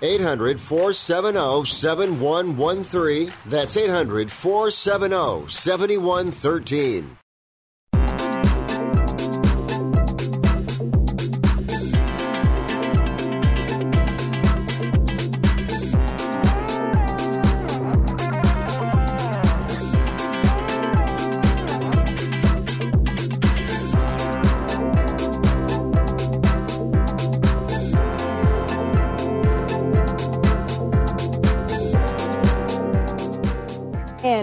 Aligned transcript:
800 0.00 0.60
470 0.60 1.64
7113. 1.64 3.32
That's 3.46 3.76
800 3.76 4.30
470 4.30 5.48
7113. 5.48 7.17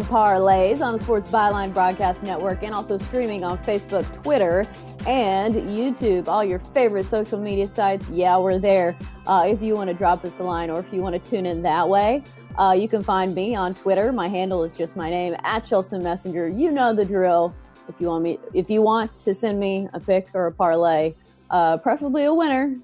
Parlays 0.06 0.82
on 0.82 0.98
the 0.98 1.04
Sports 1.04 1.32
Byline 1.32 1.74
Broadcast 1.74 2.22
Network 2.22 2.64
and 2.64 2.74
also 2.74 2.98
streaming 2.98 3.44
on 3.44 3.58
Facebook, 3.60 4.06
Twitter, 4.24 4.66
and 5.08 5.56
YouTube. 5.56 6.28
All 6.28 6.44
your 6.44 6.60
favorite 6.60 7.08
social 7.08 7.40
media 7.40 7.68
sites. 7.68 8.08
Yeah, 8.10 8.38
we're 8.38 8.60
there. 8.60 8.98
Uh, 9.26 9.46
if 9.48 9.62
you 9.62 9.74
want 9.74 9.90
to 9.90 9.94
drop 9.94 10.24
us 10.24 10.32
a 10.40 10.44
line 10.44 10.70
or 10.70 10.80
if 10.80 10.92
you 10.94 11.02
want 11.02 11.22
to 11.22 11.30
tune 11.30 11.46
in 11.46 11.62
that 11.64 11.88
way, 11.88 12.24
uh, 12.58 12.76
you 12.78 12.88
can 12.88 13.04
find 13.04 13.34
me 13.34 13.56
on 13.56 13.74
Twitter. 13.74 14.12
My 14.12 14.28
handle 14.28 14.64
is 14.64 14.72
just 14.74 14.96
my 14.96 15.10
name 15.10 15.36
at 15.44 15.66
Chelsea 15.66 15.98
Messenger. 15.98 16.50
You 16.50 16.72
know 16.72 16.94
the 16.94 17.06
drill. 17.06 17.56
If 17.88 17.96
you 18.00 18.08
want 18.08 18.24
me, 18.24 18.40
if 18.54 18.70
you 18.70 18.82
want 18.82 19.18
to 19.20 19.36
send 19.36 19.60
me 19.60 19.90
a 19.94 20.00
pick 20.00 20.28
or 20.34 20.48
a 20.48 20.52
parlay, 20.52 21.14
uh, 21.50 21.78
preferably 21.78 22.26
a 22.26 22.34
winner. 22.34 22.76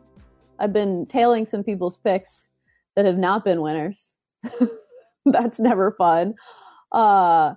I've 0.59 0.73
been 0.73 1.05
tailing 1.05 1.45
some 1.45 1.63
people's 1.63 1.97
picks 1.97 2.47
that 2.95 3.05
have 3.05 3.17
not 3.17 3.43
been 3.43 3.61
winners. 3.61 3.97
That's 5.25 5.59
never 5.59 5.91
fun. 5.91 6.35
Uh, 6.91 7.53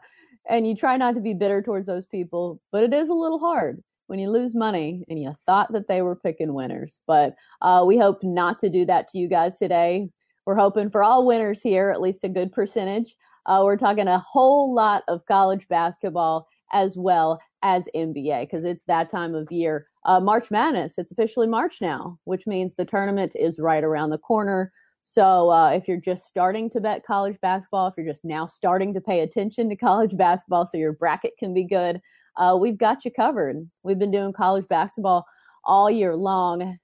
and 0.48 0.66
you 0.66 0.76
try 0.76 0.96
not 0.96 1.14
to 1.14 1.20
be 1.20 1.34
bitter 1.34 1.62
towards 1.62 1.86
those 1.86 2.06
people, 2.06 2.60
but 2.70 2.82
it 2.82 2.92
is 2.92 3.08
a 3.08 3.14
little 3.14 3.38
hard 3.38 3.82
when 4.06 4.18
you 4.18 4.30
lose 4.30 4.54
money 4.54 5.04
and 5.08 5.20
you 5.20 5.34
thought 5.46 5.72
that 5.72 5.88
they 5.88 6.02
were 6.02 6.16
picking 6.16 6.52
winners. 6.52 6.96
But 7.06 7.34
uh, 7.62 7.84
we 7.86 7.96
hope 7.96 8.22
not 8.22 8.58
to 8.60 8.68
do 8.68 8.84
that 8.86 9.08
to 9.08 9.18
you 9.18 9.28
guys 9.28 9.58
today. 9.58 10.10
We're 10.46 10.54
hoping 10.54 10.90
for 10.90 11.02
all 11.02 11.26
winners 11.26 11.62
here, 11.62 11.90
at 11.90 12.02
least 12.02 12.24
a 12.24 12.28
good 12.28 12.52
percentage. 12.52 13.14
Uh, 13.46 13.62
we're 13.64 13.76
talking 13.76 14.08
a 14.08 14.18
whole 14.18 14.74
lot 14.74 15.04
of 15.08 15.24
college 15.26 15.66
basketball 15.68 16.46
as 16.72 16.96
well 16.96 17.40
as 17.62 17.88
NBA 17.94 18.42
because 18.42 18.64
it's 18.64 18.84
that 18.84 19.10
time 19.10 19.34
of 19.34 19.50
year. 19.50 19.86
Uh, 20.04 20.20
March 20.20 20.50
Madness, 20.50 20.94
it's 20.98 21.12
officially 21.12 21.46
March 21.46 21.76
now, 21.80 22.18
which 22.24 22.46
means 22.46 22.74
the 22.74 22.84
tournament 22.84 23.34
is 23.38 23.58
right 23.58 23.84
around 23.84 24.10
the 24.10 24.18
corner. 24.18 24.70
So 25.06 25.50
uh, 25.50 25.68
if 25.70 25.86
you're 25.86 25.98
just 25.98 26.26
starting 26.26 26.70
to 26.70 26.80
bet 26.80 27.04
college 27.06 27.36
basketball, 27.42 27.86
if 27.86 27.94
you're 27.96 28.06
just 28.06 28.24
now 28.24 28.46
starting 28.46 28.94
to 28.94 29.02
pay 29.02 29.20
attention 29.20 29.68
to 29.68 29.76
college 29.76 30.16
basketball 30.16 30.66
so 30.66 30.78
your 30.78 30.94
bracket 30.94 31.34
can 31.38 31.52
be 31.52 31.64
good, 31.64 32.00
uh, 32.36 32.56
we've 32.58 32.78
got 32.78 33.04
you 33.04 33.10
covered. 33.12 33.68
We've 33.82 33.98
been 33.98 34.10
doing 34.10 34.32
college 34.32 34.66
basketball 34.66 35.26
all 35.62 35.90
year 35.90 36.16
long, 36.16 36.78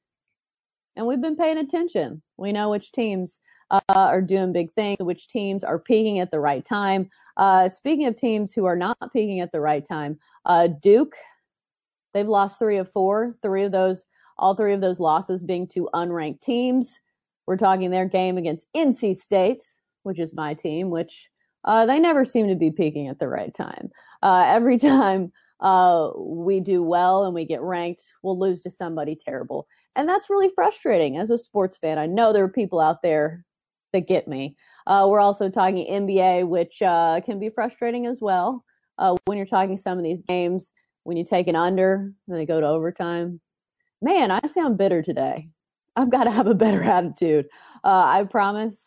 and 0.97 1.07
we've 1.07 1.21
been 1.21 1.35
paying 1.35 1.59
attention. 1.59 2.23
We 2.37 2.53
know 2.53 2.71
which 2.71 2.93
teams 2.93 3.39
uh, 3.71 3.81
are 3.89 4.21
doing 4.21 4.53
big 4.53 4.71
things, 4.73 4.99
which 5.01 5.29
teams 5.29 5.65
are 5.65 5.79
peaking 5.79 6.21
at 6.21 6.31
the 6.31 6.41
right 6.41 6.65
time. 6.65 7.09
Uh, 7.39 7.71
speaking 7.71 8.07
of 8.07 8.17
teams 8.17 8.53
who 8.53 8.67
are 8.67 8.77
not 8.77 8.99
peaking 9.15 9.41
at 9.41 9.51
the 9.51 9.61
right 9.61 9.87
time, 9.87 10.19
uh, 10.45 10.69
Duke, 10.83 11.15
they've 12.13 12.29
lost 12.29 12.59
three 12.59 12.77
of 12.77 12.93
four. 12.93 13.35
Three 13.43 13.65
of 13.65 13.73
those, 13.73 14.05
all 14.37 14.55
three 14.55 14.75
of 14.75 14.83
those 14.83 15.01
losses 15.01 15.43
being 15.43 15.67
to 15.69 15.89
unranked 15.95 16.43
teams. 16.43 17.01
We're 17.51 17.57
talking 17.57 17.91
their 17.91 18.07
game 18.07 18.39
against 18.39 18.65
NC 18.77 19.21
State, 19.21 19.59
which 20.05 20.21
is 20.21 20.33
my 20.33 20.55
team, 20.55 20.89
which 20.89 21.29
uh, 21.65 21.85
they 21.85 21.99
never 21.99 22.25
seem 22.25 22.47
to 22.47 22.55
be 22.55 22.71
peaking 22.71 23.09
at 23.09 23.19
the 23.19 23.27
right 23.27 23.53
time. 23.53 23.91
Uh, 24.23 24.45
every 24.47 24.79
time 24.79 25.33
uh, 25.59 26.11
we 26.17 26.61
do 26.61 26.81
well 26.81 27.25
and 27.25 27.35
we 27.35 27.45
get 27.45 27.61
ranked, 27.61 28.03
we'll 28.23 28.39
lose 28.39 28.63
to 28.63 28.71
somebody 28.71 29.17
terrible. 29.17 29.67
And 29.97 30.09
that's 30.09 30.31
really 30.31 30.53
frustrating 30.55 31.19
as 31.19 31.31
a 31.31 31.39
sports 31.39 31.77
fan. 31.77 31.99
I 31.99 32.07
know 32.07 32.33
there 32.33 32.45
are 32.45 32.49
people 32.49 32.79
out 32.79 33.03
there 33.03 33.45
that 33.93 34.07
get 34.07 34.29
me. 34.29 34.57
Uh, 34.87 35.09
we're 35.11 35.19
also 35.19 35.51
talking 35.51 35.91
NBA, 35.91 36.47
which 36.47 36.81
uh, 36.83 37.21
can 37.27 37.41
be 37.41 37.51
frustrating 37.51 38.07
as 38.07 38.19
well. 38.21 38.65
Uh, 38.97 39.17
when 39.25 39.37
you're 39.37 39.45
talking 39.45 39.77
some 39.77 39.99
of 39.99 40.05
these 40.05 40.23
games, 40.29 40.71
when 41.03 41.17
you 41.17 41.25
take 41.25 41.49
an 41.49 41.57
under 41.57 42.13
and 42.29 42.37
they 42.37 42.47
go 42.47 42.61
to 42.61 42.67
overtime, 42.69 43.41
man, 44.01 44.31
I 44.31 44.39
sound 44.47 44.79
bitter 44.79 45.03
today. 45.03 45.49
I've 45.97 46.11
got 46.11 46.25
to 46.25 46.31
have 46.31 46.47
a 46.47 46.55
better 46.55 46.83
attitude. 46.99 47.47
Uh, 47.85 48.05
I 48.07 48.25
promise. 48.25 48.87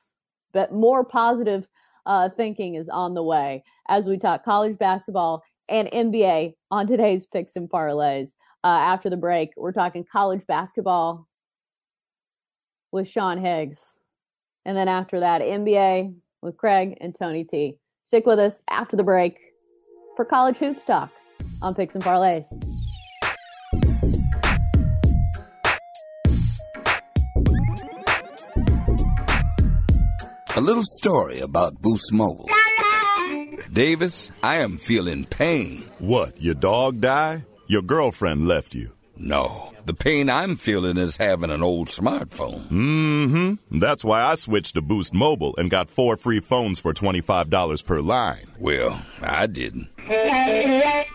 that 0.54 0.74
more 0.74 1.04
positive 1.04 1.68
uh, 2.06 2.30
thinking 2.30 2.76
is 2.76 2.90
on 2.90 3.14
the 3.14 3.24
way 3.24 3.64
as 3.90 4.08
we 4.08 4.18
talk 4.18 4.44
college 4.44 4.78
basketball 4.78 5.44
and 5.70 5.90
NBA 5.90 6.54
on 6.70 6.88
today's 6.88 7.26
picks 7.26 7.56
and 7.56 7.70
parlays. 7.70 8.30
Uh, 8.64 8.68
after 8.68 9.10
the 9.10 9.18
break, 9.18 9.52
we're 9.58 9.72
talking 9.72 10.06
college 10.10 10.46
basketball 10.48 11.28
with 12.92 13.10
Sean 13.10 13.44
Higgs. 13.44 13.78
And 14.66 14.78
then 14.78 14.88
after 14.88 15.20
that, 15.20 15.42
NBA 15.42 16.16
with 16.42 16.58
Craig 16.58 16.98
and 17.02 17.14
Tony 17.14 17.44
T. 17.44 17.78
Stick 18.06 18.26
with 18.26 18.40
us 18.40 18.62
after 18.70 18.96
the 18.96 19.04
break 19.04 19.40
for 20.16 20.24
college 20.24 20.58
hoops 20.58 20.86
talk 20.86 21.10
on 21.62 21.74
Picks 21.74 21.96
and 21.96 22.04
Parlays. 22.04 22.73
Little 30.64 30.84
story 30.84 31.40
about 31.40 31.82
Boost 31.82 32.14
Mobile. 32.14 32.50
Davis, 33.72 34.32
I 34.42 34.60
am 34.60 34.78
feeling 34.78 35.26
pain. 35.26 35.90
What, 36.00 36.42
your 36.42 36.54
dog 36.54 37.02
die? 37.02 37.44
Your 37.68 37.82
girlfriend 37.82 38.48
left 38.48 38.74
you? 38.74 38.94
No. 39.18 39.74
The 39.86 39.94
pain 39.94 40.30
I'm 40.30 40.56
feeling 40.56 40.96
is 40.96 41.18
having 41.18 41.52
an 41.52 41.62
old 41.62 41.90
smartphone. 41.90 42.70
Mm-hmm. 42.70 43.80
That's 43.80 44.06
why 44.06 44.24
I 44.24 44.36
switched 44.36 44.76
to 44.76 44.82
Boost 44.82 45.14
Mobile 45.14 45.54
and 45.58 45.70
got 45.70 45.90
four 45.90 46.16
free 46.16 46.40
phones 46.40 46.80
for 46.80 46.94
$25 46.94 47.84
per 47.86 48.00
line. 48.00 48.48
Well, 48.58 49.02
I 49.22 49.48
didn't. 49.48 49.90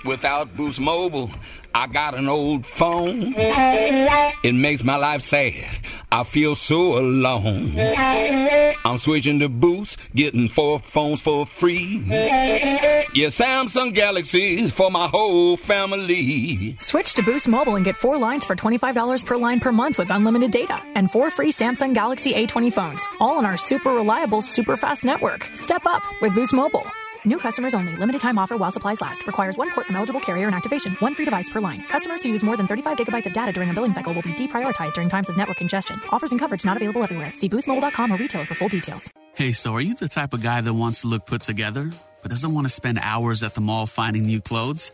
Without 0.05 0.57
Boost 0.57 0.81
Mobile, 0.81 1.31
I 1.75 1.87
got 1.87 2.15
an 2.15 2.29
old 2.29 2.67
phone. 2.67 3.35
It 3.37 4.55
makes 4.55 4.83
my 4.83 4.97
life 4.97 5.23
sad. 5.23 5.67
I 6.11 6.25
feel 6.25 6.55
so 6.55 6.99
alone. 6.99 7.75
I'm 7.79 8.99
switching 8.99 9.41
to 9.41 9.49
Boost, 9.49 9.99
getting 10.15 10.49
four 10.49 10.81
phones 10.81 11.21
for 11.21 11.45
free. 11.45 12.03
Yeah, 12.09 13.29
Samsung 13.29 13.95
Galaxies 13.95 14.73
for 14.73 14.91
my 14.91 15.09
whole 15.09 15.57
family. 15.57 16.77
Switch 16.81 17.15
to 17.15 17.23
Boost 17.23 17.49
Mobile 17.49 17.77
and 17.77 17.85
get 17.85 17.97
four 17.97 18.17
lines 18.17 18.45
for 18.45 18.57
$25 18.57 19.25
per 19.25 19.37
line 19.37 19.61
per 19.61 19.73
month 19.73 19.99
with 19.99 20.11
unlimited 20.11 20.51
data 20.51 20.81
and 20.95 21.11
four 21.11 21.31
free 21.31 21.53
Samsung 21.53 21.95
Galaxy 21.95 22.33
A20 22.35 22.73
phones, 22.73 23.07
all 23.21 23.39
on 23.39 23.45
our 23.45 23.57
super 23.57 23.91
reliable, 23.91 24.41
super 24.41 24.77
fast 24.77 25.05
network. 25.05 25.51
Step 25.55 25.85
up 25.87 26.03
with 26.23 26.35
Boost 26.35 26.55
Mobile. 26.55 26.87
New 27.25 27.39
customers 27.39 27.75
only. 27.75 27.95
Limited 27.97 28.21
time 28.21 28.39
offer 28.39 28.57
while 28.57 28.71
supplies 28.71 29.01
last. 29.01 29.27
Requires 29.27 29.57
one 29.57 29.71
port 29.71 29.87
from 29.87 29.97
eligible 29.97 30.21
carrier 30.21 30.47
and 30.47 30.57
activation. 30.57 30.95
One 31.01 31.15
free 31.15 31.25
device 31.25 31.49
per 31.49 31.61
line. 31.61 31.85
Customers 31.89 32.23
who 32.23 32.31
use 32.31 32.43
more 32.43 32.57
than 32.57 32.67
35 32.67 32.99
gigabytes 32.99 33.27
of 33.27 33.33
data 33.33 33.53
during 33.53 33.71
a 33.71 33.75
billing 33.75 33.93
cycle 33.93 34.13
will 34.13 34.23
be 34.23 34.33
deprioritized 34.33 34.95
during 34.95 35.09
times 35.09 35.29
of 35.29 35.37
network 35.37 35.59
congestion. 35.59 36.01
Offers 36.11 36.33
and 36.33 36.41
coverage 36.41 36.65
not 36.65 36.77
available 36.77 37.03
everywhere. 37.03 37.33
See 37.35 37.49
boostmobile.com 37.49 38.11
or 38.13 38.17
retailer 38.17 38.45
for 38.47 38.55
full 38.55 38.69
details. 38.69 39.11
Hey, 39.35 39.53
so 39.53 39.75
are 39.75 39.81
you 39.81 39.95
the 39.95 40.09
type 40.09 40.35
of 40.35 40.43
guy 40.43 40.61
that 40.61 40.75
wants 40.75 41.03
to 41.03 41.07
look 41.07 41.27
put 41.27 41.43
together, 41.43 41.91
but 42.23 42.31
doesn't 42.31 42.53
want 42.53 42.67
to 42.67 42.73
spend 42.73 42.99
hours 43.01 43.43
at 43.43 43.55
the 43.55 43.61
mall 43.61 43.87
finding 43.87 44.27
new 44.27 44.41
clothes? 44.41 44.91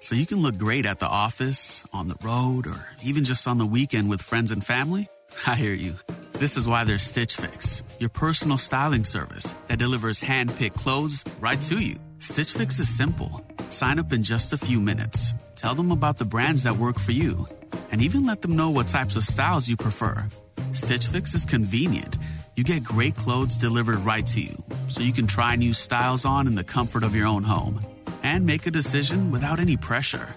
so 0.00 0.14
you 0.14 0.26
can 0.26 0.38
look 0.38 0.56
great 0.56 0.86
at 0.86 0.98
the 0.98 1.08
office, 1.08 1.84
on 1.92 2.08
the 2.08 2.16
road, 2.22 2.66
or 2.66 2.86
even 3.02 3.24
just 3.24 3.46
on 3.46 3.58
the 3.58 3.66
weekend 3.66 4.08
with 4.08 4.22
friends 4.22 4.50
and 4.50 4.64
family? 4.64 5.08
I 5.46 5.56
hear 5.56 5.74
you. 5.74 5.94
This 6.38 6.56
is 6.56 6.68
why 6.68 6.84
there's 6.84 7.02
Stitch 7.02 7.34
Fix, 7.34 7.82
your 7.98 8.10
personal 8.10 8.58
styling 8.58 9.02
service 9.02 9.56
that 9.66 9.80
delivers 9.80 10.20
hand 10.20 10.54
picked 10.54 10.76
clothes 10.76 11.24
right 11.40 11.60
to 11.62 11.82
you. 11.82 11.96
Stitch 12.20 12.52
Fix 12.52 12.78
is 12.78 12.88
simple. 12.96 13.44
Sign 13.70 13.98
up 13.98 14.12
in 14.12 14.22
just 14.22 14.52
a 14.52 14.56
few 14.56 14.78
minutes. 14.78 15.34
Tell 15.56 15.74
them 15.74 15.90
about 15.90 16.16
the 16.16 16.24
brands 16.24 16.62
that 16.62 16.76
work 16.76 17.00
for 17.00 17.10
you, 17.10 17.48
and 17.90 18.00
even 18.00 18.24
let 18.24 18.40
them 18.40 18.54
know 18.54 18.70
what 18.70 18.86
types 18.86 19.16
of 19.16 19.24
styles 19.24 19.68
you 19.68 19.76
prefer. 19.76 20.28
Stitch 20.74 21.08
Fix 21.08 21.34
is 21.34 21.44
convenient. 21.44 22.16
You 22.54 22.62
get 22.62 22.84
great 22.84 23.16
clothes 23.16 23.56
delivered 23.56 23.98
right 23.98 24.26
to 24.28 24.40
you, 24.40 24.62
so 24.86 25.02
you 25.02 25.12
can 25.12 25.26
try 25.26 25.56
new 25.56 25.74
styles 25.74 26.24
on 26.24 26.46
in 26.46 26.54
the 26.54 26.62
comfort 26.62 27.02
of 27.02 27.16
your 27.16 27.26
own 27.26 27.42
home 27.42 27.84
and 28.22 28.46
make 28.46 28.64
a 28.64 28.70
decision 28.70 29.32
without 29.32 29.58
any 29.58 29.76
pressure. 29.76 30.28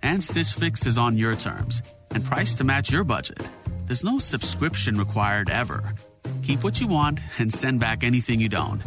And 0.00 0.22
Stitch 0.22 0.52
Fix 0.52 0.86
is 0.86 0.96
on 0.96 1.18
your 1.18 1.34
terms 1.34 1.82
and 2.12 2.24
priced 2.24 2.58
to 2.58 2.64
match 2.64 2.92
your 2.92 3.02
budget. 3.02 3.42
There's 3.90 4.04
no 4.04 4.20
subscription 4.20 4.98
required 4.98 5.50
ever. 5.50 5.96
Keep 6.42 6.62
what 6.62 6.80
you 6.80 6.86
want 6.86 7.18
and 7.40 7.52
send 7.52 7.80
back 7.80 8.04
anything 8.04 8.38
you 8.38 8.48
don't. 8.48 8.80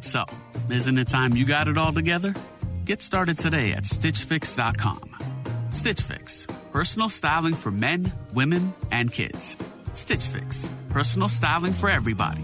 So, 0.00 0.24
isn't 0.68 0.98
it 0.98 1.06
time 1.06 1.36
you 1.36 1.44
got 1.44 1.68
it 1.68 1.78
all 1.78 1.92
together? 1.92 2.34
Get 2.84 3.00
started 3.00 3.38
today 3.38 3.70
at 3.70 3.84
StitchFix.com. 3.84 5.16
Stitch 5.70 6.00
Fix, 6.00 6.48
personal 6.72 7.08
styling 7.08 7.54
for 7.54 7.70
men, 7.70 8.10
women, 8.34 8.74
and 8.90 9.12
kids. 9.12 9.56
Stitch 9.92 10.26
Fix, 10.26 10.68
personal 10.90 11.28
styling 11.28 11.72
for 11.72 11.88
everybody. 11.88 12.42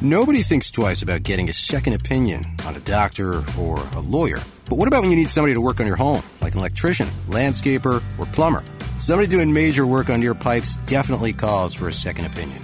Nobody 0.00 0.42
thinks 0.42 0.70
twice 0.70 1.02
about 1.02 1.24
getting 1.24 1.48
a 1.48 1.52
second 1.52 1.94
opinion 1.94 2.44
on 2.66 2.76
a 2.76 2.80
doctor 2.80 3.42
or 3.58 3.84
a 3.96 4.00
lawyer. 4.00 4.38
But 4.70 4.76
what 4.76 4.86
about 4.86 5.02
when 5.02 5.10
you 5.10 5.16
need 5.16 5.28
somebody 5.28 5.54
to 5.54 5.60
work 5.60 5.80
on 5.80 5.88
your 5.88 5.96
home, 5.96 6.22
like 6.40 6.52
an 6.52 6.60
electrician, 6.60 7.08
landscaper, 7.26 8.00
or 8.16 8.26
plumber? 8.26 8.62
Somebody 9.04 9.28
doing 9.28 9.52
major 9.52 9.86
work 9.86 10.08
on 10.08 10.22
your 10.22 10.34
pipes 10.34 10.76
definitely 10.86 11.34
calls 11.34 11.74
for 11.74 11.88
a 11.88 11.92
second 11.92 12.24
opinion. 12.24 12.62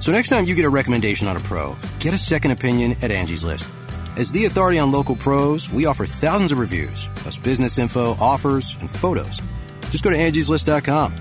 So 0.00 0.12
next 0.12 0.30
time 0.30 0.46
you 0.46 0.54
get 0.54 0.64
a 0.64 0.70
recommendation 0.70 1.28
on 1.28 1.36
a 1.36 1.40
pro, 1.40 1.76
get 2.00 2.14
a 2.14 2.16
second 2.16 2.52
opinion 2.52 2.92
at 3.02 3.10
Angie's 3.10 3.44
List. 3.44 3.68
As 4.16 4.32
the 4.32 4.46
authority 4.46 4.78
on 4.78 4.90
local 4.90 5.14
pros, 5.14 5.70
we 5.70 5.84
offer 5.84 6.06
thousands 6.06 6.52
of 6.52 6.58
reviews, 6.58 7.10
plus 7.16 7.36
business 7.36 7.76
info, 7.76 8.12
offers, 8.12 8.78
and 8.80 8.90
photos. 8.90 9.42
Just 9.90 10.02
go 10.02 10.08
to 10.08 10.16
angieslist.com. 10.16 11.16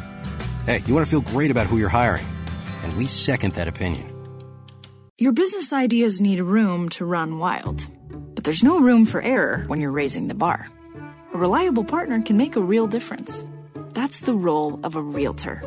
Hey, 0.65 0.81
you 0.85 0.93
want 0.93 1.05
to 1.05 1.11
feel 1.11 1.19
great 1.19 1.51
about 1.51 1.67
who 1.67 1.77
you're 1.77 1.89
hiring, 1.89 2.25
and 2.83 2.93
we 2.93 3.05
second 3.05 3.55
that 3.55 3.67
opinion. 3.67 4.15
Your 5.17 5.33
business 5.33 5.73
ideas 5.73 6.21
need 6.21 6.39
room 6.39 6.87
to 6.91 7.03
run 7.03 7.37
wild, 7.37 7.85
but 8.33 8.45
there's 8.45 8.63
no 8.63 8.79
room 8.79 9.03
for 9.03 9.21
error 9.21 9.65
when 9.67 9.81
you're 9.81 9.91
raising 9.91 10.29
the 10.29 10.35
bar. 10.35 10.69
A 11.33 11.37
reliable 11.37 11.83
partner 11.83 12.21
can 12.21 12.37
make 12.37 12.55
a 12.55 12.61
real 12.61 12.87
difference. 12.87 13.43
That's 13.93 14.21
the 14.21 14.33
role 14.33 14.79
of 14.83 14.95
a 14.95 15.01
realtor 15.01 15.63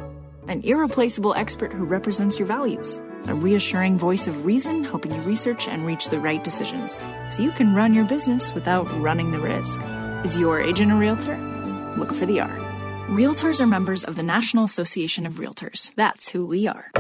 an 0.49 0.63
irreplaceable 0.63 1.35
expert 1.35 1.73
who 1.73 1.85
represents 1.85 2.39
your 2.39 2.47
values, 2.47 2.99
a 3.27 3.35
reassuring 3.35 3.99
voice 3.99 4.29
of 4.29 4.45
reason 4.45 4.85
helping 4.85 5.13
you 5.13 5.21
research 5.23 5.67
and 5.67 5.85
reach 5.85 6.09
the 6.09 6.21
right 6.21 6.45
decisions 6.45 7.01
so 7.31 7.43
you 7.43 7.51
can 7.51 7.75
run 7.75 7.95
your 7.95 8.05
business 8.05 8.55
without 8.55 8.87
running 9.01 9.33
the 9.33 9.41
risk. 9.41 9.81
Is 10.25 10.39
your 10.39 10.61
agent 10.61 10.93
a 10.93 10.95
realtor? 10.95 11.37
Look 11.97 12.15
for 12.15 12.27
the 12.27 12.41
R. 12.41 12.49
Realtors 13.09 13.61
are 13.61 13.67
members 13.67 14.05
of 14.05 14.17
the 14.17 14.23
National 14.23 14.65
Association 14.65 15.27
of 15.27 15.35
Realtors. 15.35 15.93
That's 15.97 16.29
who 16.29 16.47
we 16.47 16.69
are. 16.69 16.93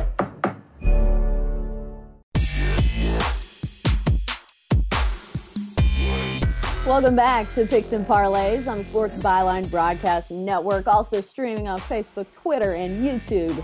Welcome 6.86 7.16
back 7.16 7.52
to 7.54 7.66
Picks 7.66 7.90
and 7.90 8.06
Parlays 8.06 8.68
on 8.68 8.78
the 8.78 8.84
Sports 8.84 9.16
Byline 9.16 9.68
Broadcast 9.72 10.30
Network. 10.30 10.86
Also 10.86 11.20
streaming 11.20 11.66
on 11.66 11.80
Facebook, 11.80 12.26
Twitter, 12.32 12.74
and 12.74 13.04
YouTube. 13.04 13.60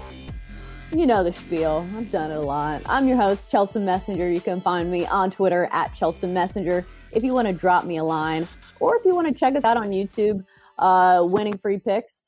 You 0.91 1.07
know 1.07 1.23
the 1.23 1.33
spiel. 1.33 1.89
I've 1.97 2.11
done 2.11 2.33
it 2.33 2.37
a 2.37 2.41
lot. 2.41 2.83
I'm 2.87 3.07
your 3.07 3.17
host, 3.17 3.49
Chelsea 3.49 3.79
Messenger. 3.79 4.29
You 4.29 4.41
can 4.41 4.61
find 4.61 4.91
me 4.91 5.07
on 5.07 5.31
Twitter 5.31 5.69
at 5.71 5.95
Chelsea 5.95 6.27
Messenger 6.27 6.85
if 7.13 7.23
you 7.23 7.33
want 7.33 7.47
to 7.47 7.55
drop 7.55 7.85
me 7.85 7.99
a 7.99 8.05
line 8.05 8.49
or 8.81 8.97
if 8.97 9.05
you 9.05 9.15
want 9.15 9.29
to 9.29 9.35
check 9.35 9.55
us 9.55 9.63
out 9.63 9.77
on 9.77 9.91
YouTube, 9.91 10.45
uh, 10.81 11.25
Winning 11.25 11.59
Free 11.59 11.79
Picks. 11.79 12.23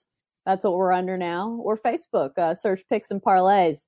That's 0.47 0.62
what 0.62 0.75
we're 0.75 0.93
under 0.93 1.19
now. 1.19 1.58
Or 1.61 1.76
Facebook, 1.76 2.38
uh, 2.38 2.55
search 2.55 2.82
Picks 2.88 3.11
and 3.11 3.20
Parlays. 3.20 3.79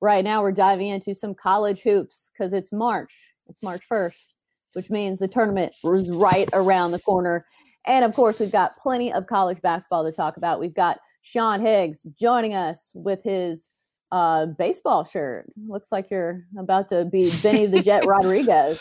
Right 0.00 0.24
now, 0.24 0.40
we're 0.40 0.50
diving 0.50 0.88
into 0.88 1.14
some 1.14 1.34
college 1.34 1.80
hoops 1.82 2.30
because 2.32 2.54
it's 2.54 2.72
March. 2.72 3.12
It's 3.50 3.62
March 3.62 3.82
1st 3.92 4.33
which 4.74 4.90
means 4.90 5.18
the 5.18 5.28
tournament 5.28 5.72
is 5.84 6.10
right 6.10 6.48
around 6.52 6.92
the 6.92 7.00
corner. 7.00 7.46
And 7.86 8.04
of 8.04 8.14
course, 8.14 8.38
we've 8.38 8.52
got 8.52 8.76
plenty 8.78 9.12
of 9.12 9.26
college 9.26 9.60
basketball 9.60 10.04
to 10.04 10.12
talk 10.12 10.36
about. 10.36 10.60
We've 10.60 10.74
got 10.74 10.98
Sean 11.22 11.60
Higgs 11.60 12.02
joining 12.18 12.54
us 12.54 12.90
with 12.94 13.22
his 13.22 13.68
uh, 14.12 14.46
baseball 14.46 15.04
shirt. 15.04 15.46
Looks 15.66 15.90
like 15.90 16.10
you're 16.10 16.44
about 16.58 16.88
to 16.90 17.04
be 17.04 17.32
Benny 17.42 17.66
the 17.66 17.80
Jet 17.80 18.06
Rodriguez 18.06 18.78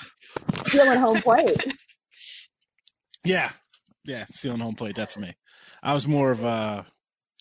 stealing 0.66 1.00
home 1.00 1.22
plate. 1.22 1.66
Yeah, 3.24 3.52
yeah, 4.06 4.26
stealing 4.30 4.60
home 4.60 4.76
plate. 4.76 4.96
That's 4.96 5.18
me. 5.18 5.34
I 5.82 5.94
was 5.94 6.08
more 6.08 6.32
of 6.32 6.44
a 6.44 6.86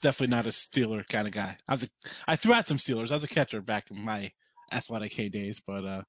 definitely 0.00 0.34
not 0.34 0.46
a 0.46 0.52
stealer 0.52 1.05
kind 1.05 1.26
of 1.26 1.32
guy. 1.32 1.56
I 1.69 1.72
was 1.72 1.84
a, 1.84 1.88
I 2.26 2.37
threw 2.37 2.55
out 2.55 2.66
some 2.66 2.78
stealers. 2.78 3.12
I 3.12 3.14
was 3.14 3.25
a 3.25 3.28
catcher 3.28 3.60
back 3.60 3.90
in 3.90 4.02
my 4.02 4.32
athletic 4.72 5.12
heydays, 5.12 5.60
but 5.66 5.84
uh, 5.84 6.02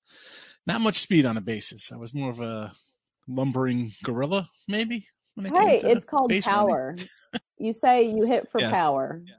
not 0.66 0.82
much 0.82 1.00
speed 1.02 1.26
on 1.26 1.38
a 1.38 1.42
basis. 1.42 1.92
I 1.92 1.98
was 1.98 2.14
more 2.14 2.30
of 2.30 2.40
a 2.40 2.72
lumbering 3.28 3.94
gorilla, 4.04 4.50
maybe. 4.68 5.08
It 5.38 5.56
hey, 5.56 5.82
it's 5.84 6.06
called 6.06 6.32
power. 6.42 6.96
you 7.58 7.74
say 7.74 8.04
you 8.04 8.26
hit 8.26 8.50
for 8.52 8.62
yes. 8.62 8.76
power. 8.76 9.22
Yeah. 9.26 9.34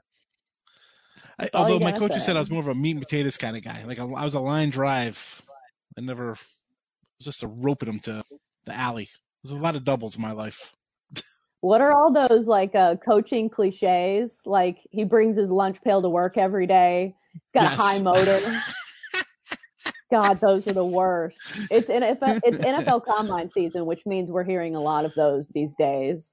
I, 1.37 1.49
although 1.53 1.79
my 1.79 1.91
coach 1.91 2.13
said 2.21 2.35
I 2.35 2.39
was 2.39 2.49
more 2.49 2.61
of 2.61 2.67
a 2.67 2.75
meat 2.75 2.91
and 2.91 3.01
potatoes 3.01 3.37
kind 3.37 3.57
of 3.57 3.63
guy. 3.63 3.83
Like 3.85 3.99
I, 3.99 4.03
I 4.03 4.23
was 4.23 4.33
a 4.33 4.39
line 4.39 4.69
drive. 4.69 5.41
I 5.97 6.01
never 6.01 6.29
was 6.29 7.25
just 7.25 7.43
a 7.43 7.47
roping 7.47 7.89
him 7.89 7.99
to 7.99 8.23
the 8.65 8.75
alley. 8.75 9.09
There's 9.43 9.57
a 9.57 9.61
lot 9.61 9.75
of 9.75 9.83
doubles 9.83 10.15
in 10.15 10.21
my 10.21 10.31
life. 10.31 10.73
What 11.61 11.81
are 11.81 11.91
all 11.91 12.11
those 12.11 12.47
like 12.47 12.75
uh, 12.75 12.95
coaching 12.97 13.49
cliches? 13.49 14.31
Like 14.45 14.77
he 14.91 15.03
brings 15.03 15.35
his 15.35 15.49
lunch 15.49 15.81
pail 15.81 16.01
to 16.01 16.09
work 16.09 16.37
every 16.37 16.67
day. 16.67 17.15
He's 17.33 17.51
got 17.53 17.63
yes. 17.63 17.79
a 17.79 17.81
high 17.81 18.01
motor. 18.01 18.39
God, 20.15 20.39
those 20.39 20.65
are 20.65 20.71
the 20.71 20.85
worst. 20.85 21.35
It's 21.69 21.87
NFL, 21.87 22.39
it's 22.45 22.57
NFL 22.59 23.03
Combine 23.05 23.49
season, 23.49 23.85
which 23.85 24.05
means 24.05 24.31
we're 24.31 24.45
hearing 24.45 24.73
a 24.73 24.79
lot 24.79 25.03
of 25.03 25.13
those 25.13 25.49
these 25.49 25.71
days. 25.77 26.31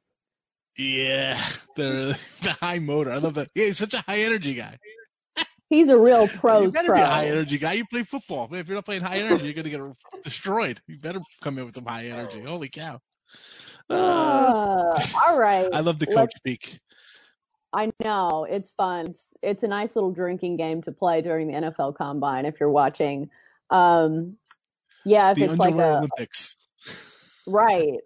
Yeah, 0.78 1.44
the 1.76 2.16
the 2.42 2.52
high 2.52 2.78
motor. 2.78 3.10
I 3.10 3.18
love 3.18 3.34
that. 3.34 3.50
Yeah, 3.56 3.66
he's 3.66 3.78
such 3.78 3.94
a 3.94 4.00
high 4.02 4.20
energy 4.20 4.54
guy. 4.54 4.78
He's 5.68 5.88
a 5.88 5.98
real 5.98 6.28
pro. 6.28 6.62
You 6.62 6.70
better 6.70 6.88
pro. 6.88 6.96
be 6.98 7.02
a 7.02 7.06
high 7.06 7.26
energy 7.26 7.58
guy. 7.58 7.72
You 7.72 7.84
play 7.86 8.04
football. 8.04 8.48
If 8.52 8.68
you're 8.68 8.76
not 8.76 8.84
playing 8.84 9.02
high 9.02 9.16
energy, 9.16 9.46
you're 9.46 9.54
gonna 9.54 9.68
get 9.68 10.22
destroyed. 10.22 10.80
You 10.86 10.98
better 10.98 11.20
come 11.40 11.58
in 11.58 11.64
with 11.64 11.74
some 11.74 11.86
high 11.86 12.06
energy. 12.06 12.40
Holy 12.40 12.68
cow! 12.68 13.00
Uh, 13.90 14.94
all 15.26 15.36
right. 15.36 15.68
I 15.72 15.80
love 15.80 15.98
the 15.98 16.06
coach 16.06 16.16
Let's, 16.16 16.36
speak. 16.36 16.78
I 17.72 17.90
know 17.98 18.46
it's 18.48 18.70
fun. 18.76 19.06
It's, 19.06 19.26
it's 19.42 19.62
a 19.64 19.68
nice 19.68 19.96
little 19.96 20.12
drinking 20.12 20.56
game 20.56 20.82
to 20.84 20.92
play 20.92 21.20
during 21.20 21.48
the 21.48 21.54
NFL 21.54 21.96
Combine 21.96 22.44
if 22.44 22.60
you're 22.60 22.70
watching 22.70 23.28
um, 23.72 24.36
yeah, 25.04 25.30
if 25.32 25.38
the 25.38 25.44
it's 25.44 25.58
like 25.58 25.74
a 25.74 25.96
Olympics. 25.96 26.56
right, 27.46 27.98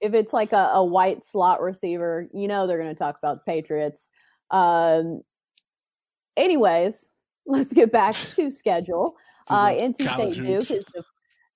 if 0.00 0.14
it's 0.14 0.32
like 0.32 0.52
a, 0.52 0.70
a 0.74 0.84
white 0.84 1.24
slot 1.24 1.60
receiver, 1.60 2.28
you 2.32 2.48
know 2.48 2.66
they're 2.66 2.78
going 2.78 2.94
to 2.94 2.98
talk 2.98 3.18
about 3.22 3.44
the 3.44 3.52
Patriots. 3.52 4.00
Um, 4.50 5.22
anyways, 6.36 6.94
let's 7.46 7.72
get 7.72 7.92
back 7.92 8.14
to 8.36 8.50
schedule. 8.50 9.16
Uh, 9.48 9.68
NC 9.68 10.14
State 10.14 10.34
Duke 10.34 10.58
is 10.58 10.68
the, 10.68 11.04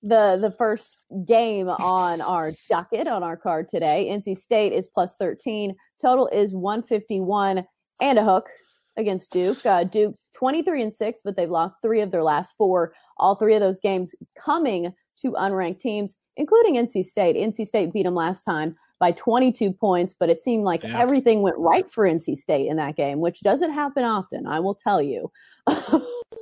the 0.03 0.39
the 0.41 0.55
first 0.59 1.05
game 1.27 1.69
on 1.69 2.21
our 2.21 2.53
docket 2.69 3.07
on 3.07 3.23
our 3.23 3.37
card 3.37 3.69
today. 3.69 4.09
NC 4.11 4.39
State 4.39 4.73
is 4.73 4.89
plus 4.89 5.15
thirteen. 5.17 5.77
Total 6.01 6.27
is 6.29 6.53
one 6.53 6.83
fifty 6.83 7.21
one 7.21 7.65
and 8.01 8.19
a 8.19 8.25
hook 8.25 8.49
against 8.97 9.31
Duke. 9.31 9.65
Uh, 9.65 9.85
Duke 9.85 10.17
23 10.43 10.83
and 10.83 10.93
6, 10.93 11.21
but 11.25 11.37
they've 11.37 11.49
lost 11.49 11.81
three 11.81 12.01
of 12.01 12.11
their 12.11 12.25
last 12.25 12.55
four. 12.59 12.95
All 13.19 13.37
three 13.37 13.55
of 13.55 13.61
those 13.61 13.79
games 13.79 14.13
coming 14.37 14.93
to 15.21 15.31
unranked 15.35 15.79
teams, 15.79 16.17
including 16.37 16.75
NC 16.75 17.05
State. 17.05 17.37
NC 17.37 17.65
State 17.65 17.93
beat 17.93 18.03
them 18.03 18.17
last 18.17 18.43
time 18.43 18.75
by 18.99 19.13
22 19.13 19.71
points, 19.71 20.17
but 20.19 20.29
it 20.29 20.43
seemed 20.43 20.65
like 20.65 20.83
yeah. 20.83 20.99
everything 21.01 21.43
went 21.43 21.57
right 21.59 21.89
for 21.89 22.09
NC 22.09 22.37
State 22.39 22.67
in 22.67 22.77
that 22.79 22.97
game, 22.97 23.21
which 23.21 23.39
doesn't 23.43 23.73
happen 23.73 24.03
often, 24.03 24.49
I 24.49 24.59
will 24.59 24.75
tell 24.75 25.01
you. 25.01 25.31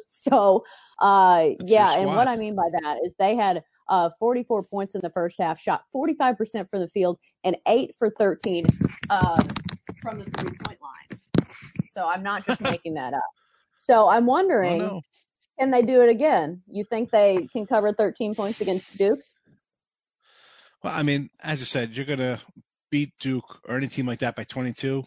so, 0.06 0.64
uh, 1.02 1.48
yeah, 1.62 1.98
and 1.98 2.06
what 2.06 2.26
I 2.26 2.36
mean 2.36 2.54
by 2.54 2.70
that 2.80 2.96
is 3.04 3.14
they 3.18 3.36
had 3.36 3.62
uh, 3.90 4.08
44 4.18 4.62
points 4.62 4.94
in 4.94 5.02
the 5.02 5.10
first 5.10 5.36
half, 5.38 5.60
shot 5.60 5.84
45% 5.94 6.70
from 6.70 6.80
the 6.80 6.88
field, 6.88 7.18
and 7.44 7.54
8 7.68 7.94
for 7.98 8.08
13 8.08 8.64
uh, 9.10 9.42
from 10.00 10.20
the 10.20 10.24
three 10.38 10.56
point 10.64 10.78
line. 10.80 11.20
So 11.92 12.06
I'm 12.06 12.22
not 12.22 12.46
just 12.46 12.62
making 12.62 12.94
that 12.94 13.12
up. 13.12 13.20
So 13.80 14.08
I'm 14.08 14.28
oh, 14.28 14.32
wondering, 14.32 14.82
oh, 14.82 14.86
no. 14.86 15.00
can 15.58 15.70
they 15.70 15.82
do 15.82 16.02
it 16.02 16.10
again? 16.10 16.62
You 16.68 16.84
think 16.84 17.10
they 17.10 17.48
can 17.50 17.66
cover 17.66 17.92
13 17.92 18.34
points 18.34 18.60
against 18.60 18.96
Duke? 18.96 19.20
Well, 20.84 20.94
I 20.94 21.02
mean, 21.02 21.30
as 21.42 21.60
I 21.62 21.64
said, 21.64 21.96
you're 21.96 22.06
gonna 22.06 22.40
beat 22.90 23.12
Duke 23.18 23.60
or 23.66 23.76
any 23.76 23.88
team 23.88 24.06
like 24.06 24.20
that 24.20 24.36
by 24.36 24.44
22, 24.44 25.04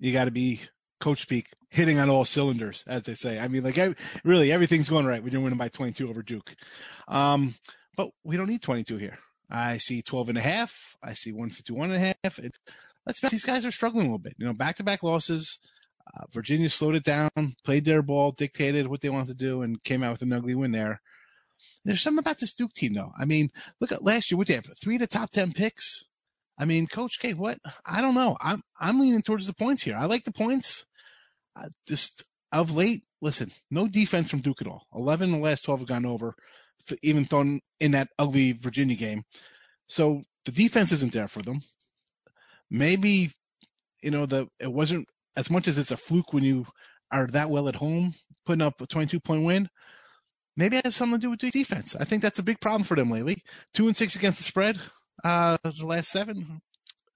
you 0.00 0.12
got 0.12 0.24
to 0.24 0.30
be 0.30 0.60
coach 1.00 1.22
speak 1.22 1.50
hitting 1.70 1.98
on 1.98 2.10
all 2.10 2.24
cylinders, 2.24 2.82
as 2.86 3.04
they 3.04 3.14
say. 3.14 3.38
I 3.38 3.48
mean, 3.48 3.62
like 3.62 3.96
really 4.24 4.50
everything's 4.50 4.88
going 4.88 5.06
right 5.06 5.22
when 5.22 5.32
you're 5.32 5.42
winning 5.42 5.58
by 5.58 5.68
22 5.68 6.08
over 6.08 6.22
Duke. 6.22 6.54
Um, 7.06 7.54
but 7.96 8.08
we 8.24 8.36
don't 8.36 8.48
need 8.48 8.62
22 8.62 8.96
here. 8.96 9.18
I 9.50 9.78
see 9.78 10.02
12 10.02 10.30
and 10.30 10.38
a 10.38 10.42
half. 10.42 10.96
I 11.02 11.12
see 11.12 11.32
151 11.32 11.90
and 11.90 12.02
a 12.02 12.16
half. 12.24 12.38
It, 12.38 12.52
let's 13.06 13.20
be 13.20 13.28
these 13.28 13.44
guys 13.44 13.64
are 13.64 13.70
struggling 13.70 14.06
a 14.06 14.08
little 14.08 14.18
bit. 14.18 14.34
You 14.38 14.46
know, 14.46 14.52
back 14.52 14.76
to 14.76 14.84
back 14.84 15.02
losses. 15.02 15.58
Uh, 16.14 16.24
Virginia 16.32 16.70
slowed 16.70 16.94
it 16.94 17.04
down, 17.04 17.30
played 17.64 17.84
their 17.84 18.02
ball, 18.02 18.30
dictated 18.30 18.86
what 18.86 19.00
they 19.00 19.10
wanted 19.10 19.28
to 19.28 19.34
do, 19.34 19.62
and 19.62 19.82
came 19.82 20.02
out 20.02 20.12
with 20.12 20.22
an 20.22 20.32
ugly 20.32 20.54
win 20.54 20.72
there. 20.72 21.00
There's 21.84 22.00
something 22.00 22.20
about 22.20 22.38
this 22.38 22.54
Duke 22.54 22.72
team, 22.72 22.94
though. 22.94 23.12
I 23.18 23.24
mean, 23.24 23.50
look 23.80 23.92
at 23.92 24.04
last 24.04 24.30
year. 24.30 24.38
What 24.38 24.46
they 24.46 24.54
have? 24.54 24.66
Three 24.80 24.96
of 24.96 25.00
the 25.00 25.06
top 25.06 25.30
ten 25.30 25.52
picks. 25.52 26.04
I 26.58 26.64
mean, 26.64 26.86
Coach 26.86 27.18
K, 27.18 27.34
what? 27.34 27.58
I 27.84 28.00
don't 28.00 28.14
know. 28.14 28.36
I'm 28.40 28.62
I'm 28.80 29.00
leaning 29.00 29.22
towards 29.22 29.46
the 29.46 29.54
points 29.54 29.82
here. 29.82 29.96
I 29.96 30.06
like 30.06 30.24
the 30.24 30.32
points. 30.32 30.84
Uh, 31.56 31.68
just 31.86 32.24
of 32.52 32.74
late, 32.74 33.02
listen, 33.20 33.52
no 33.70 33.88
defense 33.88 34.30
from 34.30 34.40
Duke 34.40 34.62
at 34.62 34.68
all. 34.68 34.86
Eleven 34.94 35.34
of 35.34 35.40
the 35.40 35.44
last 35.44 35.64
twelve 35.64 35.80
have 35.80 35.88
gone 35.88 36.06
over, 36.06 36.34
even 37.02 37.24
thrown 37.24 37.60
in 37.80 37.92
that 37.92 38.08
ugly 38.18 38.52
Virginia 38.52 38.96
game. 38.96 39.24
So 39.88 40.22
the 40.44 40.52
defense 40.52 40.92
isn't 40.92 41.12
there 41.12 41.28
for 41.28 41.42
them. 41.42 41.62
Maybe, 42.70 43.32
you 44.02 44.10
know, 44.10 44.26
the 44.26 44.48
it 44.58 44.72
wasn't 44.72 45.08
as 45.38 45.50
much 45.50 45.68
as 45.68 45.78
it's 45.78 45.92
a 45.92 45.96
fluke 45.96 46.32
when 46.32 46.42
you 46.42 46.66
are 47.12 47.28
that 47.28 47.48
well 47.48 47.68
at 47.68 47.76
home, 47.76 48.14
putting 48.44 48.60
up 48.60 48.80
a 48.80 48.86
22 48.86 49.20
point 49.20 49.44
win. 49.44 49.70
Maybe 50.56 50.76
it 50.76 50.84
has 50.84 50.96
something 50.96 51.20
to 51.20 51.26
do 51.26 51.30
with 51.30 51.40
the 51.40 51.50
defense. 51.50 51.94
I 51.94 52.04
think 52.04 52.22
that's 52.22 52.40
a 52.40 52.42
big 52.42 52.60
problem 52.60 52.82
for 52.82 52.96
them 52.96 53.10
lately. 53.10 53.42
Two 53.72 53.86
and 53.86 53.96
six 53.96 54.16
against 54.16 54.38
the 54.38 54.44
spread. 54.44 54.80
Uh, 55.22 55.56
the 55.62 55.86
last 55.86 56.08
seven. 56.08 56.60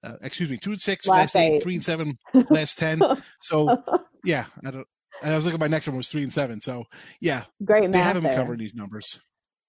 Uh, 0.04 0.14
excuse 0.22 0.48
me, 0.48 0.56
two 0.56 0.70
and 0.70 0.80
six, 0.80 1.06
last, 1.06 1.34
last 1.34 1.36
eight, 1.36 1.54
eight, 1.54 1.62
three 1.62 1.74
and 1.74 1.82
seven, 1.82 2.18
last 2.50 2.78
ten. 2.78 3.00
So 3.40 3.82
yeah, 4.24 4.46
I 4.64 4.70
don't. 4.70 4.86
I 5.22 5.34
was 5.34 5.44
looking 5.44 5.56
at 5.56 5.60
my 5.60 5.68
next 5.68 5.86
one 5.86 5.96
was 5.96 6.08
three 6.08 6.24
and 6.24 6.32
seven. 6.32 6.60
So 6.60 6.84
yeah, 7.20 7.44
great. 7.64 7.90
They 7.90 7.98
haven't 7.98 8.24
there. 8.24 8.34
covered 8.34 8.58
these 8.58 8.74
numbers. 8.74 9.20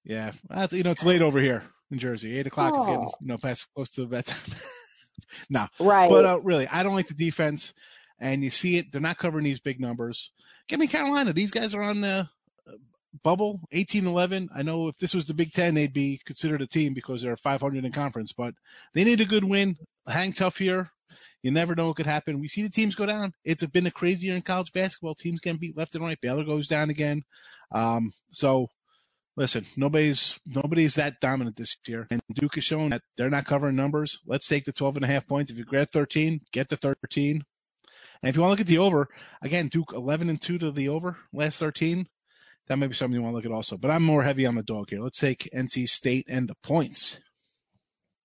Yeah, 0.04 0.32
you 0.72 0.82
know 0.82 0.92
it's 0.92 1.04
late 1.04 1.22
over 1.22 1.40
here 1.40 1.64
in 1.92 2.00
Jersey. 2.00 2.36
Eight 2.36 2.48
o'clock 2.48 2.74
oh. 2.76 2.80
is 2.80 2.86
getting 2.86 3.10
you 3.22 3.28
know 3.28 3.38
past 3.38 3.68
close 3.76 3.92
to 3.92 4.08
bedtime. 4.08 4.58
no, 5.50 5.68
right. 5.80 6.10
But 6.10 6.26
uh, 6.26 6.40
really, 6.42 6.68
I 6.68 6.82
don't 6.82 6.96
like 6.96 7.08
the 7.08 7.14
defense, 7.14 7.74
and 8.24 8.42
you 8.42 8.50
see 8.50 8.78
it. 8.78 8.92
They're 8.92 9.02
not 9.02 9.18
covering 9.18 9.44
these 9.44 9.60
big 9.60 9.80
numbers. 9.80 10.32
Give 10.70 10.80
me 10.80 10.88
Carolina. 10.88 11.34
These 11.34 11.52
guys 11.52 11.76
are 11.76 11.84
on 11.84 12.02
the 12.02 12.30
bubble, 13.22 13.60
18-11. 13.74 14.48
I 14.56 14.64
know 14.64 14.88
if 14.88 14.98
this 14.98 15.14
was 15.14 15.28
the 15.28 15.34
Big 15.34 15.52
Ten, 15.52 15.76
they'd 15.76 15.94
be 15.94 16.22
considered 16.26 16.62
a 16.62 16.68
team 16.68 16.94
because 16.94 17.22
they're 17.22 17.36
500 17.36 17.84
in 17.84 17.92
conference, 17.92 18.32
but 18.32 18.56
they 18.94 19.04
need 19.04 19.22
a 19.22 19.26
good 19.26 19.44
win. 19.44 19.76
Hang 20.08 20.32
tough 20.32 20.58
here. 20.58 20.92
You 21.44 21.52
never 21.52 21.76
know 21.76 21.88
what 21.88 21.98
could 21.98 22.06
happen. 22.06 22.40
We 22.40 22.48
see 22.48 22.64
the 22.64 22.70
teams 22.70 22.96
go 22.96 23.06
down. 23.06 23.34
It's 23.44 23.64
been 23.66 23.86
a 23.86 23.92
crazy 23.92 24.28
year 24.28 24.36
in 24.38 24.42
college 24.42 24.72
basketball. 24.72 25.14
Teams 25.14 25.42
get 25.42 25.60
beat 25.60 25.78
left 25.78 25.94
and 25.94 26.04
right. 26.04 26.20
Baylor 26.20 26.46
goes 26.46 26.68
down 26.68 26.90
again. 26.90 27.24
Um, 27.72 28.12
so 28.32 28.70
listen, 29.36 29.66
nobody's 29.76 30.40
nobody's 30.46 30.96
that 30.96 31.20
dominant 31.20 31.58
this 31.58 31.78
year. 31.86 32.08
And 32.10 32.22
Duke 32.34 32.56
has 32.56 32.64
shown 32.64 32.92
that 32.92 33.02
they're 33.18 33.30
not 33.30 33.46
covering 33.46 33.76
numbers. 33.76 34.20
Let's 34.26 34.48
take 34.48 34.64
the 34.64 34.72
12 34.72 34.98
and 34.98 35.06
a 35.06 35.10
half 35.10 35.28
points. 35.28 35.52
If 35.52 35.58
you 35.58 35.66
grab 35.66 35.90
13, 35.90 36.42
get 36.52 36.70
the 36.70 36.78
13. 36.78 37.44
And 38.24 38.30
if 38.30 38.36
you 38.36 38.42
want 38.42 38.50
to 38.50 38.54
look 38.54 38.62
at 38.62 38.68
the 38.68 38.80
over, 38.80 39.10
again, 39.44 39.68
Duke 39.68 39.94
11 39.94 40.30
and 40.30 40.42
2 40.42 40.58
to 40.58 40.72
the 40.72 40.90
over 40.90 41.18
last 41.32 41.60
13 41.60 42.08
that 42.68 42.78
may 42.78 42.88
be 42.88 42.94
something 42.94 43.16
you 43.16 43.22
want 43.22 43.34
to 43.34 43.36
look 43.36 43.46
at 43.46 43.52
also. 43.52 43.78
But 43.78 43.92
I'm 43.92 44.04
more 44.04 44.24
heavy 44.24 44.46
on 44.46 44.56
the 44.56 44.64
dog 44.64 44.90
here. 44.90 45.00
Let's 45.00 45.20
take 45.20 45.50
NC 45.54 45.88
State 45.88 46.26
and 46.30 46.48
the 46.48 46.56
points. 46.64 47.20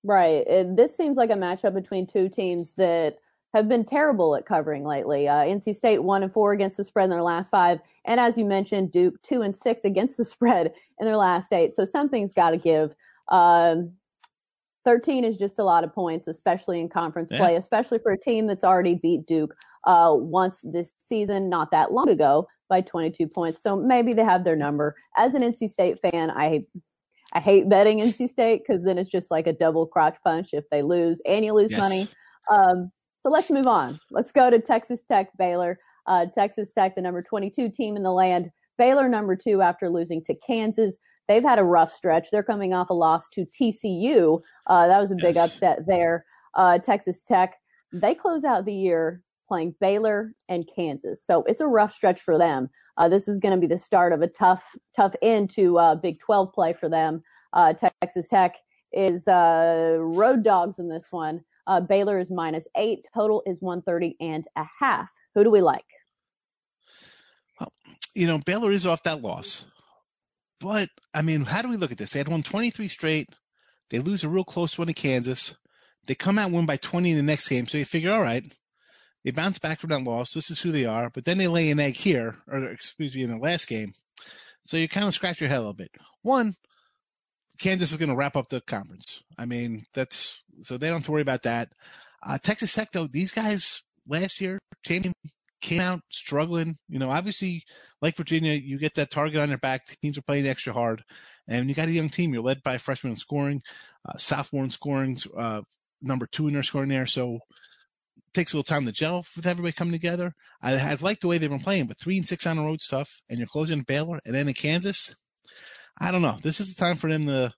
Right. 0.04 0.46
It, 0.46 0.76
this 0.76 0.96
seems 0.96 1.16
like 1.16 1.30
a 1.30 1.34
matchup 1.34 1.74
between 1.74 2.06
two 2.06 2.28
teams 2.28 2.72
that 2.76 3.18
have 3.52 3.68
been 3.68 3.84
terrible 3.84 4.36
at 4.36 4.46
covering 4.46 4.84
lately. 4.84 5.26
Uh, 5.26 5.38
NC 5.38 5.74
State 5.74 6.02
one 6.02 6.22
and 6.22 6.32
four 6.32 6.52
against 6.52 6.76
the 6.76 6.84
spread 6.84 7.04
in 7.04 7.10
their 7.10 7.22
last 7.22 7.50
five, 7.50 7.80
and 8.04 8.20
as 8.20 8.38
you 8.38 8.44
mentioned, 8.44 8.92
Duke 8.92 9.20
two 9.22 9.42
and 9.42 9.56
six 9.56 9.84
against 9.84 10.16
the 10.16 10.24
spread 10.24 10.72
in 11.00 11.06
their 11.06 11.16
last 11.16 11.52
eight. 11.52 11.74
So 11.74 11.84
something's 11.84 12.32
got 12.32 12.50
to 12.50 12.58
give. 12.58 12.94
Um, 13.28 13.92
13 14.84 15.24
is 15.24 15.36
just 15.36 15.58
a 15.58 15.64
lot 15.64 15.84
of 15.84 15.92
points, 15.92 16.28
especially 16.28 16.80
in 16.80 16.88
conference 16.88 17.28
yeah. 17.30 17.38
play, 17.38 17.56
especially 17.56 17.98
for 17.98 18.12
a 18.12 18.18
team 18.18 18.46
that's 18.46 18.64
already 18.64 18.94
beat 18.94 19.26
Duke 19.26 19.54
uh, 19.88 20.12
once 20.12 20.61
this 20.62 20.92
season, 20.99 21.49
not 21.49 21.71
that 21.71 21.92
long 21.92 22.11
ago 22.11 22.47
by 22.68 22.83
22 22.83 23.26
points. 23.26 23.62
So 23.62 23.75
maybe 23.75 24.12
they 24.12 24.23
have 24.23 24.45
their 24.45 24.54
number. 24.54 24.95
As 25.16 25.35
an 25.35 25.42
NC 25.42 25.71
State 25.71 25.99
fan, 26.00 26.30
I 26.30 26.64
I 27.33 27.40
hate 27.40 27.68
betting 27.68 27.99
NC 28.00 28.28
State 28.28 28.62
because 28.66 28.85
then 28.85 28.99
it's 28.99 29.11
just 29.11 29.30
like 29.30 29.47
a 29.47 29.52
double 29.52 29.87
crotch 29.87 30.16
punch 30.23 30.50
if 30.52 30.64
they 30.71 30.83
lose 30.83 31.21
and 31.26 31.45
you 31.45 31.52
lose 31.54 31.71
yes. 31.71 31.80
money. 31.80 32.09
Um, 32.50 32.90
so 33.18 33.30
let's 33.30 33.50
move 33.50 33.66
on. 33.66 33.99
Let's 34.11 34.30
go 34.30 34.49
to 34.50 34.61
Texas 34.61 35.00
Tech 35.11 35.28
Baylor. 35.38 35.78
Uh, 36.07 36.26
Texas 36.26 36.71
Tech, 36.76 36.95
the 36.95 37.02
number 37.02 37.23
22 37.23 37.71
team 37.71 37.97
in 37.97 38.02
the 38.02 38.12
land. 38.12 38.50
Baylor 38.78 39.09
number 39.09 39.37
two 39.37 39.61
after 39.61 39.90
losing 39.90 40.23
to 40.25 40.35
Kansas. 40.47 40.95
They've 41.28 41.42
had 41.42 41.59
a 41.59 41.64
rough 41.64 41.92
stretch. 41.92 42.28
They're 42.30 42.42
coming 42.42 42.73
off 42.73 42.88
a 42.90 42.95
loss 42.95 43.28
to 43.35 43.45
TCU. 43.45 44.40
Uh, 44.66 44.87
that 44.87 45.00
was 45.00 45.11
a 45.11 45.16
big 45.16 45.35
yes. 45.35 45.52
upset 45.52 45.80
there. 45.87 46.25
Uh, 46.54 46.78
Texas 46.78 47.25
Tech, 47.25 47.57
they 47.92 48.14
close 48.14 48.45
out 48.45 48.64
the 48.64 48.73
year 48.73 49.23
playing 49.48 49.74
Baylor 49.80 50.34
and 50.48 50.68
Kansas. 50.74 51.22
So 51.24 51.42
it's 51.44 51.60
a 51.60 51.66
rough 51.66 51.94
stretch 51.94 52.20
for 52.20 52.38
them. 52.38 52.70
Uh, 52.96 53.08
this 53.08 53.28
is 53.28 53.38
going 53.38 53.54
to 53.54 53.60
be 53.60 53.72
the 53.72 53.80
start 53.80 54.12
of 54.12 54.22
a 54.22 54.28
tough, 54.28 54.64
tough 54.94 55.14
end 55.22 55.50
to 55.50 55.78
uh, 55.78 55.94
Big 55.94 56.20
12 56.20 56.52
play 56.52 56.72
for 56.72 56.88
them. 56.88 57.22
Uh, 57.52 57.72
Texas 58.02 58.28
Tech 58.28 58.56
is 58.92 59.26
uh, 59.28 59.96
road 59.98 60.42
dogs 60.42 60.78
in 60.78 60.88
this 60.88 61.06
one. 61.10 61.42
Uh, 61.66 61.80
Baylor 61.80 62.18
is 62.18 62.30
minus 62.30 62.66
eight. 62.76 63.06
Total 63.14 63.42
is 63.46 63.60
130 63.60 64.16
and 64.20 64.46
a 64.56 64.64
half. 64.78 65.08
Who 65.34 65.44
do 65.44 65.50
we 65.50 65.60
like? 65.60 65.84
Well, 67.60 67.72
you 68.14 68.26
know, 68.26 68.38
Baylor 68.38 68.72
is 68.72 68.86
off 68.86 69.02
that 69.04 69.22
loss. 69.22 69.64
But, 70.60 70.88
I 71.14 71.22
mean, 71.22 71.44
how 71.44 71.62
do 71.62 71.68
we 71.68 71.76
look 71.76 71.92
at 71.92 71.98
this? 71.98 72.12
They 72.12 72.18
had 72.18 72.28
won 72.28 72.42
23 72.42 72.88
straight. 72.88 73.28
They 73.90 74.00
lose 74.00 74.24
a 74.24 74.28
real 74.28 74.44
close 74.44 74.76
one 74.76 74.88
to 74.88 74.94
Kansas. 74.94 75.56
They 76.06 76.14
come 76.14 76.38
out 76.38 76.50
win 76.50 76.66
by 76.66 76.78
20 76.78 77.10
in 77.10 77.16
the 77.16 77.22
next 77.22 77.48
game. 77.48 77.66
So 77.66 77.78
you 77.78 77.84
figure, 77.84 78.12
all 78.12 78.22
right, 78.22 78.44
they 79.28 79.32
bounce 79.32 79.58
back 79.58 79.78
from 79.78 79.90
that 79.90 80.04
loss. 80.04 80.32
This 80.32 80.50
is 80.50 80.61
who 80.61 80.73
they 80.73 80.87
are. 80.87 81.11
But 81.11 81.26
then 81.26 81.37
they 81.37 81.49
lay 81.49 81.70
an 81.70 81.78
egg 81.78 81.97
here, 81.97 82.37
or 82.50 82.64
excuse 82.64 83.14
me, 83.14 83.25
in 83.25 83.30
the 83.30 83.37
last 83.37 83.68
game. 83.68 83.92
So 84.64 84.78
you 84.78 84.88
kind 84.88 85.06
of 85.06 85.12
scratch 85.12 85.38
your 85.38 85.50
head 85.50 85.58
a 85.58 85.61
little 85.61 85.75
bit. 85.75 85.90
One, 86.23 86.54
Kansas 87.58 87.92
is 87.92 87.99
going 87.99 88.08
to 88.08 88.16
wrap 88.16 88.37
up 88.37 88.49
the 88.49 88.62
conference. 88.62 89.23
I 89.37 89.44
mean, 89.44 89.85
that's 89.92 90.40
so 90.62 90.78
they 90.78 90.87
don't 90.87 91.00
have 91.00 91.04
to 91.04 91.12
worry 91.12 91.20
about 91.20 91.42
that. 91.42 91.68
Uh, 92.23 92.38
Texas 92.38 92.73
Tech, 92.73 92.90
though, 92.90 93.06
these 93.06 93.32
guys 93.32 93.82
last 94.08 94.40
year 94.40 94.58
came 94.82 95.12
came 95.61 95.80
out 95.82 96.00
struggling. 96.08 96.78
You 96.88 96.99
know, 96.99 97.11
obviously, 97.11 97.64
like 98.00 98.16
Virginia, 98.16 98.54
you 98.54 98.78
get 98.78 98.94
that 98.94 99.11
target 99.11 99.42
on 99.42 99.50
your 99.50 99.58
back. 99.58 99.94
Teams 100.00 100.16
are 100.16 100.23
playing 100.23 100.49
extra 100.49 100.73
hard, 100.73 101.04
and 101.47 101.68
you 101.68 101.75
got 101.75 101.88
a 101.88 101.92
young 101.92 102.08
team. 102.08 102.32
You're 102.32 102.42
led 102.42 102.62
by 102.62 102.76
a 102.76 102.78
freshman 102.78 103.12
in 103.12 103.16
scoring, 103.16 103.61
uh, 104.08 104.16
sophomore 104.16 104.64
in 104.64 104.70
scoring, 104.70 105.18
uh, 105.37 105.61
number 106.00 106.26
two 106.26 106.49
in 106.49 106.54
their 106.54 106.62
scoring 106.62 106.88
there. 106.88 107.04
So 107.04 107.40
takes 108.32 108.52
a 108.52 108.56
little 108.56 108.64
time 108.64 108.87
to 108.87 108.92
gel 108.92 109.25
with 109.37 109.47
everybody 109.47 109.73
coming 109.73 109.92
together. 109.92 110.35
I, 110.62 110.75
I 110.75 110.97
like 111.00 111.20
the 111.20 111.28
way 111.28 111.38
they've 111.38 111.50
been 111.50 111.58
playing, 111.58 111.87
but 111.87 111.99
three 111.99 112.16
and 112.16 112.26
six 112.26 112.47
on 112.47 112.56
the 112.56 112.62
road 112.62 112.80
stuff, 112.80 113.20
and 113.28 113.38
you're 113.38 113.47
closing 113.47 113.82
Baylor 113.82 114.20
and 114.25 114.35
then 114.35 114.49
in 114.49 114.54
Kansas. 114.54 115.14
I 116.00 116.11
don't 116.11 116.23
know. 116.23 116.38
This 116.42 116.61
is 116.61 116.75
the 116.75 116.80
time 116.80 116.97
for 116.97 117.11
them 117.11 117.26
to 117.26 117.52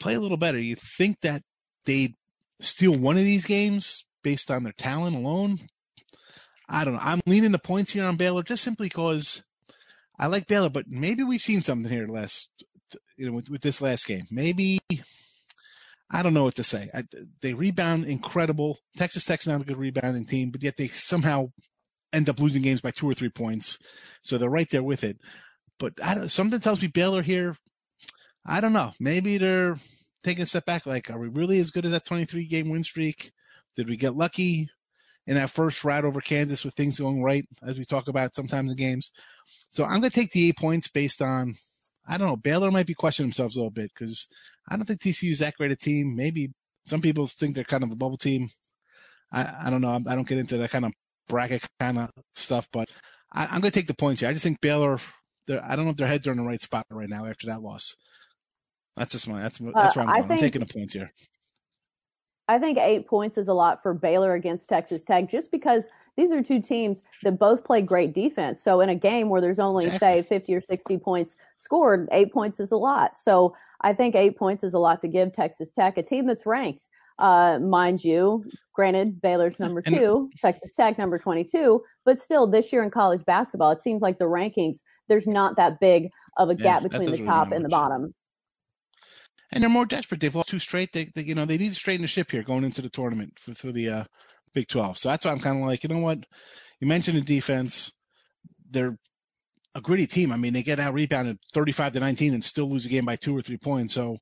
play 0.00 0.14
a 0.14 0.20
little 0.20 0.36
better. 0.36 0.58
You 0.58 0.76
think 0.76 1.20
that 1.20 1.42
they'd 1.84 2.14
steal 2.60 2.96
one 2.96 3.16
of 3.16 3.24
these 3.24 3.46
games 3.46 4.04
based 4.22 4.50
on 4.50 4.64
their 4.64 4.72
talent 4.72 5.16
alone? 5.16 5.58
I 6.68 6.84
don't 6.84 6.94
know. 6.94 7.00
I'm 7.02 7.20
leaning 7.26 7.52
the 7.52 7.58
points 7.58 7.92
here 7.92 8.04
on 8.04 8.16
Baylor 8.16 8.42
just 8.42 8.64
simply 8.64 8.86
because 8.86 9.42
I 10.18 10.26
like 10.26 10.46
Baylor, 10.46 10.70
but 10.70 10.88
maybe 10.88 11.22
we've 11.22 11.40
seen 11.40 11.62
something 11.62 11.90
here 11.90 12.08
last, 12.08 12.48
you 13.16 13.26
know, 13.26 13.32
with, 13.32 13.50
with 13.50 13.60
this 13.60 13.82
last 13.82 14.06
game. 14.06 14.26
Maybe 14.30 14.80
I 16.12 16.22
don't 16.22 16.34
know 16.34 16.44
what 16.44 16.56
to 16.56 16.64
say. 16.64 16.90
I, 16.92 17.04
they 17.40 17.54
rebound 17.54 18.04
incredible. 18.04 18.78
Texas 18.96 19.24
Tech's 19.24 19.46
not 19.46 19.62
a 19.62 19.64
good 19.64 19.78
rebounding 19.78 20.26
team, 20.26 20.50
but 20.50 20.62
yet 20.62 20.76
they 20.76 20.88
somehow 20.88 21.52
end 22.12 22.28
up 22.28 22.38
losing 22.38 22.60
games 22.62 22.82
by 22.82 22.90
two 22.90 23.08
or 23.08 23.14
three 23.14 23.30
points. 23.30 23.78
So 24.20 24.36
they're 24.36 24.50
right 24.50 24.68
there 24.70 24.82
with 24.82 25.04
it. 25.04 25.18
But 25.78 25.94
I 26.04 26.14
don't, 26.14 26.28
something 26.28 26.60
tells 26.60 26.82
me 26.82 26.88
Baylor 26.88 27.22
here. 27.22 27.56
I 28.44 28.60
don't 28.60 28.74
know. 28.74 28.92
Maybe 29.00 29.38
they're 29.38 29.78
taking 30.22 30.42
a 30.42 30.46
step 30.46 30.66
back. 30.66 30.84
Like, 30.84 31.10
are 31.10 31.18
we 31.18 31.28
really 31.28 31.58
as 31.58 31.70
good 31.70 31.86
as 31.86 31.92
that 31.92 32.04
23 32.04 32.46
game 32.46 32.68
win 32.68 32.82
streak? 32.82 33.32
Did 33.74 33.88
we 33.88 33.96
get 33.96 34.14
lucky 34.14 34.68
in 35.26 35.36
that 35.36 35.50
first 35.50 35.82
route 35.82 36.04
over 36.04 36.20
Kansas 36.20 36.64
with 36.64 36.74
things 36.74 36.98
going 36.98 37.22
right, 37.22 37.46
as 37.66 37.78
we 37.78 37.84
talk 37.86 38.08
about 38.08 38.34
sometimes 38.34 38.70
in 38.70 38.76
games? 38.76 39.10
So 39.70 39.84
I'm 39.84 40.00
going 40.00 40.10
to 40.10 40.10
take 40.10 40.32
the 40.32 40.48
eight 40.48 40.58
points 40.58 40.88
based 40.88 41.22
on 41.22 41.54
I 42.06 42.18
don't 42.18 42.28
know. 42.28 42.36
Baylor 42.36 42.70
might 42.70 42.86
be 42.86 42.94
questioning 42.94 43.30
themselves 43.30 43.56
a 43.56 43.60
little 43.60 43.70
bit 43.70 43.90
because 43.94 44.26
I 44.68 44.76
don't 44.76 44.86
think 44.86 45.00
TCU 45.00 45.30
is 45.30 45.38
that 45.38 45.54
great 45.56 45.70
a 45.70 45.76
team. 45.76 46.16
Maybe 46.16 46.50
some 46.86 47.00
people 47.00 47.26
think 47.26 47.54
they're 47.54 47.64
kind 47.64 47.84
of 47.84 47.92
a 47.92 47.96
bubble 47.96 48.16
team. 48.16 48.48
I, 49.32 49.66
I 49.66 49.70
don't 49.70 49.80
know. 49.80 50.00
I 50.06 50.14
don't 50.14 50.26
get 50.26 50.38
into 50.38 50.58
that 50.58 50.70
kind 50.70 50.84
of 50.84 50.92
bracket 51.28 51.64
kind 51.80 51.98
of 51.98 52.10
stuff, 52.34 52.68
but 52.72 52.88
I, 53.32 53.44
am 53.44 53.60
going 53.60 53.62
to 53.62 53.70
take 53.70 53.86
the 53.86 53.94
points 53.94 54.20
here. 54.20 54.28
I 54.28 54.32
just 54.32 54.42
think 54.42 54.60
Baylor. 54.60 54.98
I 55.48 55.74
don't 55.74 55.84
know 55.84 55.90
if 55.90 55.96
their 55.96 56.06
heads 56.06 56.26
are 56.28 56.32
in 56.32 56.38
the 56.38 56.44
right 56.44 56.60
spot 56.60 56.86
right 56.90 57.08
now 57.08 57.26
after 57.26 57.48
that 57.48 57.62
loss. 57.62 57.96
That's 58.96 59.10
just 59.10 59.28
my. 59.28 59.40
That's 59.40 59.58
that's 59.58 59.96
uh, 59.96 60.00
where 60.00 60.06
I'm 60.06 60.14
going. 60.14 60.22
Think, 60.22 60.30
I'm 60.30 60.38
taking 60.38 60.60
the 60.60 60.72
points 60.72 60.92
here. 60.92 61.12
I 62.48 62.58
think 62.58 62.78
eight 62.78 63.06
points 63.08 63.38
is 63.38 63.48
a 63.48 63.54
lot 63.54 63.82
for 63.82 63.94
Baylor 63.94 64.34
against 64.34 64.68
Texas 64.68 65.02
Tech, 65.02 65.30
just 65.30 65.50
because 65.50 65.84
these 66.16 66.30
are 66.30 66.42
two 66.42 66.60
teams 66.60 67.02
that 67.22 67.38
both 67.38 67.64
play 67.64 67.80
great 67.80 68.12
defense. 68.12 68.62
So 68.62 68.80
in 68.80 68.88
a 68.88 68.94
game 68.94 69.28
where 69.28 69.40
there's 69.40 69.58
only 69.58 69.86
exactly. 69.86 70.22
say 70.22 70.28
50 70.28 70.54
or 70.54 70.60
60 70.60 70.98
points 70.98 71.36
scored, 71.56 72.08
eight 72.12 72.32
points 72.32 72.60
is 72.60 72.72
a 72.72 72.76
lot. 72.76 73.18
So 73.18 73.56
I 73.80 73.92
think 73.92 74.14
eight 74.14 74.36
points 74.36 74.62
is 74.62 74.74
a 74.74 74.78
lot 74.78 75.00
to 75.02 75.08
give 75.08 75.32
Texas 75.32 75.70
Tech, 75.72 75.96
a 75.98 76.02
team 76.02 76.26
that's 76.26 76.46
ranked, 76.46 76.82
uh, 77.18 77.58
mind 77.60 78.04
you. 78.04 78.44
Granted, 78.74 79.20
Baylor's 79.20 79.58
number 79.58 79.82
two, 79.82 80.30
Texas 80.40 80.70
Tech 80.76 80.98
number 80.98 81.18
22, 81.18 81.82
but 82.04 82.20
still 82.20 82.46
this 82.46 82.72
year 82.72 82.82
in 82.82 82.90
college 82.90 83.24
basketball, 83.24 83.70
it 83.70 83.82
seems 83.82 84.02
like 84.02 84.18
the 84.18 84.24
rankings 84.24 84.78
there's 85.08 85.26
not 85.26 85.56
that 85.56 85.80
big 85.80 86.10
of 86.36 86.48
a 86.48 86.54
gap 86.54 86.82
between 86.82 87.10
the 87.10 87.18
top 87.18 87.52
and 87.52 87.64
the 87.64 87.68
bottom. 87.68 88.14
And 89.50 89.62
they're 89.62 89.68
more 89.68 89.84
desperate. 89.84 90.20
They've 90.20 90.34
lost 90.34 90.48
two 90.48 90.58
straight. 90.58 90.92
They, 90.92 91.10
they, 91.14 91.22
you 91.22 91.34
know, 91.34 91.44
they 91.44 91.58
need 91.58 91.68
to 91.68 91.74
straighten 91.74 92.02
the 92.02 92.08
ship 92.08 92.30
here 92.30 92.42
going 92.42 92.64
into 92.64 92.80
the 92.80 92.88
tournament 92.88 93.38
for, 93.38 93.54
for 93.54 93.70
the 93.70 93.90
uh, 93.90 94.04
Big 94.54 94.68
12. 94.68 94.98
So 94.98 95.08
that's 95.08 95.24
why 95.24 95.32
I'm 95.32 95.40
kind 95.40 95.60
of 95.60 95.66
like, 95.66 95.82
you 95.82 95.88
know 95.88 95.98
what? 95.98 96.18
You 96.80 96.86
mentioned 96.86 97.16
the 97.16 97.22
defense. 97.22 97.92
They're 98.70 98.98
a 99.74 99.80
gritty 99.80 100.06
team. 100.06 100.32
I 100.32 100.36
mean, 100.36 100.52
they 100.52 100.62
get 100.62 100.80
out 100.80 100.94
rebounded 100.94 101.38
35 101.52 101.92
to 101.92 102.00
19 102.00 102.34
and 102.34 102.44
still 102.44 102.68
lose 102.68 102.84
a 102.84 102.88
game 102.88 103.04
by 103.04 103.16
two 103.16 103.36
or 103.36 103.42
three 103.42 103.56
points. 103.56 103.94
So 103.94 104.18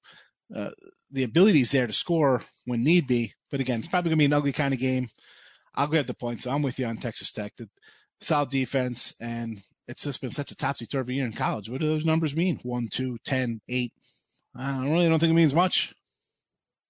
uh, 0.55 0.71
the 1.11 1.25
ability 1.25 1.61
is 1.61 1.71
there 1.71 1.87
to 1.87 1.93
score 1.93 2.45
when 2.65 2.85
need 2.85 3.07
be. 3.07 3.35
But 3.51 3.61
again, 3.61 3.81
it's 3.81 3.89
probably 3.89 4.11
going 4.11 4.19
to 4.19 4.23
be 4.23 4.27
an 4.27 4.33
ugly 4.33 4.53
kind 4.53 4.75
of 4.75 4.81
game. 4.81 5.09
I'll 5.75 5.87
grab 5.87 6.07
the 6.07 6.15
points. 6.15 6.45
So 6.45 6.51
I'm 6.51 6.63
with 6.63 6.79
you 6.79 6.87
on 6.87 6.99
Texas 6.99 7.33
Tech. 7.33 7.55
The 7.57 7.69
solid 8.21 8.51
defense, 8.51 9.15
and 9.21 9.63
it's 9.89 10.03
just 10.03 10.21
been 10.21 10.31
such 10.31 10.51
a 10.51 10.57
topsy 10.57 10.87
turvy 10.87 11.15
year 11.15 11.27
in 11.27 11.33
college. 11.33 11.69
What 11.69 11.81
do 11.81 11.89
those 11.89 12.05
numbers 12.05 12.37
mean? 12.37 12.61
One, 12.63 12.89
two, 12.89 13.19
ten, 13.25 13.61
eight. 13.69 13.93
I 14.55 14.85
really 14.85 15.09
don't 15.09 15.19
think 15.19 15.31
it 15.31 15.35
means 15.35 15.55
much. 15.55 15.95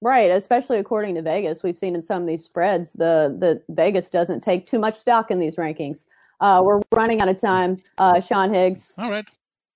Right, 0.03 0.31
especially 0.31 0.79
according 0.79 1.17
to 1.17 1.23
Vegas, 1.23 1.63
we've 1.63 1.77
seen 1.77 1.95
in 1.95 2.03
some 2.03 2.23
of 2.23 2.29
these 2.29 2.43
spreads, 2.45 2.95
the 2.95 3.37
the 3.39 3.63
Vegas 3.75 4.09
doesn't 4.09 4.41
take 4.41 4.67
too 4.67 4.79
much 4.79 4.99
stock 4.99 5.31
in 5.31 5.39
these 5.39 5.57
rankings. 5.57 6.05
Uh, 6.41 6.63
we're 6.65 6.81
running 6.91 7.21
out 7.21 7.29
of 7.29 7.39
time. 7.39 7.77
Uh, 7.99 8.21
Sean 8.21 8.53
Higgs. 8.53 8.95
All 8.97 9.11
right. 9.11 9.27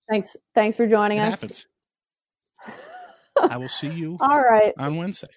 Thanks. 0.08 0.34
Thanks 0.54 0.76
for 0.76 0.86
joining 0.86 1.18
it 1.18 1.22
us. 1.22 1.30
Happens. 1.30 1.66
I 3.50 3.58
will 3.58 3.68
see 3.68 3.90
you. 3.90 4.16
All 4.20 4.40
right. 4.40 4.72
On 4.78 4.96
Wednesday. 4.96 5.28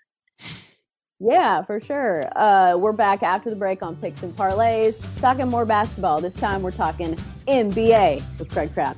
Yeah, 1.20 1.64
for 1.64 1.82
sure. 1.82 2.30
Uh, 2.38 2.78
we're 2.78 2.94
back 2.94 3.24
after 3.24 3.50
the 3.50 3.56
break 3.56 3.82
on 3.82 3.96
picks 3.96 4.22
and 4.22 4.36
parlays, 4.36 4.96
talking 5.20 5.48
more 5.48 5.66
basketball. 5.66 6.22
This 6.22 6.36
time 6.36 6.62
we're 6.62 6.72
talking 6.72 7.18
NBA 7.48 8.24
with 8.38 8.50
Craig 8.52 8.72
Trapp. 8.74 8.98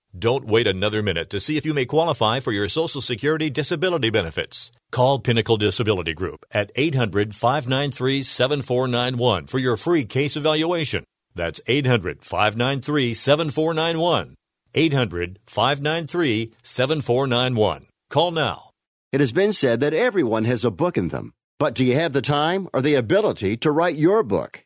Don't 0.17 0.45
wait 0.45 0.67
another 0.67 1.01
minute 1.01 1.29
to 1.29 1.39
see 1.39 1.55
if 1.55 1.65
you 1.65 1.73
may 1.73 1.85
qualify 1.85 2.41
for 2.41 2.51
your 2.51 2.67
Social 2.67 2.99
Security 2.99 3.49
disability 3.49 4.09
benefits. 4.09 4.69
Call 4.91 5.19
Pinnacle 5.19 5.55
Disability 5.55 6.13
Group 6.13 6.43
at 6.51 6.69
800 6.75 7.33
593 7.33 8.21
7491 8.21 9.47
for 9.47 9.57
your 9.57 9.77
free 9.77 10.03
case 10.03 10.35
evaluation. 10.35 11.05
That's 11.33 11.61
800 11.65 12.25
593 12.25 13.13
7491. 13.13 14.35
800 14.75 15.39
593 15.47 16.53
7491. 16.61 17.85
Call 18.09 18.31
now. 18.31 18.71
It 19.13 19.21
has 19.21 19.31
been 19.31 19.53
said 19.53 19.79
that 19.79 19.93
everyone 19.93 20.43
has 20.43 20.65
a 20.65 20.71
book 20.71 20.97
in 20.97 21.07
them. 21.07 21.31
But 21.57 21.73
do 21.73 21.85
you 21.85 21.95
have 21.95 22.11
the 22.11 22.21
time 22.21 22.67
or 22.73 22.81
the 22.81 22.95
ability 22.95 23.55
to 23.57 23.71
write 23.71 23.95
your 23.95 24.23
book? 24.23 24.65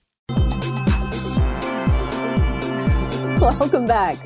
Welcome 3.59 3.87
back 3.87 4.19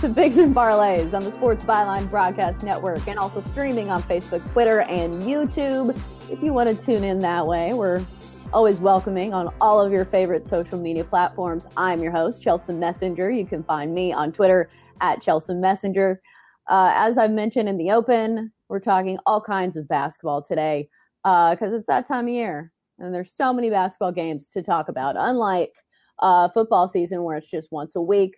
to 0.00 0.12
Picks 0.12 0.36
and 0.36 0.52
Parlays 0.52 1.14
on 1.14 1.22
the 1.22 1.30
Sports 1.30 1.62
Byline 1.62 2.10
Broadcast 2.10 2.64
Network 2.64 3.06
and 3.06 3.16
also 3.16 3.40
streaming 3.40 3.90
on 3.90 4.02
Facebook, 4.02 4.44
Twitter, 4.50 4.80
and 4.80 5.22
YouTube. 5.22 5.96
If 6.28 6.42
you 6.42 6.52
want 6.52 6.68
to 6.68 6.84
tune 6.84 7.04
in 7.04 7.20
that 7.20 7.46
way, 7.46 7.74
we're 7.74 8.04
always 8.52 8.80
welcoming 8.80 9.32
on 9.32 9.54
all 9.60 9.80
of 9.80 9.92
your 9.92 10.04
favorite 10.04 10.48
social 10.48 10.80
media 10.80 11.04
platforms. 11.04 11.68
I'm 11.76 12.02
your 12.02 12.10
host, 12.10 12.42
Chelsea 12.42 12.72
Messenger. 12.72 13.30
You 13.30 13.46
can 13.46 13.62
find 13.62 13.94
me 13.94 14.12
on 14.12 14.32
Twitter 14.32 14.68
at 15.00 15.22
Chelsea 15.22 15.54
Messenger. 15.54 16.20
Uh, 16.68 16.90
as 16.92 17.18
I've 17.18 17.30
mentioned 17.30 17.68
in 17.68 17.78
the 17.78 17.92
open, 17.92 18.50
we're 18.68 18.80
talking 18.80 19.16
all 19.26 19.40
kinds 19.40 19.76
of 19.76 19.86
basketball 19.86 20.42
today 20.42 20.88
because 21.22 21.72
uh, 21.72 21.76
it's 21.76 21.86
that 21.86 22.04
time 22.08 22.26
of 22.26 22.34
year 22.34 22.72
and 22.98 23.14
there's 23.14 23.32
so 23.32 23.52
many 23.52 23.70
basketball 23.70 24.10
games 24.10 24.48
to 24.48 24.60
talk 24.60 24.88
about. 24.88 25.14
Unlike 25.16 25.72
uh, 26.20 26.48
football 26.50 26.88
season 26.88 27.22
where 27.22 27.36
it's 27.36 27.50
just 27.50 27.68
once 27.70 27.96
a 27.96 28.00
week, 28.00 28.34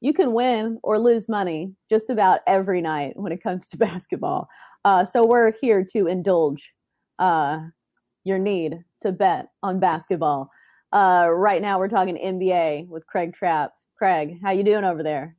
you 0.00 0.12
can 0.12 0.32
win 0.32 0.78
or 0.82 0.98
lose 0.98 1.28
money 1.28 1.74
just 1.90 2.10
about 2.10 2.40
every 2.46 2.80
night 2.80 3.12
when 3.16 3.32
it 3.32 3.42
comes 3.42 3.66
to 3.68 3.76
basketball. 3.78 4.48
Uh, 4.84 5.04
so 5.04 5.24
we're 5.24 5.52
here 5.60 5.86
to 5.92 6.06
indulge 6.06 6.72
uh, 7.18 7.58
your 8.24 8.38
need 8.38 8.78
to 9.02 9.12
bet 9.12 9.48
on 9.62 9.78
basketball. 9.78 10.50
Uh, 10.92 11.28
right 11.30 11.62
now, 11.62 11.78
we're 11.78 11.88
talking 11.88 12.16
NBA 12.16 12.88
with 12.88 13.06
Craig 13.06 13.34
Trapp. 13.34 13.72
Craig, 13.96 14.38
how 14.42 14.50
you 14.50 14.64
doing 14.64 14.84
over 14.84 15.02
there? 15.02 15.36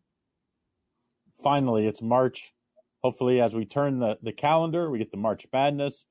Finally, 1.44 1.88
it's 1.88 2.02
March. 2.02 2.54
Hopefully, 3.04 3.42
as 3.42 3.56
we 3.56 3.66
turn 3.66 4.00
the, 4.00 4.20
the 4.22 4.32
calendar, 4.32 4.92
we 4.92 5.00
get 5.00 5.10
the 5.10 5.18
March 5.18 5.48
Madness. 5.52 6.06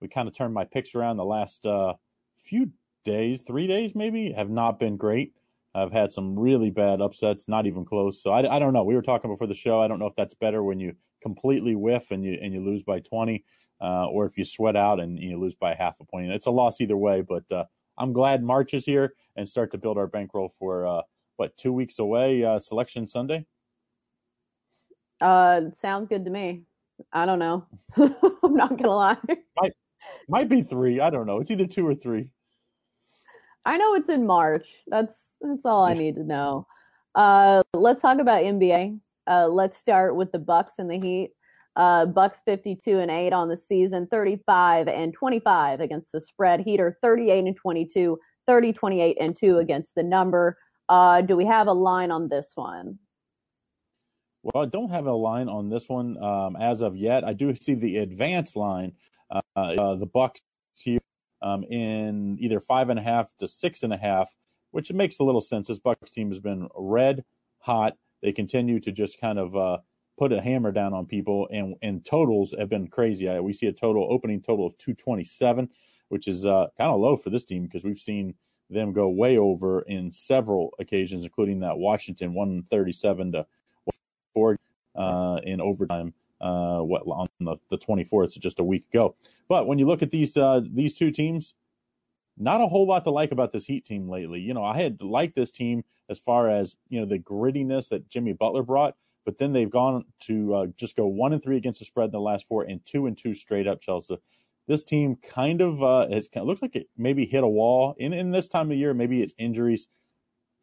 We 0.00 0.08
kind 0.08 0.26
of 0.26 0.34
turned 0.34 0.54
my 0.54 0.64
picks 0.64 0.94
around 0.94 1.18
the 1.18 1.24
last 1.24 1.66
uh, 1.66 1.92
few 2.42 2.70
days, 3.04 3.42
three 3.42 3.66
days 3.66 3.94
maybe, 3.94 4.32
have 4.32 4.50
not 4.50 4.78
been 4.78 4.96
great. 4.96 5.34
I've 5.74 5.92
had 5.92 6.10
some 6.10 6.38
really 6.38 6.70
bad 6.70 7.00
upsets, 7.00 7.46
not 7.46 7.66
even 7.66 7.84
close. 7.84 8.22
So 8.22 8.32
I, 8.32 8.56
I 8.56 8.58
don't 8.58 8.72
know. 8.72 8.82
We 8.82 8.94
were 8.94 9.02
talking 9.02 9.30
before 9.30 9.46
the 9.46 9.54
show. 9.54 9.80
I 9.80 9.88
don't 9.88 9.98
know 9.98 10.06
if 10.06 10.16
that's 10.16 10.34
better 10.34 10.62
when 10.62 10.80
you 10.80 10.94
completely 11.22 11.76
whiff 11.76 12.10
and 12.10 12.24
you 12.24 12.38
and 12.42 12.52
you 12.52 12.64
lose 12.64 12.82
by 12.82 13.00
20, 13.00 13.44
uh, 13.80 14.06
or 14.06 14.26
if 14.26 14.36
you 14.36 14.44
sweat 14.44 14.76
out 14.76 14.98
and 14.98 15.18
you 15.18 15.38
lose 15.38 15.54
by 15.54 15.74
half 15.74 15.94
a 16.00 16.04
point. 16.04 16.30
It's 16.30 16.46
a 16.46 16.50
loss 16.50 16.80
either 16.80 16.96
way. 16.96 17.20
But 17.20 17.44
uh, 17.52 17.64
I'm 17.98 18.12
glad 18.12 18.42
March 18.42 18.74
is 18.74 18.84
here 18.84 19.14
and 19.36 19.48
start 19.48 19.70
to 19.72 19.78
build 19.78 19.96
our 19.96 20.08
bankroll 20.08 20.52
for 20.58 20.86
uh, 20.86 21.02
what 21.36 21.56
two 21.56 21.72
weeks 21.72 22.00
away, 22.00 22.44
uh, 22.44 22.58
Selection 22.58 23.06
Sunday. 23.06 23.46
Uh, 25.20 25.70
sounds 25.80 26.08
good 26.08 26.24
to 26.24 26.30
me. 26.30 26.62
I 27.12 27.26
don't 27.26 27.38
know. 27.38 27.66
I'm 27.96 28.54
not 28.54 28.76
gonna 28.76 28.94
lie. 28.94 29.16
might 29.60 29.72
might 30.28 30.48
be 30.48 30.62
three. 30.62 30.98
I 30.98 31.10
don't 31.10 31.26
know. 31.26 31.38
It's 31.38 31.50
either 31.50 31.66
two 31.66 31.86
or 31.86 31.94
three. 31.94 32.30
I 33.64 33.76
know 33.76 33.94
it's 33.94 34.08
in 34.08 34.26
March. 34.26 34.66
That's 34.86 35.14
that's 35.40 35.64
all 35.64 35.84
I 35.84 35.94
need 35.94 36.16
to 36.16 36.24
know. 36.24 36.66
Uh, 37.14 37.62
let's 37.74 38.02
talk 38.02 38.18
about 38.18 38.42
NBA. 38.42 38.98
Uh, 39.26 39.48
let's 39.48 39.76
start 39.76 40.16
with 40.16 40.32
the 40.32 40.38
Bucks 40.38 40.74
and 40.78 40.90
the 40.90 40.98
Heat. 40.98 41.30
Uh, 41.76 42.04
Bucks 42.04 42.40
52 42.44 42.98
and 42.98 43.10
8 43.10 43.32
on 43.32 43.48
the 43.48 43.56
season, 43.56 44.06
35 44.10 44.88
and 44.88 45.14
25 45.14 45.80
against 45.80 46.12
the 46.12 46.20
spread. 46.20 46.60
Heater 46.60 46.98
38 47.00 47.44
and 47.46 47.56
22, 47.56 48.18
30, 48.46 48.72
28 48.72 49.16
and 49.20 49.36
2 49.36 49.58
against 49.58 49.94
the 49.94 50.02
number. 50.02 50.58
Uh, 50.88 51.20
do 51.20 51.36
we 51.36 51.46
have 51.46 51.68
a 51.68 51.72
line 51.72 52.10
on 52.10 52.28
this 52.28 52.52
one? 52.54 52.98
Well, 54.42 54.64
I 54.64 54.66
don't 54.66 54.90
have 54.90 55.06
a 55.06 55.12
line 55.12 55.48
on 55.48 55.68
this 55.68 55.88
one 55.88 56.22
um, 56.22 56.56
as 56.56 56.80
of 56.80 56.96
yet. 56.96 57.24
I 57.24 57.34
do 57.34 57.54
see 57.54 57.74
the 57.74 57.98
advance 57.98 58.56
line. 58.56 58.92
Uh, 59.30 59.40
uh, 59.54 59.94
the 59.94 60.06
Bucks 60.06 60.40
um, 61.42 61.64
in 61.64 62.36
either 62.40 62.60
five 62.60 62.90
and 62.90 62.98
a 62.98 63.02
half 63.02 63.28
to 63.38 63.48
six 63.48 63.82
and 63.82 63.92
a 63.92 63.96
half 63.96 64.34
which 64.70 64.92
makes 64.92 65.18
a 65.18 65.24
little 65.24 65.40
sense. 65.40 65.68
This 65.68 65.78
Bucks 65.78 66.10
team 66.10 66.28
has 66.30 66.38
been 66.38 66.68
red 66.76 67.24
hot. 67.58 67.96
They 68.22 68.32
continue 68.32 68.80
to 68.80 68.92
just 68.92 69.20
kind 69.20 69.38
of 69.38 69.56
uh, 69.56 69.78
put 70.18 70.32
a 70.32 70.40
hammer 70.40 70.72
down 70.72 70.92
on 70.92 71.06
people, 71.06 71.48
and 71.50 71.74
and 71.82 72.04
totals 72.04 72.54
have 72.58 72.68
been 72.68 72.88
crazy. 72.88 73.28
We 73.40 73.52
see 73.52 73.66
a 73.66 73.72
total 73.72 74.06
opening 74.10 74.40
total 74.42 74.66
of 74.66 74.76
227, 74.78 75.68
which 76.08 76.28
is 76.28 76.46
uh, 76.46 76.66
kind 76.76 76.90
of 76.90 77.00
low 77.00 77.16
for 77.16 77.30
this 77.30 77.44
team 77.44 77.64
because 77.64 77.84
we've 77.84 77.98
seen 77.98 78.34
them 78.68 78.92
go 78.92 79.08
way 79.08 79.36
over 79.38 79.82
in 79.82 80.12
several 80.12 80.72
occasions, 80.78 81.24
including 81.24 81.60
that 81.60 81.76
Washington 81.76 82.34
137 82.34 83.32
to 83.32 83.46
four 84.34 84.56
uh, 84.94 85.40
in 85.42 85.60
overtime. 85.60 86.14
Uh, 86.40 86.80
what 86.80 87.02
on 87.02 87.28
the, 87.38 87.56
the 87.68 87.76
24th, 87.76 88.32
so 88.32 88.40
just 88.40 88.58
a 88.58 88.64
week 88.64 88.86
ago. 88.92 89.14
But 89.46 89.66
when 89.66 89.78
you 89.78 89.86
look 89.86 90.00
at 90.00 90.10
these 90.10 90.36
uh, 90.38 90.62
these 90.72 90.94
two 90.94 91.10
teams, 91.10 91.52
not 92.40 92.62
a 92.62 92.66
whole 92.66 92.86
lot 92.86 93.04
to 93.04 93.10
like 93.10 93.30
about 93.30 93.52
this 93.52 93.66
Heat 93.66 93.84
team 93.84 94.08
lately. 94.08 94.40
You 94.40 94.54
know, 94.54 94.64
I 94.64 94.80
had 94.80 95.02
liked 95.02 95.36
this 95.36 95.50
team 95.52 95.84
as 96.08 96.18
far 96.18 96.48
as 96.48 96.74
you 96.88 96.98
know 96.98 97.06
the 97.06 97.18
grittiness 97.18 97.90
that 97.90 98.08
Jimmy 98.08 98.32
Butler 98.32 98.62
brought, 98.62 98.96
but 99.24 99.38
then 99.38 99.52
they've 99.52 99.70
gone 99.70 100.04
to 100.20 100.54
uh, 100.54 100.66
just 100.76 100.96
go 100.96 101.06
one 101.06 101.32
and 101.32 101.42
three 101.42 101.58
against 101.58 101.80
the 101.80 101.84
spread 101.84 102.06
in 102.06 102.12
the 102.12 102.20
last 102.20 102.48
four, 102.48 102.62
and 102.62 102.80
two 102.84 103.06
and 103.06 103.16
two 103.16 103.34
straight 103.34 103.66
up. 103.66 103.82
Chelsea, 103.82 104.16
this 104.66 104.82
team 104.82 105.16
kind 105.16 105.60
of 105.60 105.82
uh, 105.82 106.08
has 106.08 106.28
kind 106.28 106.42
of, 106.42 106.48
looks 106.48 106.62
like 106.62 106.74
it 106.74 106.88
maybe 106.96 107.26
hit 107.26 107.44
a 107.44 107.48
wall 107.48 107.94
in 107.98 108.12
in 108.12 108.30
this 108.30 108.48
time 108.48 108.70
of 108.70 108.78
year. 108.78 108.94
Maybe 108.94 109.22
it's 109.22 109.34
injuries, 109.36 109.88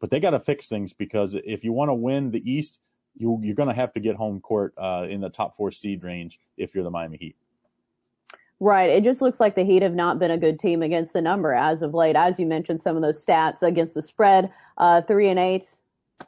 but 0.00 0.10
they 0.10 0.18
got 0.18 0.30
to 0.30 0.40
fix 0.40 0.68
things 0.68 0.92
because 0.92 1.34
if 1.34 1.62
you 1.62 1.72
want 1.72 1.90
to 1.90 1.94
win 1.94 2.32
the 2.32 2.50
East, 2.50 2.80
you 3.18 3.38
you're 3.42 3.54
going 3.54 3.68
to 3.68 3.74
have 3.74 3.92
to 3.94 4.00
get 4.00 4.16
home 4.16 4.40
court 4.40 4.72
uh, 4.78 5.06
in 5.08 5.20
the 5.20 5.28
top 5.28 5.56
four 5.56 5.70
seed 5.70 6.02
range 6.02 6.40
if 6.56 6.74
you're 6.74 6.84
the 6.84 6.90
Miami 6.90 7.18
Heat. 7.18 7.36
Right. 8.60 8.90
It 8.90 9.04
just 9.04 9.20
looks 9.20 9.38
like 9.38 9.54
the 9.54 9.62
Heat 9.62 9.82
have 9.82 9.94
not 9.94 10.18
been 10.18 10.32
a 10.32 10.38
good 10.38 10.58
team 10.58 10.82
against 10.82 11.12
the 11.12 11.20
number 11.20 11.52
as 11.52 11.82
of 11.82 11.94
late. 11.94 12.16
As 12.16 12.40
you 12.40 12.46
mentioned, 12.46 12.80
some 12.80 12.96
of 12.96 13.02
those 13.02 13.24
stats 13.24 13.62
against 13.62 13.94
the 13.94 14.02
spread, 14.02 14.52
uh, 14.78 15.02
three 15.02 15.28
and 15.28 15.38
eight 15.38 15.68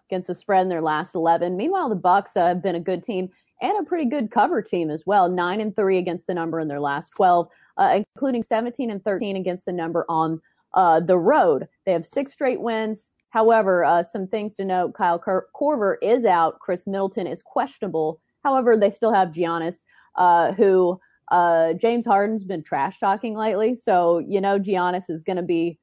against 0.09 0.29
the 0.29 0.35
spread 0.35 0.63
in 0.63 0.69
their 0.69 0.81
last 0.81 1.17
11. 1.17 1.57
Meanwhile, 1.57 1.89
the 1.89 1.97
Bucks 1.97 2.37
uh, 2.37 2.47
have 2.47 2.63
been 2.63 2.77
a 2.77 2.81
good 2.81 3.03
team 3.03 3.31
and 3.63 3.79
a 3.81 3.85
pretty 3.85 4.05
good 4.05 4.31
cover 4.31 4.63
team 4.63 4.91
as 4.91 5.05
well. 5.07 5.29
Nine 5.29 5.61
and 5.61 5.75
three 5.75 5.99
against 5.99 6.29
the 6.29 6.35
number 6.35 6.61
in 6.61 6.69
their 6.69 6.81
last 6.81 7.11
12, 7.17 7.49
uh, 7.77 8.01
including 8.15 8.45
17 8.45 8.91
and 8.91 9.03
13 9.03 9.37
against 9.37 9.65
the 9.65 9.73
number 9.73 10.05
on 10.09 10.41
uh, 10.75 11.01
the 11.01 11.19
road. 11.19 11.67
They 11.85 11.93
have 11.93 12.07
six 12.07 12.33
straight 12.33 12.61
wins. 12.61 13.09
However, 13.31 13.85
uh, 13.85 14.03
some 14.03 14.27
things 14.27 14.55
to 14.55 14.65
note: 14.65 14.95
Kyle 14.95 15.19
Cor- 15.19 15.49
Korver 15.55 15.97
is 16.03 16.25
out. 16.25 16.59
Khris 16.61 16.87
Middleton 16.87 17.27
is 17.27 17.43
questionable. 17.43 18.21
However, 18.45 18.77
they 18.77 18.91
still 18.91 19.13
have 19.13 19.29
Giannis, 19.29 19.83
uh, 20.17 20.53
who 20.53 20.99
uh, 21.31 21.75
James 21.75 22.05
Harden's 22.05 22.45
been 22.45 22.63
trash 22.63 22.99
talking 22.99 23.37
lately, 23.37 23.77
so 23.77 24.19
you 24.19 24.41
know 24.41 24.59
Giannis 24.59 25.09
is 25.09 25.23
going 25.23 25.37
to 25.37 25.43
be 25.43 25.79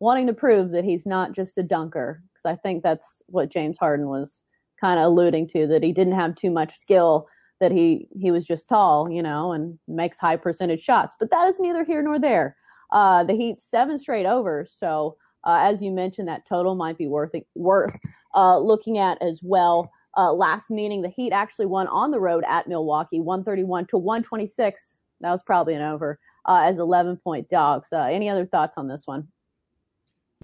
wanting 0.00 0.26
to 0.26 0.34
prove 0.34 0.70
that 0.70 0.84
he's 0.84 1.06
not 1.06 1.32
just 1.32 1.58
a 1.58 1.62
dunker. 1.62 2.22
Because 2.32 2.56
I 2.56 2.60
think 2.60 2.82
that's 2.82 3.22
what 3.26 3.50
James 3.50 3.76
Harden 3.78 4.08
was 4.08 4.42
kind 4.80 4.98
of 4.98 5.06
alluding 5.06 5.48
to 5.48 5.66
that 5.68 5.82
he 5.82 5.92
didn't 5.92 6.14
have 6.14 6.34
too 6.34 6.50
much 6.50 6.76
skill, 6.78 7.26
that 7.60 7.72
he 7.72 8.08
he 8.18 8.30
was 8.30 8.46
just 8.46 8.68
tall, 8.68 9.10
you 9.10 9.22
know, 9.22 9.52
and 9.52 9.78
makes 9.88 10.18
high 10.18 10.36
percentage 10.36 10.82
shots. 10.82 11.16
But 11.18 11.30
that 11.30 11.48
is 11.48 11.58
neither 11.58 11.84
here 11.84 12.02
nor 12.02 12.18
there. 12.18 12.56
Uh, 12.92 13.24
the 13.24 13.34
Heat 13.34 13.60
seven 13.60 13.98
straight 13.98 14.26
over. 14.26 14.66
so 14.70 15.16
uh, 15.44 15.60
as 15.62 15.82
you 15.82 15.90
mentioned, 15.90 16.28
that 16.28 16.46
total 16.46 16.74
might 16.74 16.98
be 16.98 17.06
worth 17.06 17.32
worth 17.54 17.94
uh, 18.34 18.58
looking 18.58 18.98
at 18.98 19.20
as 19.22 19.40
well. 19.42 19.90
Uh, 20.16 20.32
last 20.32 20.70
meeting, 20.70 21.02
the 21.02 21.08
Heat 21.08 21.32
actually 21.32 21.66
won 21.66 21.86
on 21.86 22.10
the 22.10 22.20
road 22.20 22.44
at 22.46 22.68
Milwaukee, 22.68 23.20
131 23.20 23.86
to 23.86 23.98
126. 23.98 24.98
That 25.20 25.30
was 25.30 25.42
probably 25.42 25.74
an 25.74 25.82
over 25.82 26.18
uh, 26.46 26.62
as 26.64 26.78
11 26.78 27.16
point 27.18 27.48
dogs. 27.48 27.88
Uh, 27.92 28.04
any 28.04 28.28
other 28.28 28.46
thoughts 28.46 28.74
on 28.76 28.88
this 28.88 29.02
one? 29.06 29.28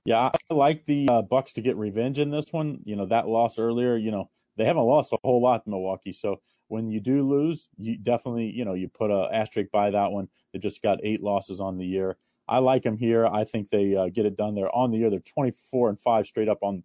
Yeah, 0.04 0.30
I 0.50 0.54
like 0.54 0.86
the 0.86 1.08
uh, 1.10 1.22
Bucks 1.22 1.52
to 1.54 1.60
get 1.60 1.76
revenge 1.76 2.18
in 2.18 2.30
this 2.30 2.52
one. 2.52 2.80
You 2.84 2.96
know 2.96 3.06
that 3.06 3.28
loss 3.28 3.58
earlier. 3.58 3.96
You 3.96 4.10
know 4.10 4.30
they 4.56 4.64
haven't 4.64 4.84
lost 4.84 5.12
a 5.12 5.18
whole 5.22 5.42
lot 5.42 5.64
in 5.66 5.72
Milwaukee, 5.72 6.12
so 6.12 6.40
when 6.68 6.90
you 6.90 7.00
do 7.00 7.28
lose, 7.28 7.68
you 7.76 7.98
definitely 7.98 8.46
you 8.46 8.64
know 8.64 8.74
you 8.74 8.88
put 8.88 9.10
a 9.10 9.28
asterisk 9.32 9.70
by 9.70 9.90
that 9.90 10.10
one. 10.10 10.28
They 10.52 10.60
just 10.60 10.82
got 10.82 11.00
eight 11.02 11.22
losses 11.22 11.60
on 11.60 11.76
the 11.76 11.84
year. 11.84 12.16
I 12.48 12.58
like 12.58 12.82
them 12.82 12.96
here. 12.96 13.26
I 13.26 13.44
think 13.44 13.68
they 13.68 13.94
uh, 13.94 14.08
get 14.08 14.26
it 14.26 14.36
done. 14.36 14.54
They're 14.54 14.74
on 14.74 14.90
the 14.90 14.98
year. 14.98 15.10
They're 15.10 15.20
24 15.20 15.90
and 15.90 16.00
five 16.00 16.26
straight 16.26 16.48
up 16.48 16.62
on 16.62 16.82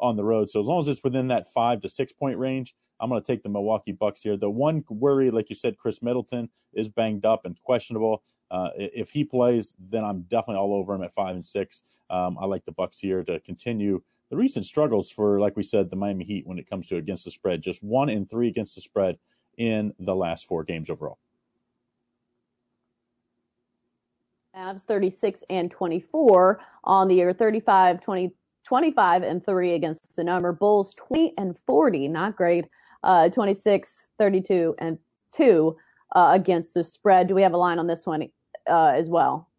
on 0.00 0.16
the 0.16 0.24
road. 0.24 0.50
So 0.50 0.60
as 0.60 0.66
long 0.66 0.80
as 0.80 0.88
it's 0.88 1.04
within 1.04 1.28
that 1.28 1.52
five 1.52 1.80
to 1.82 1.88
six 1.88 2.12
point 2.12 2.38
range, 2.38 2.74
I'm 3.00 3.08
going 3.08 3.20
to 3.20 3.26
take 3.26 3.42
the 3.42 3.48
Milwaukee 3.48 3.92
Bucks 3.92 4.22
here. 4.22 4.36
The 4.36 4.50
one 4.50 4.84
worry, 4.88 5.30
like 5.30 5.50
you 5.50 5.56
said, 5.56 5.78
Khris 5.78 6.02
Middleton 6.02 6.48
is 6.72 6.88
banged 6.88 7.24
up 7.24 7.44
and 7.44 7.60
questionable. 7.62 8.22
Uh, 8.50 8.70
if 8.76 9.10
he 9.10 9.24
plays, 9.24 9.74
then 9.78 10.04
I'm 10.04 10.22
definitely 10.22 10.56
all 10.56 10.74
over 10.74 10.94
him 10.94 11.02
at 11.02 11.14
five 11.14 11.34
and 11.34 11.44
six. 11.44 11.82
Um, 12.10 12.36
I 12.40 12.46
like 12.46 12.64
the 12.64 12.72
Bucks 12.72 12.98
here 12.98 13.22
to 13.24 13.40
continue 13.40 14.02
the 14.30 14.36
recent 14.36 14.66
struggles 14.66 15.10
for, 15.10 15.40
like 15.40 15.56
we 15.56 15.62
said, 15.62 15.90
the 15.90 15.96
Miami 15.96 16.24
Heat 16.24 16.46
when 16.46 16.58
it 16.58 16.68
comes 16.68 16.86
to 16.86 16.96
against 16.96 17.24
the 17.24 17.30
spread. 17.30 17.62
Just 17.62 17.82
one 17.82 18.08
and 18.08 18.28
three 18.28 18.48
against 18.48 18.74
the 18.74 18.80
spread 18.80 19.18
in 19.56 19.92
the 19.98 20.14
last 20.14 20.46
four 20.46 20.64
games 20.64 20.90
overall. 20.90 21.18
Mavs 24.56 24.82
36 24.82 25.42
and 25.50 25.70
24 25.70 26.60
on 26.84 27.08
the 27.08 27.14
year, 27.16 27.32
35, 27.32 28.00
20, 28.00 28.32
25 28.64 29.22
and 29.22 29.44
3 29.44 29.74
against 29.74 30.16
the 30.16 30.24
number. 30.24 30.52
Bulls 30.52 30.94
20 30.94 31.34
and 31.38 31.56
40, 31.66 32.08
not 32.08 32.36
great. 32.36 32.66
Uh, 33.02 33.28
26, 33.28 34.08
32 34.18 34.74
and 34.78 34.98
2 35.32 35.76
uh, 36.14 36.30
against 36.32 36.72
the 36.74 36.84
spread. 36.84 37.26
Do 37.26 37.34
we 37.34 37.42
have 37.42 37.52
a 37.52 37.56
line 37.56 37.78
on 37.78 37.86
this 37.86 38.06
one 38.06 38.28
uh, 38.70 38.86
as 38.86 39.08
well? 39.08 39.50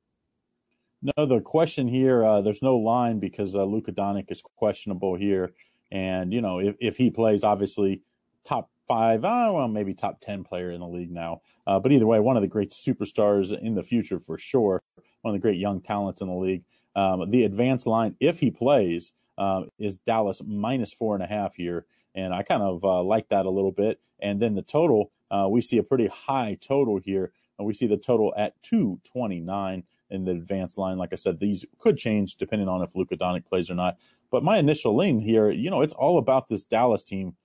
No, 1.01 1.25
the 1.25 1.41
question 1.41 1.87
here, 1.87 2.23
uh, 2.23 2.41
there's 2.41 2.63
no 2.63 2.77
line 2.77 3.19
because 3.19 3.53
uh, 3.53 3.63
Luka 3.63 3.91
Doncic 3.91 4.31
is 4.31 4.41
questionable 4.41 5.15
here. 5.15 5.51
And, 5.91 6.33
you 6.33 6.41
know, 6.41 6.59
if, 6.59 6.75
if 6.79 6.97
he 6.97 7.11
plays, 7.11 7.43
obviously 7.43 8.01
top 8.43 8.69
five, 8.87 9.23
uh, 9.25 9.51
well, 9.53 9.67
maybe 9.67 9.93
top 9.93 10.19
10 10.21 10.43
player 10.43 10.71
in 10.71 10.79
the 10.79 10.87
league 10.87 11.11
now. 11.11 11.41
Uh, 11.67 11.79
but 11.79 11.91
either 11.91 12.05
way, 12.05 12.19
one 12.19 12.37
of 12.37 12.41
the 12.41 12.47
great 12.47 12.71
superstars 12.71 13.57
in 13.57 13.75
the 13.75 13.83
future 13.83 14.19
for 14.19 14.37
sure, 14.37 14.83
one 15.21 15.33
of 15.33 15.39
the 15.39 15.41
great 15.41 15.59
young 15.59 15.81
talents 15.81 16.21
in 16.21 16.27
the 16.27 16.33
league. 16.33 16.63
Um, 16.95 17.29
the 17.29 17.43
advanced 17.43 17.87
line, 17.87 18.15
if 18.19 18.39
he 18.39 18.51
plays, 18.51 19.11
um, 19.37 19.69
is 19.77 19.97
Dallas 19.97 20.41
minus 20.45 20.93
four 20.93 21.15
and 21.15 21.23
a 21.23 21.27
half 21.27 21.55
here. 21.55 21.85
And 22.13 22.33
I 22.33 22.43
kind 22.43 22.63
of 22.63 22.83
uh, 22.83 23.03
like 23.03 23.27
that 23.29 23.45
a 23.45 23.49
little 23.49 23.71
bit. 23.71 23.99
And 24.21 24.41
then 24.41 24.55
the 24.55 24.61
total, 24.61 25.11
uh, 25.29 25.47
we 25.49 25.61
see 25.61 25.77
a 25.77 25.83
pretty 25.83 26.07
high 26.07 26.57
total 26.61 26.97
here. 26.97 27.31
And 27.57 27.67
we 27.67 27.73
see 27.73 27.87
the 27.87 27.97
total 27.97 28.33
at 28.37 28.61
229 28.63 29.83
in 30.09 30.25
the 30.25 30.31
advanced 30.31 30.77
line. 30.77 30.97
Like 30.97 31.13
I 31.13 31.15
said, 31.15 31.39
these 31.39 31.65
could 31.79 31.97
change 31.97 32.35
depending 32.35 32.67
on 32.67 32.81
if 32.81 32.95
Luka 32.95 33.15
Doncic 33.15 33.45
plays 33.45 33.69
or 33.69 33.75
not. 33.75 33.97
But 34.31 34.43
my 34.43 34.57
initial 34.57 34.95
lean 34.95 35.19
here, 35.19 35.49
you 35.49 35.69
know, 35.69 35.81
it's 35.81 35.93
all 35.93 36.17
about 36.17 36.47
this 36.47 36.63
Dallas 36.63 37.03
team. 37.03 37.35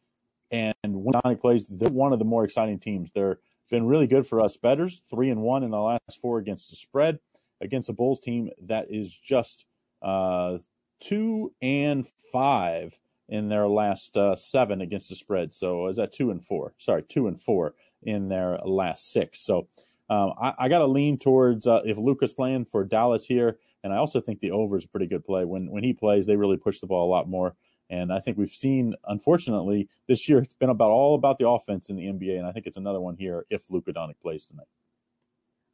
And 0.50 0.74
when 0.82 1.14
Doncic 1.14 1.40
plays, 1.40 1.66
they're 1.68 1.90
one 1.90 2.12
of 2.12 2.18
the 2.18 2.24
more 2.24 2.44
exciting 2.44 2.78
teams. 2.78 3.10
They're 3.14 3.38
been 3.70 3.86
really 3.86 4.08
good 4.08 4.26
for 4.26 4.40
us 4.40 4.56
betters, 4.56 5.00
three 5.08 5.30
and 5.30 5.40
one 5.40 5.62
in 5.62 5.70
the 5.70 5.78
last 5.78 6.20
four 6.20 6.38
against 6.38 6.70
the 6.70 6.76
spread 6.76 7.20
against 7.60 7.88
a 7.88 7.92
Bulls 7.92 8.20
team 8.20 8.50
that 8.62 8.86
is 8.90 9.16
just 9.16 9.66
uh, 10.02 10.58
two 11.00 11.52
and 11.62 12.06
five 12.32 12.98
in 13.28 13.48
their 13.48 13.68
last 13.68 14.16
uh, 14.16 14.34
seven 14.34 14.80
against 14.80 15.08
the 15.08 15.14
spread. 15.14 15.54
So 15.54 15.86
is 15.86 15.96
that 15.96 16.12
two 16.12 16.30
and 16.30 16.44
four? 16.44 16.74
Sorry, 16.78 17.02
two 17.02 17.28
and 17.28 17.40
four 17.40 17.74
in 18.02 18.28
their 18.28 18.58
last 18.64 19.12
six. 19.12 19.40
So 19.40 19.68
um, 20.08 20.32
I, 20.40 20.54
I 20.58 20.68
got 20.68 20.78
to 20.78 20.86
lean 20.86 21.18
towards 21.18 21.66
uh, 21.66 21.82
if 21.84 21.96
Luka's 21.96 22.32
playing 22.32 22.64
for 22.64 22.84
Dallas 22.84 23.24
here, 23.24 23.58
and 23.84 23.92
I 23.92 23.96
also 23.96 24.20
think 24.20 24.40
the 24.40 24.50
over 24.50 24.76
is 24.76 24.84
a 24.84 24.88
pretty 24.88 25.06
good 25.06 25.24
play. 25.24 25.44
When 25.44 25.70
when 25.70 25.84
he 25.84 25.92
plays, 25.92 26.26
they 26.26 26.36
really 26.36 26.56
push 26.56 26.80
the 26.80 26.86
ball 26.86 27.06
a 27.06 27.12
lot 27.12 27.28
more. 27.28 27.54
And 27.90 28.12
I 28.12 28.20
think 28.20 28.38
we've 28.38 28.54
seen, 28.54 28.94
unfortunately, 29.08 29.88
this 30.06 30.28
year 30.28 30.38
it's 30.38 30.54
been 30.54 30.70
about 30.70 30.90
all 30.90 31.16
about 31.16 31.38
the 31.38 31.48
offense 31.48 31.90
in 31.90 31.96
the 31.96 32.04
NBA, 32.04 32.38
and 32.38 32.46
I 32.46 32.52
think 32.52 32.66
it's 32.66 32.76
another 32.76 33.00
one 33.00 33.16
here 33.16 33.44
if 33.50 33.62
Luka 33.68 33.92
Doncic 33.92 34.14
plays 34.22 34.46
tonight. 34.46 34.68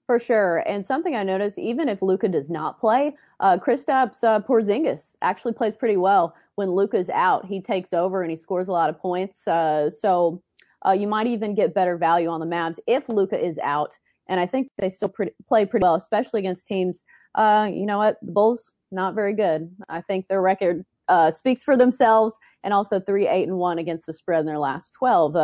For 0.06 0.18
sure. 0.18 0.58
And 0.66 0.86
something 0.86 1.14
I 1.16 1.24
noticed, 1.24 1.58
even 1.58 1.88
if 1.88 2.00
Luka 2.00 2.28
does 2.28 2.48
not 2.48 2.80
play, 2.80 3.16
uh, 3.40 3.58
Kristaps 3.58 4.22
uh, 4.22 4.40
Porzingis 4.40 5.16
actually 5.20 5.52
plays 5.52 5.74
pretty 5.74 5.96
well 5.96 6.34
when 6.54 6.70
Luka's 6.70 7.10
out. 7.10 7.44
He 7.44 7.60
takes 7.60 7.92
over 7.92 8.22
and 8.22 8.30
he 8.30 8.36
scores 8.36 8.68
a 8.68 8.72
lot 8.72 8.88
of 8.88 8.98
points. 8.98 9.46
Uh, 9.48 9.90
so 9.90 10.40
uh, 10.86 10.92
you 10.92 11.08
might 11.08 11.26
even 11.26 11.56
get 11.56 11.74
better 11.74 11.96
value 11.96 12.28
on 12.28 12.38
the 12.38 12.46
Mavs 12.46 12.78
if 12.86 13.08
Luka 13.08 13.38
is 13.38 13.58
out. 13.58 13.96
And 14.28 14.38
I 14.38 14.46
think 14.46 14.70
they 14.78 14.90
still 14.90 15.08
pretty, 15.08 15.32
play 15.48 15.66
pretty 15.66 15.82
well, 15.82 15.96
especially 15.96 16.38
against 16.38 16.68
teams. 16.68 17.02
Uh, 17.34 17.68
you 17.72 17.84
know 17.84 17.98
what? 17.98 18.18
The 18.22 18.30
Bulls 18.30 18.72
not 18.92 19.14
very 19.14 19.34
good. 19.34 19.74
I 19.88 20.02
think 20.02 20.28
their 20.28 20.40
record 20.40 20.84
uh, 21.08 21.30
speaks 21.30 21.62
for 21.62 21.76
themselves, 21.76 22.36
and 22.64 22.74
also 22.74 23.00
three 23.00 23.28
eight 23.28 23.48
and 23.48 23.58
one 23.58 23.78
against 23.78 24.06
the 24.06 24.12
spread 24.12 24.40
in 24.40 24.46
their 24.46 24.58
last 24.58 24.92
twelve. 24.92 25.36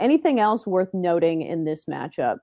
anything 0.00 0.40
else 0.40 0.66
worth 0.66 0.92
noting 0.94 1.42
in 1.42 1.64
this 1.64 1.84
matchup? 1.90 2.38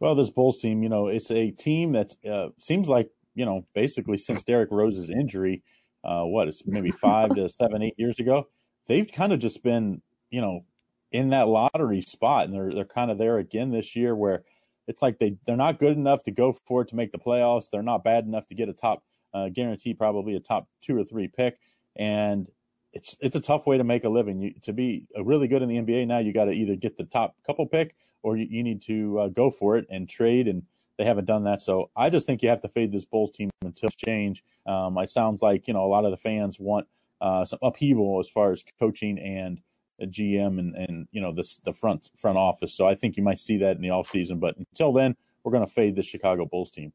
Well, 0.00 0.14
this 0.14 0.30
Bulls 0.30 0.58
team, 0.58 0.82
you 0.82 0.88
know, 0.88 1.08
it's 1.08 1.30
a 1.30 1.50
team 1.50 1.92
that 1.92 2.14
uh, 2.30 2.48
seems 2.58 2.88
like, 2.88 3.10
you 3.34 3.44
know, 3.44 3.66
basically 3.74 4.18
since 4.18 4.42
Derrick 4.42 4.70
Rose's 4.70 5.08
injury, 5.08 5.62
uh, 6.04 6.24
what, 6.24 6.48
it's 6.48 6.66
maybe 6.66 6.90
five 7.00 7.34
to 7.36 7.48
seven, 7.48 7.82
eight 7.82 7.94
years 7.96 8.18
ago, 8.18 8.48
they've 8.86 9.10
kind 9.10 9.32
of 9.32 9.38
just 9.38 9.62
been, 9.62 10.02
you 10.30 10.40
know, 10.40 10.64
in 11.12 11.30
that 11.30 11.48
lottery 11.48 12.00
spot. 12.00 12.44
And 12.44 12.54
they're, 12.54 12.74
they're 12.74 12.84
kind 12.84 13.10
of 13.10 13.18
there 13.18 13.38
again 13.38 13.70
this 13.70 13.96
year 13.96 14.14
where 14.14 14.44
it's 14.88 15.00
like 15.00 15.18
they, 15.18 15.36
they're 15.46 15.56
not 15.56 15.78
good 15.78 15.96
enough 15.96 16.22
to 16.24 16.30
go 16.30 16.54
for 16.66 16.82
it 16.82 16.88
to 16.88 16.96
make 16.96 17.12
the 17.12 17.18
playoffs. 17.18 17.70
They're 17.70 17.82
not 17.82 18.04
bad 18.04 18.24
enough 18.24 18.46
to 18.48 18.54
get 18.54 18.68
a 18.68 18.74
top, 18.74 19.02
uh, 19.34 19.48
guarantee 19.48 19.94
probably 19.94 20.36
a 20.36 20.40
top 20.40 20.68
two 20.80 20.98
or 20.98 21.04
three 21.04 21.28
pick. 21.28 21.58
And 21.96 22.48
it's, 22.92 23.16
it's 23.20 23.36
a 23.36 23.40
tough 23.40 23.66
way 23.66 23.76
to 23.76 23.84
make 23.84 24.04
a 24.04 24.08
living. 24.08 24.40
You, 24.40 24.54
to 24.62 24.72
be 24.72 25.04
really 25.20 25.48
good 25.48 25.62
in 25.62 25.68
the 25.68 25.76
NBA 25.76 26.06
now, 26.06 26.18
you 26.18 26.32
got 26.32 26.46
to 26.46 26.52
either 26.52 26.76
get 26.76 26.96
the 26.96 27.04
top 27.04 27.34
couple 27.46 27.66
pick 27.66 27.96
or 28.22 28.36
you, 28.36 28.46
you 28.48 28.62
need 28.62 28.82
to 28.82 29.18
uh, 29.18 29.28
go 29.28 29.50
for 29.50 29.76
it 29.76 29.86
and 29.90 30.08
trade. 30.08 30.48
And 30.48 30.62
they 30.96 31.04
haven't 31.04 31.24
done 31.24 31.44
that. 31.44 31.60
So 31.60 31.90
I 31.96 32.10
just 32.10 32.26
think 32.26 32.42
you 32.42 32.48
have 32.48 32.60
to 32.60 32.68
fade 32.68 32.92
this 32.92 33.04
Bulls 33.04 33.30
team 33.30 33.50
until 33.62 33.90
change. 33.90 34.44
Um, 34.66 34.96
it 34.98 35.10
sounds 35.10 35.42
like 35.42 35.66
you 35.66 35.74
know 35.74 35.84
a 35.84 35.88
lot 35.88 36.04
of 36.04 36.10
the 36.10 36.16
fans 36.16 36.58
want 36.60 36.86
uh, 37.20 37.44
some 37.44 37.58
upheaval 37.62 38.20
as 38.20 38.28
far 38.28 38.52
as 38.52 38.64
coaching 38.78 39.18
and 39.18 39.60
GM 40.00 40.58
and 40.58 40.74
and 40.74 41.08
you 41.12 41.20
know 41.20 41.32
the 41.32 41.48
the 41.64 41.72
front 41.72 42.10
front 42.16 42.38
office. 42.38 42.74
So 42.74 42.86
I 42.86 42.94
think 42.94 43.16
you 43.16 43.22
might 43.22 43.38
see 43.38 43.58
that 43.58 43.76
in 43.76 43.82
the 43.82 43.88
offseason. 43.88 44.40
But 44.40 44.56
until 44.56 44.92
then, 44.92 45.16
we're 45.42 45.52
going 45.52 45.66
to 45.66 45.72
fade 45.72 45.96
the 45.96 46.02
Chicago 46.02 46.46
Bulls 46.46 46.70
team. 46.70 46.92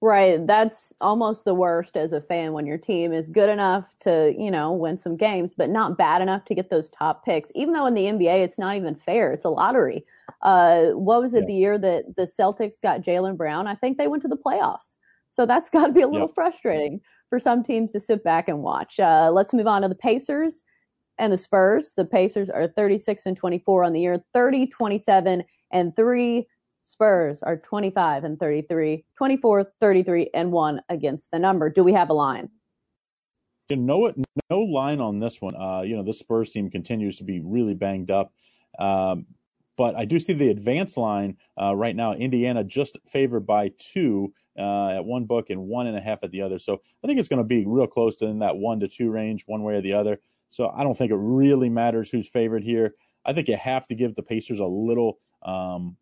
Right. 0.00 0.46
That's 0.46 0.92
almost 1.00 1.44
the 1.44 1.54
worst 1.54 1.96
as 1.96 2.12
a 2.12 2.20
fan 2.20 2.52
when 2.52 2.66
your 2.66 2.78
team 2.78 3.12
is 3.12 3.28
good 3.28 3.48
enough 3.48 3.84
to, 4.00 4.32
you 4.38 4.48
know, 4.48 4.72
win 4.72 4.96
some 4.96 5.16
games, 5.16 5.54
but 5.56 5.70
not 5.70 5.98
bad 5.98 6.22
enough 6.22 6.44
to 6.44 6.54
get 6.54 6.70
those 6.70 6.88
top 6.90 7.24
picks. 7.24 7.50
Even 7.56 7.74
though 7.74 7.86
in 7.86 7.94
the 7.94 8.04
NBA, 8.04 8.44
it's 8.44 8.58
not 8.58 8.76
even 8.76 8.94
fair. 8.94 9.32
It's 9.32 9.44
a 9.44 9.50
lottery. 9.50 10.04
Uh, 10.42 10.90
what 10.90 11.20
was 11.20 11.34
it 11.34 11.40
yeah. 11.40 11.46
the 11.46 11.54
year 11.54 11.78
that 11.78 12.14
the 12.16 12.28
Celtics 12.38 12.80
got 12.80 13.00
Jaylen 13.00 13.36
Brown? 13.36 13.66
I 13.66 13.74
think 13.74 13.98
they 13.98 14.06
went 14.06 14.22
to 14.22 14.28
the 14.28 14.36
playoffs. 14.36 14.94
So 15.30 15.46
that's 15.46 15.68
got 15.72 15.86
to 15.88 15.92
be 15.92 16.02
a 16.02 16.08
little 16.08 16.28
frustrating 16.28 17.00
for 17.28 17.40
some 17.40 17.64
teams 17.64 17.90
to 17.92 18.00
sit 18.00 18.22
back 18.22 18.46
and 18.48 18.62
watch. 18.62 19.00
Uh, 19.00 19.30
let's 19.32 19.52
move 19.52 19.66
on 19.66 19.82
to 19.82 19.88
the 19.88 19.96
Pacers 19.96 20.60
and 21.18 21.32
the 21.32 21.38
Spurs. 21.38 21.94
The 21.96 22.04
Pacers 22.04 22.50
are 22.50 22.68
36 22.68 23.26
and 23.26 23.36
24 23.36 23.82
on 23.82 23.92
the 23.92 24.00
year, 24.00 24.22
30, 24.32 24.68
27 24.68 25.42
and 25.72 25.96
3 25.96 26.46
Spurs 26.82 27.42
are 27.42 27.56
25 27.56 28.24
and 28.24 28.38
33, 28.38 29.04
24, 29.16 29.72
33 29.80 30.30
and 30.34 30.52
1 30.52 30.80
against 30.88 31.30
the 31.30 31.38
number. 31.38 31.70
Do 31.70 31.84
we 31.84 31.92
have 31.92 32.10
a 32.10 32.14
line? 32.14 32.48
You 33.68 33.76
know, 33.76 34.14
no 34.48 34.60
line 34.62 35.00
on 35.00 35.20
this 35.20 35.40
one. 35.40 35.54
Uh, 35.54 35.82
you 35.82 35.96
know, 35.96 36.02
the 36.02 36.12
Spurs 36.12 36.50
team 36.50 36.70
continues 36.70 37.18
to 37.18 37.24
be 37.24 37.40
really 37.40 37.74
banged 37.74 38.10
up. 38.10 38.32
Um, 38.78 39.26
but 39.76 39.94
I 39.94 40.04
do 40.06 40.18
see 40.18 40.32
the 40.32 40.48
advance 40.48 40.96
line 40.96 41.36
uh, 41.60 41.74
right 41.74 41.94
now. 41.94 42.12
Indiana 42.12 42.64
just 42.64 42.98
favored 43.06 43.46
by 43.46 43.70
two 43.78 44.32
uh, 44.58 44.88
at 44.88 45.04
one 45.04 45.24
book 45.24 45.50
and 45.50 45.68
one 45.68 45.86
and 45.86 45.96
a 45.96 46.00
half 46.00 46.18
at 46.24 46.32
the 46.32 46.42
other. 46.42 46.58
So 46.58 46.80
I 47.04 47.06
think 47.06 47.20
it's 47.20 47.28
going 47.28 47.42
to 47.42 47.44
be 47.44 47.64
real 47.64 47.86
close 47.86 48.16
to 48.16 48.26
in 48.26 48.40
that 48.40 48.56
one 48.56 48.80
to 48.80 48.88
two 48.88 49.10
range, 49.10 49.44
one 49.46 49.62
way 49.62 49.74
or 49.74 49.80
the 49.80 49.92
other. 49.92 50.18
So 50.50 50.70
I 50.70 50.82
don't 50.82 50.98
think 50.98 51.12
it 51.12 51.18
really 51.18 51.68
matters 51.68 52.10
who's 52.10 52.28
favored 52.28 52.64
here. 52.64 52.94
I 53.24 53.32
think 53.32 53.48
you 53.48 53.56
have 53.56 53.86
to 53.88 53.94
give 53.94 54.14
the 54.14 54.22
Pacers 54.22 54.58
a 54.58 54.66
little 54.66 55.18
um, 55.42 55.96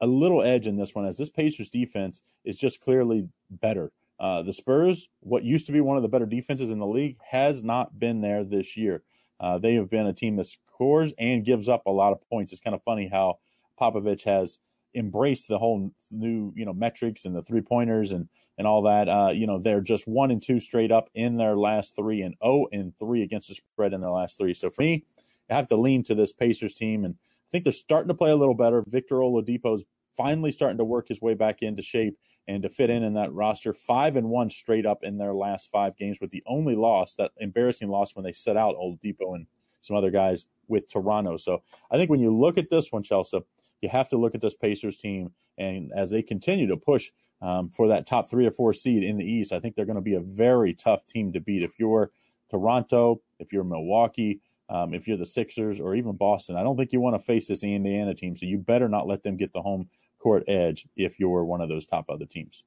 a 0.00 0.06
little 0.06 0.42
edge 0.42 0.66
in 0.66 0.76
this 0.76 0.94
one, 0.94 1.06
as 1.06 1.16
this 1.16 1.30
Pacers 1.30 1.70
defense 1.70 2.22
is 2.44 2.56
just 2.56 2.80
clearly 2.80 3.28
better. 3.50 3.92
Uh, 4.20 4.42
the 4.42 4.52
Spurs, 4.52 5.08
what 5.20 5.44
used 5.44 5.66
to 5.66 5.72
be 5.72 5.80
one 5.80 5.96
of 5.96 6.02
the 6.02 6.08
better 6.08 6.26
defenses 6.26 6.70
in 6.70 6.78
the 6.78 6.86
league, 6.86 7.16
has 7.22 7.62
not 7.62 7.98
been 7.98 8.20
there 8.20 8.44
this 8.44 8.76
year. 8.76 9.02
Uh, 9.40 9.58
they 9.58 9.74
have 9.74 9.90
been 9.90 10.06
a 10.06 10.12
team 10.12 10.36
that 10.36 10.46
scores 10.46 11.12
and 11.18 11.44
gives 11.44 11.68
up 11.68 11.86
a 11.86 11.90
lot 11.90 12.12
of 12.12 12.20
points. 12.28 12.52
It's 12.52 12.60
kind 12.60 12.74
of 12.74 12.82
funny 12.82 13.08
how 13.08 13.38
Popovich 13.80 14.22
has 14.22 14.58
embraced 14.94 15.48
the 15.48 15.58
whole 15.58 15.90
new, 16.10 16.52
you 16.54 16.64
know, 16.64 16.72
metrics 16.72 17.24
and 17.24 17.34
the 17.34 17.42
three 17.42 17.60
pointers 17.60 18.12
and 18.12 18.28
and 18.56 18.68
all 18.68 18.82
that. 18.82 19.08
Uh, 19.08 19.30
you 19.32 19.46
know, 19.48 19.58
they're 19.58 19.80
just 19.80 20.06
one 20.06 20.30
and 20.30 20.40
two 20.40 20.60
straight 20.60 20.92
up 20.92 21.10
in 21.14 21.36
their 21.36 21.56
last 21.56 21.96
three, 21.96 22.22
and 22.22 22.36
oh 22.40 22.68
and 22.72 22.96
three 22.98 23.22
against 23.22 23.48
the 23.48 23.54
spread 23.54 23.92
in 23.92 24.00
their 24.00 24.10
last 24.10 24.38
three. 24.38 24.54
So 24.54 24.70
for 24.70 24.82
me, 24.82 25.04
I 25.50 25.54
have 25.54 25.66
to 25.68 25.76
lean 25.76 26.04
to 26.04 26.14
this 26.14 26.32
Pacers 26.32 26.74
team 26.74 27.04
and 27.04 27.16
think 27.54 27.62
they're 27.62 27.72
starting 27.72 28.08
to 28.08 28.14
play 28.14 28.32
a 28.32 28.36
little 28.36 28.56
better. 28.56 28.82
Victor 28.88 29.14
Oladipo's 29.14 29.84
finally 30.16 30.50
starting 30.50 30.78
to 30.78 30.84
work 30.84 31.06
his 31.06 31.22
way 31.22 31.34
back 31.34 31.62
into 31.62 31.82
shape 31.82 32.18
and 32.48 32.64
to 32.64 32.68
fit 32.68 32.90
in 32.90 33.04
in 33.04 33.14
that 33.14 33.32
roster. 33.32 33.72
Five 33.72 34.16
and 34.16 34.28
one 34.28 34.50
straight 34.50 34.84
up 34.84 35.04
in 35.04 35.18
their 35.18 35.32
last 35.32 35.70
five 35.70 35.96
games, 35.96 36.18
with 36.20 36.32
the 36.32 36.42
only 36.46 36.74
loss, 36.74 37.14
that 37.14 37.30
embarrassing 37.38 37.88
loss 37.88 38.16
when 38.16 38.24
they 38.24 38.32
set 38.32 38.56
out 38.56 38.74
Oladipo 38.74 39.36
and 39.36 39.46
some 39.82 39.94
other 39.94 40.10
guys 40.10 40.46
with 40.66 40.90
Toronto. 40.90 41.36
So 41.36 41.62
I 41.92 41.96
think 41.96 42.10
when 42.10 42.18
you 42.18 42.36
look 42.36 42.58
at 42.58 42.70
this 42.70 42.90
one, 42.90 43.04
Chelsea, 43.04 43.38
you 43.80 43.88
have 43.88 44.08
to 44.08 44.16
look 44.16 44.34
at 44.34 44.40
this 44.40 44.54
Pacers 44.54 44.96
team, 44.96 45.30
and 45.56 45.92
as 45.96 46.10
they 46.10 46.22
continue 46.22 46.66
to 46.66 46.76
push 46.76 47.12
um, 47.40 47.70
for 47.70 47.86
that 47.86 48.04
top 48.04 48.28
three 48.28 48.46
or 48.46 48.50
four 48.50 48.72
seed 48.72 49.04
in 49.04 49.16
the 49.16 49.24
East, 49.24 49.52
I 49.52 49.60
think 49.60 49.76
they're 49.76 49.84
going 49.84 49.94
to 49.94 50.02
be 50.02 50.14
a 50.14 50.20
very 50.20 50.74
tough 50.74 51.06
team 51.06 51.32
to 51.34 51.40
beat. 51.40 51.62
If 51.62 51.78
you're 51.78 52.10
Toronto, 52.50 53.20
if 53.38 53.52
you're 53.52 53.62
Milwaukee, 53.62 54.40
um, 54.68 54.94
if 54.94 55.06
you're 55.06 55.16
the 55.16 55.26
Sixers 55.26 55.80
or 55.80 55.94
even 55.94 56.12
Boston. 56.12 56.56
I 56.56 56.62
don't 56.62 56.76
think 56.76 56.92
you 56.92 57.00
want 57.00 57.16
to 57.16 57.24
face 57.24 57.46
this 57.46 57.62
Indiana 57.62 58.14
team, 58.14 58.36
so 58.36 58.46
you 58.46 58.58
better 58.58 58.88
not 58.88 59.06
let 59.06 59.22
them 59.22 59.36
get 59.36 59.52
the 59.52 59.62
home 59.62 59.88
court 60.18 60.44
edge 60.48 60.86
if 60.96 61.20
you're 61.20 61.44
one 61.44 61.60
of 61.60 61.68
those 61.68 61.86
top 61.86 62.06
other 62.08 62.26
teams. 62.26 62.64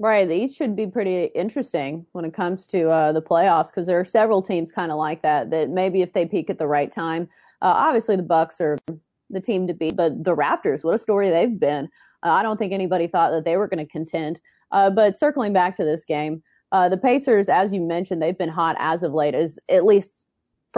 Right, 0.00 0.28
these 0.28 0.54
should 0.54 0.76
be 0.76 0.86
pretty 0.86 1.24
interesting 1.34 2.06
when 2.12 2.24
it 2.24 2.32
comes 2.32 2.66
to 2.68 2.88
uh, 2.88 3.12
the 3.12 3.22
playoffs 3.22 3.66
because 3.66 3.86
there 3.86 3.98
are 3.98 4.04
several 4.04 4.42
teams 4.42 4.70
kind 4.70 4.92
of 4.92 4.98
like 4.98 5.22
that. 5.22 5.50
That 5.50 5.70
maybe 5.70 6.02
if 6.02 6.12
they 6.12 6.24
peak 6.24 6.50
at 6.50 6.58
the 6.58 6.68
right 6.68 6.92
time, 6.92 7.28
uh, 7.62 7.74
obviously 7.76 8.14
the 8.14 8.22
Bucks 8.22 8.60
are 8.60 8.78
the 9.30 9.40
team 9.40 9.66
to 9.66 9.74
beat, 9.74 9.96
but 9.96 10.22
the 10.22 10.36
Raptors, 10.36 10.84
what 10.84 10.94
a 10.94 10.98
story 10.98 11.30
they've 11.30 11.58
been. 11.58 11.88
Uh, 12.24 12.30
I 12.30 12.42
don't 12.42 12.58
think 12.58 12.72
anybody 12.72 13.08
thought 13.08 13.30
that 13.32 13.44
they 13.44 13.56
were 13.56 13.66
going 13.66 13.84
to 13.84 13.90
contend. 13.90 14.40
Uh, 14.70 14.90
but 14.90 15.18
circling 15.18 15.52
back 15.52 15.76
to 15.76 15.84
this 15.84 16.04
game, 16.04 16.42
uh, 16.70 16.88
the 16.88 16.96
Pacers, 16.96 17.48
as 17.48 17.72
you 17.72 17.80
mentioned, 17.80 18.20
they've 18.20 18.38
been 18.38 18.48
hot 18.48 18.76
as 18.78 19.02
of 19.02 19.14
late, 19.14 19.34
as 19.34 19.58
at 19.68 19.84
least 19.84 20.24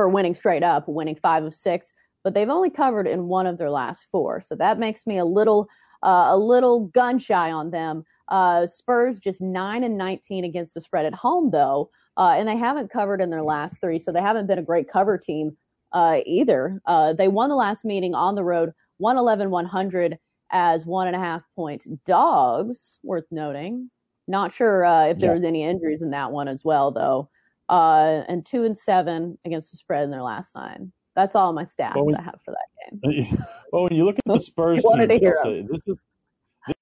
for 0.00 0.08
winning 0.08 0.34
straight 0.34 0.62
up, 0.62 0.88
winning 0.88 1.14
five 1.20 1.44
of 1.44 1.54
six, 1.54 1.92
but 2.24 2.32
they've 2.32 2.48
only 2.48 2.70
covered 2.70 3.06
in 3.06 3.28
one 3.28 3.46
of 3.46 3.58
their 3.58 3.68
last 3.68 4.06
four. 4.10 4.40
So 4.40 4.54
that 4.54 4.78
makes 4.78 5.06
me 5.06 5.18
a 5.18 5.26
little 5.26 5.68
uh, 6.02 6.28
a 6.30 6.38
little 6.38 6.86
gun 6.86 7.18
shy 7.18 7.52
on 7.52 7.70
them. 7.70 8.02
Uh, 8.28 8.66
Spurs 8.66 9.18
just 9.18 9.42
nine 9.42 9.84
and 9.84 9.98
nineteen 9.98 10.42
against 10.44 10.72
the 10.72 10.80
spread 10.80 11.04
at 11.04 11.14
home 11.14 11.50
though, 11.50 11.90
uh, 12.16 12.34
and 12.38 12.48
they 12.48 12.56
haven't 12.56 12.90
covered 12.90 13.20
in 13.20 13.28
their 13.28 13.42
last 13.42 13.78
three, 13.82 13.98
so 13.98 14.10
they 14.10 14.22
haven't 14.22 14.46
been 14.46 14.58
a 14.58 14.62
great 14.62 14.90
cover 14.90 15.18
team 15.18 15.54
uh, 15.92 16.20
either. 16.24 16.80
Uh, 16.86 17.12
they 17.12 17.28
won 17.28 17.50
the 17.50 17.54
last 17.56 17.84
meeting 17.84 18.14
on 18.14 18.34
the 18.36 18.44
road, 18.44 18.72
111 18.96 19.50
100 19.50 20.18
as 20.50 20.86
one 20.86 21.08
and 21.08 21.16
a 21.16 21.18
half 21.18 21.42
point 21.54 21.84
dogs, 22.06 22.96
worth 23.02 23.26
noting. 23.30 23.90
Not 24.26 24.50
sure 24.54 24.82
uh, 24.86 25.08
if 25.08 25.18
there 25.18 25.28
Yeah. 25.28 25.34
was 25.34 25.44
any 25.44 25.62
injuries 25.62 26.00
in 26.00 26.08
that 26.12 26.32
one 26.32 26.48
as 26.48 26.64
well, 26.64 26.90
though. 26.90 27.28
Uh, 27.70 28.24
and 28.28 28.44
two 28.44 28.64
and 28.64 28.76
seven 28.76 29.38
against 29.44 29.70
the 29.70 29.76
spread 29.76 30.02
in 30.02 30.11
their 30.11 30.22
last 30.22 30.50
nine. 30.56 30.92
That's 31.14 31.37
all 31.37 31.52
my 31.52 31.64
stats 31.64 31.94
Well, 31.94 32.06
we- 32.06 32.14
I 32.14 32.22
have 32.22 32.40
for 32.44 32.52
that 32.52 33.00
game. 33.02 33.38
well, 33.72 33.85
when 33.85 33.94
you 33.94 34.04
look 34.04 34.16
at 34.18 34.24
the 34.26 34.40
Spurs 34.40 34.83
team, 34.83 35.09
Chelsea, 35.09 35.62
this 35.70 35.87
is 35.87 35.96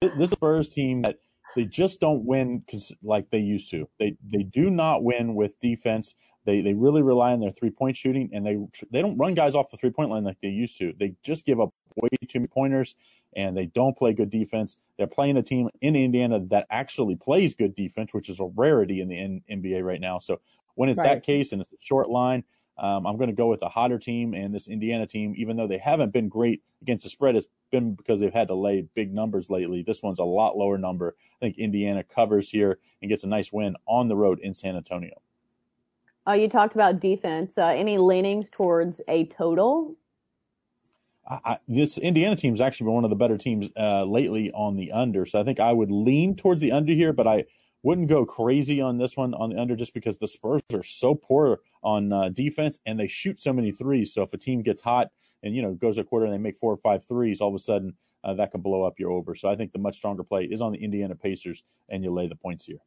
this, 0.01 0.11
this 0.17 0.31
Spurs 0.31 0.69
team 0.71 1.03
that 1.03 1.19
they 1.57 1.65
just 1.65 2.01
don't 2.01 2.25
win 2.25 2.63
like 3.03 3.29
they 3.31 3.39
used 3.39 3.71
to. 3.71 3.89
They 3.99 4.17
they 4.33 4.45
do 4.45 4.71
not 4.71 5.05
win 5.05 5.35
with 5.35 5.59
defense. 5.61 6.15
They 6.45 6.63
they 6.63 6.73
really 6.73 7.03
rely 7.03 7.33
on 7.33 7.41
their 7.41 7.51
three 7.51 7.71
point 7.71 7.97
shooting, 7.97 8.31
and 8.33 8.47
they 8.47 8.57
they 8.91 9.03
don't 9.03 9.19
run 9.19 9.35
guys 9.35 9.55
off 9.55 9.71
the 9.71 9.77
three 9.77 9.91
point 9.91 10.11
line 10.11 10.25
like 10.25 10.41
they 10.41 10.49
used 10.49 10.79
to. 10.79 10.95
They 10.99 11.15
just 11.23 11.45
give 11.45 11.61
up 11.61 11.75
way 11.97 12.09
too 12.29 12.39
many 12.41 12.49
pointers, 12.49 12.95
and 13.37 13.57
they 13.57 13.67
don't 13.67 13.97
play 13.97 14.13
good 14.13 14.31
defense. 14.31 14.77
They're 14.97 15.07
playing 15.07 15.37
a 15.37 15.43
team 15.43 15.69
in 15.81 15.97
Indiana 15.97 16.41
that 16.51 16.67
actually 16.71 17.17
plays 17.17 17.55
good 17.55 17.75
defense, 17.75 18.15
which 18.15 18.29
is 18.29 18.41
a 18.41 18.45
rarity 18.45 19.01
in 19.01 19.09
the 19.09 19.19
N- 19.19 19.43
NBA 19.51 19.83
right 19.85 20.01
now. 20.01 20.19
So 20.19 20.41
when 20.79 20.89
it's 20.89 21.01
Right. 21.01 21.09
that 21.15 21.25
case 21.25 21.51
and 21.51 21.61
it's 21.61 21.73
a 21.73 21.77
short 21.81 22.09
line, 22.09 22.45
um, 22.79 23.05
I'm 23.05 23.17
going 23.17 23.31
to 23.31 23.35
go 23.35 23.49
with 23.49 23.59
the 23.59 23.69
hotter 23.69 23.99
team 23.99 24.33
and 24.33 24.55
this 24.55 24.69
Indiana 24.69 25.09
team, 25.09 25.35
even 25.37 25.57
though 25.57 25.67
they 25.67 25.79
haven't 25.79 26.13
been 26.13 26.29
great 26.29 26.63
against 26.83 27.03
the 27.03 27.11
spread. 27.11 27.35
It's 27.35 27.49
been 27.73 27.95
because 27.95 28.21
they've 28.21 28.33
had 28.33 28.47
to 28.47 28.55
lay 28.55 28.83
big 28.95 29.13
numbers 29.13 29.51
lately. 29.51 29.83
This 29.83 30.05
one's 30.05 30.21
a 30.21 30.25
lot 30.25 30.57
lower 30.57 30.79
number. 30.79 31.17
I 31.19 31.39
think 31.41 31.59
Indiana 31.59 32.05
covers 32.05 32.49
here 32.49 32.79
and 33.03 33.09
gets 33.09 33.25
a 33.25 33.27
nice 33.27 33.53
win 33.53 33.75
on 33.87 34.07
the 34.07 34.15
road 34.15 34.39
in 34.39 34.55
San 34.55 34.77
Antonio. 34.77 35.21
Uh, 36.29 36.35
you 36.35 36.49
talked 36.49 36.77
about 36.77 37.01
defense. 37.01 37.59
Uh, 37.59 37.67
any 37.67 37.99
leanings 37.99 38.49
towards 38.49 39.01
a 39.09 39.25
total? 39.27 39.97
I, 41.29 41.41
I, 41.45 41.59
this 41.67 41.99
Indiana 41.99 42.37
team's 42.37 42.61
actually 42.61 42.85
been 42.85 42.95
one 42.95 43.05
of 43.05 43.11
the 43.11 43.17
better 43.17 43.37
teams 43.37 43.69
uh, 43.77 44.05
lately 44.05 44.53
on 44.53 44.77
the 44.77 44.93
under, 44.93 45.27
so 45.27 45.41
I 45.41 45.45
think 45.45 45.59
I 45.59 45.73
would 45.73 45.91
lean 45.91 46.37
towards 46.37 46.63
the 46.63 46.71
under 46.71 46.93
here, 46.93 47.13
but 47.13 47.27
I 47.27 47.47
wouldn't 47.83 48.09
go 48.09 48.25
crazy 48.25 48.81
on 48.81 48.99
this 48.99 49.17
one 49.17 49.35
on 49.35 49.51
the 49.51 49.61
under 49.61 49.77
just 49.77 49.95
because 49.95 50.19
the 50.19 50.27
Spurs 50.27 50.63
are 50.73 50.83
so 50.83 51.15
poor 51.15 51.61
on 51.83 52.13
uh, 52.13 52.29
defense 52.31 52.81
and 52.87 52.99
they 52.99 53.07
shoot 53.07 53.39
so 53.39 53.53
many 53.53 53.71
threes. 53.71 54.13
So 54.13 54.23
if 54.23 54.33
a 54.33 54.39
team 54.39 54.63
gets 54.63 54.83
hot 54.83 55.09
and 55.43 55.55
you 55.55 55.63
know 55.63 55.75
goes 55.75 55.99
a 55.99 56.05
quarter 56.05 56.27
and 56.27 56.35
they 56.35 56.39
make 56.39 56.57
four 56.57 56.73
or 56.73 56.79
five 56.79 57.07
threes, 57.07 57.41
all 57.41 57.49
of 57.49 57.55
a 57.55 57.59
sudden 57.59 57.95
uh, 58.25 58.35
that 58.35 58.51
can 58.51 58.61
blow 58.61 58.83
up 58.83 58.99
your 58.99 59.13
over. 59.13 59.35
So 59.35 59.49
I 59.49 59.57
think 59.57 59.73
the 59.73 59.79
much 59.79 59.97
stronger 59.97 60.25
play 60.25 60.45
is 60.45 60.61
on 60.61 60.73
the 60.73 60.79
Indiana 60.79 61.15
Pacers, 61.15 61.63
and 61.89 62.03
you 62.03 62.13
lay 62.13 62.27
the 62.27 62.35
points 62.35 62.65
here. 62.65 62.79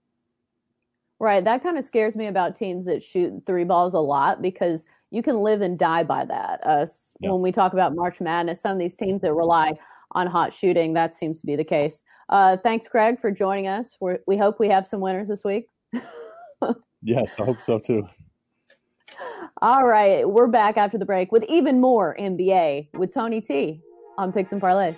Right. 1.20 1.44
That 1.44 1.62
kind 1.62 1.78
of 1.78 1.86
scares 1.86 2.16
me 2.16 2.28
about 2.28 2.56
teams 2.56 2.86
that 2.86 3.04
shoot 3.04 3.44
three 3.46 3.64
balls 3.64 3.94
a 3.94 4.00
lot 4.00 4.42
because 4.42 4.86
you 5.12 5.22
can 5.22 5.38
live 5.38 5.62
and 5.62 5.78
die 5.78 6.04
by 6.04 6.26
that. 6.26 6.60
Uh, 6.66 6.86
Yeah. 7.20 7.32
When 7.32 7.42
we 7.42 7.52
talk 7.52 7.74
about 7.74 7.94
March 7.96 8.20
Madness, 8.20 8.60
some 8.60 8.72
of 8.72 8.80
these 8.80 8.96
teams 8.96 9.22
that 9.22 9.34
rely 9.34 9.74
on 10.12 10.28
hot 10.28 10.54
shooting, 10.54 10.94
that 10.94 11.16
seems 11.16 11.40
to 11.42 11.46
be 11.46 11.56
the 11.56 11.64
case. 11.64 12.02
Uh, 12.30 12.58
thanks, 12.64 12.88
Craig, 12.88 13.20
for 13.20 13.32
joining 13.32 13.68
us. 13.68 13.96
We're, 14.00 14.20
we 14.28 14.38
hope 14.38 14.60
we 14.60 14.70
have 14.70 14.88
some 14.88 15.02
winners 15.02 15.28
this 15.28 15.44
week. 15.44 15.68
Yes, 17.04 17.34
I 17.40 17.46
hope 17.46 17.60
so 17.62 17.80
too. 17.80 18.08
All 19.62 19.86
right. 19.88 20.28
We're 20.28 20.48
back 20.48 20.78
after 20.78 20.98
the 20.98 21.06
break 21.06 21.32
with 21.32 21.44
even 21.50 21.82
more 21.82 22.16
NBA 22.20 22.90
with 22.94 23.14
Tony 23.14 23.42
T 23.42 23.82
on 24.18 24.32
Picks 24.32 24.52
and 24.52 24.62
Parlays. 24.62 24.98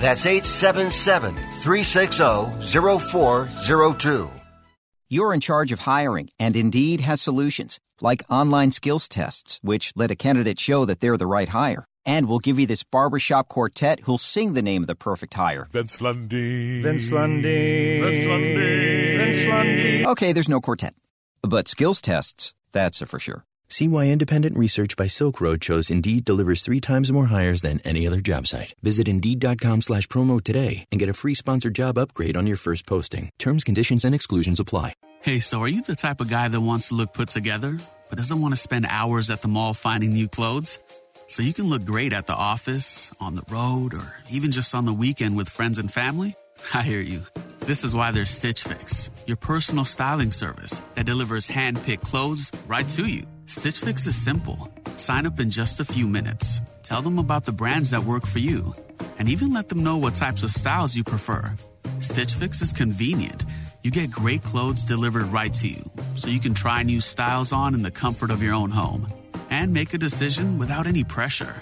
That's 0.00 0.24
877 0.24 1.34
360 1.34 2.64
0402. 3.10 4.30
You're 5.10 5.34
in 5.34 5.40
charge 5.40 5.72
of 5.72 5.80
hiring, 5.80 6.30
and 6.38 6.56
Indeed 6.56 7.00
has 7.02 7.20
solutions 7.20 7.78
like 8.00 8.22
online 8.30 8.70
skills 8.70 9.08
tests, 9.08 9.58
which 9.60 9.92
let 9.96 10.10
a 10.10 10.16
candidate 10.16 10.58
show 10.58 10.86
that 10.86 11.00
they're 11.00 11.18
the 11.18 11.26
right 11.26 11.50
hire. 11.50 11.84
And 12.06 12.28
we'll 12.28 12.38
give 12.38 12.58
you 12.58 12.66
this 12.66 12.82
barbershop 12.82 13.48
quartet 13.48 14.00
who'll 14.00 14.16
sing 14.16 14.54
the 14.54 14.62
name 14.62 14.84
of 14.84 14.86
the 14.86 14.94
perfect 14.94 15.34
hire. 15.34 15.68
Vince 15.70 16.00
Lundy. 16.00 16.80
Vince 16.80 17.12
Lundy. 17.12 18.00
Vince 18.00 18.26
Lundy. 18.26 19.16
Vince 19.18 19.46
Lundy. 19.46 20.06
Okay, 20.06 20.32
there's 20.32 20.48
no 20.48 20.62
quartet. 20.62 20.94
But 21.42 21.68
skills 21.68 22.00
tests, 22.00 22.54
that's 22.72 23.02
a 23.02 23.06
for 23.06 23.18
sure. 23.18 23.44
See 23.72 23.86
why 23.86 24.08
independent 24.08 24.58
research 24.58 24.96
by 24.96 25.06
Silk 25.06 25.40
Road 25.40 25.62
shows 25.62 25.90
Indeed 25.92 26.24
delivers 26.24 26.64
three 26.64 26.80
times 26.80 27.12
more 27.12 27.26
hires 27.26 27.62
than 27.62 27.80
any 27.84 28.04
other 28.04 28.20
job 28.20 28.48
site. 28.48 28.74
Visit 28.82 29.06
Indeed.com 29.06 29.82
slash 29.82 30.08
promo 30.08 30.42
today 30.42 30.86
and 30.90 30.98
get 30.98 31.08
a 31.08 31.14
free 31.14 31.34
sponsored 31.36 31.76
job 31.76 31.96
upgrade 31.96 32.36
on 32.36 32.48
your 32.48 32.56
first 32.56 32.84
posting. 32.84 33.30
Terms, 33.38 33.62
conditions, 33.62 34.04
and 34.04 34.12
exclusions 34.12 34.58
apply. 34.58 34.94
Hey, 35.20 35.38
so 35.38 35.62
are 35.62 35.68
you 35.68 35.82
the 35.82 35.94
type 35.94 36.20
of 36.20 36.28
guy 36.28 36.48
that 36.48 36.60
wants 36.60 36.88
to 36.88 36.94
look 36.94 37.12
put 37.12 37.28
together, 37.28 37.78
but 38.08 38.16
doesn't 38.16 38.40
want 38.40 38.52
to 38.54 38.60
spend 38.60 38.86
hours 38.88 39.30
at 39.30 39.40
the 39.40 39.48
mall 39.48 39.72
finding 39.72 40.14
new 40.14 40.26
clothes? 40.26 40.80
So 41.28 41.44
you 41.44 41.52
can 41.52 41.66
look 41.66 41.84
great 41.84 42.12
at 42.12 42.26
the 42.26 42.34
office, 42.34 43.12
on 43.20 43.36
the 43.36 43.44
road, 43.52 43.94
or 43.94 44.14
even 44.32 44.50
just 44.50 44.74
on 44.74 44.84
the 44.84 44.92
weekend 44.92 45.36
with 45.36 45.48
friends 45.48 45.78
and 45.78 45.92
family? 45.92 46.34
I 46.74 46.82
hear 46.82 47.00
you. 47.00 47.22
This 47.60 47.84
is 47.84 47.94
why 47.94 48.10
there's 48.10 48.30
Stitch 48.30 48.64
Fix, 48.64 49.10
your 49.28 49.36
personal 49.36 49.84
styling 49.84 50.32
service 50.32 50.82
that 50.96 51.06
delivers 51.06 51.46
hand-picked 51.46 52.02
clothes 52.02 52.50
right 52.66 52.88
to 52.88 53.06
you. 53.06 53.22
Stitch 53.50 53.80
Fix 53.80 54.06
is 54.06 54.14
simple. 54.14 54.68
Sign 54.96 55.26
up 55.26 55.40
in 55.40 55.50
just 55.50 55.80
a 55.80 55.84
few 55.84 56.06
minutes. 56.06 56.60
Tell 56.84 57.02
them 57.02 57.18
about 57.18 57.46
the 57.46 57.50
brands 57.52 57.90
that 57.90 58.04
work 58.04 58.24
for 58.24 58.38
you, 58.38 58.72
and 59.18 59.28
even 59.28 59.52
let 59.52 59.68
them 59.68 59.82
know 59.82 59.96
what 59.96 60.14
types 60.14 60.44
of 60.44 60.52
styles 60.52 60.94
you 60.94 61.02
prefer. 61.02 61.52
Stitch 61.98 62.34
Fix 62.34 62.62
is 62.62 62.72
convenient. 62.72 63.44
You 63.82 63.90
get 63.90 64.08
great 64.08 64.44
clothes 64.44 64.84
delivered 64.84 65.24
right 65.32 65.52
to 65.54 65.66
you, 65.66 65.82
so 66.14 66.28
you 66.28 66.38
can 66.38 66.54
try 66.54 66.84
new 66.84 67.00
styles 67.00 67.50
on 67.52 67.74
in 67.74 67.82
the 67.82 67.90
comfort 67.90 68.30
of 68.30 68.40
your 68.40 68.54
own 68.54 68.70
home 68.70 69.08
and 69.50 69.74
make 69.74 69.94
a 69.94 69.98
decision 69.98 70.60
without 70.60 70.86
any 70.86 71.02
pressure. 71.02 71.60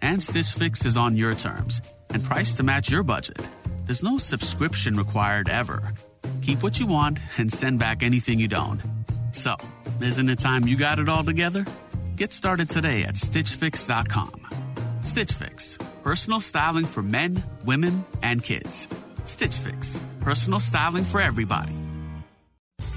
And 0.00 0.22
Stitch 0.22 0.52
Fix 0.52 0.86
is 0.86 0.96
on 0.96 1.16
your 1.16 1.34
terms 1.34 1.82
and 2.10 2.22
priced 2.22 2.58
to 2.58 2.62
match 2.62 2.92
your 2.92 3.02
budget. 3.02 3.40
There's 3.86 4.04
no 4.04 4.18
subscription 4.18 4.96
required 4.96 5.48
ever. 5.48 5.94
Keep 6.42 6.62
what 6.62 6.78
you 6.78 6.86
want 6.86 7.18
and 7.38 7.52
send 7.52 7.80
back 7.80 8.04
anything 8.04 8.38
you 8.38 8.46
don't. 8.46 8.80
So, 9.34 9.56
isn't 10.00 10.28
it 10.28 10.38
time 10.38 10.66
you 10.66 10.76
got 10.76 10.98
it 10.98 11.08
all 11.08 11.24
together? 11.24 11.66
Get 12.16 12.32
started 12.32 12.68
today 12.70 13.02
at 13.02 13.16
StitchFix.com. 13.16 14.46
Stitch 15.02 15.32
Fix, 15.32 15.76
personal 16.02 16.40
styling 16.40 16.86
for 16.86 17.02
men, 17.02 17.42
women, 17.64 18.04
and 18.22 18.42
kids. 18.42 18.88
Stitch 19.24 19.58
Fix, 19.58 20.00
personal 20.20 20.60
styling 20.60 21.04
for 21.04 21.20
everybody. 21.20 21.83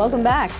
Welcome 0.00 0.22
back 0.22 0.50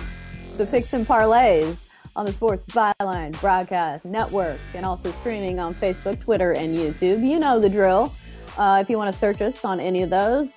to 0.57 0.67
Picks 0.67 0.93
and 0.93 1.03
Parlays 1.03 1.75
on 2.15 2.27
the 2.27 2.31
Sports 2.31 2.63
Byline 2.65 3.41
Broadcast 3.41 4.05
Network 4.05 4.59
and 4.75 4.85
also 4.85 5.11
streaming 5.13 5.57
on 5.57 5.73
Facebook, 5.73 6.21
Twitter, 6.21 6.51
and 6.51 6.77
YouTube. 6.77 7.27
You 7.27 7.39
know 7.39 7.59
the 7.59 7.67
drill. 7.67 8.13
Uh, 8.55 8.77
if 8.83 8.87
you 8.87 8.99
want 8.99 9.11
to 9.11 9.19
search 9.19 9.41
us 9.41 9.65
on 9.65 9.79
any 9.79 10.03
of 10.03 10.11
those, 10.11 10.49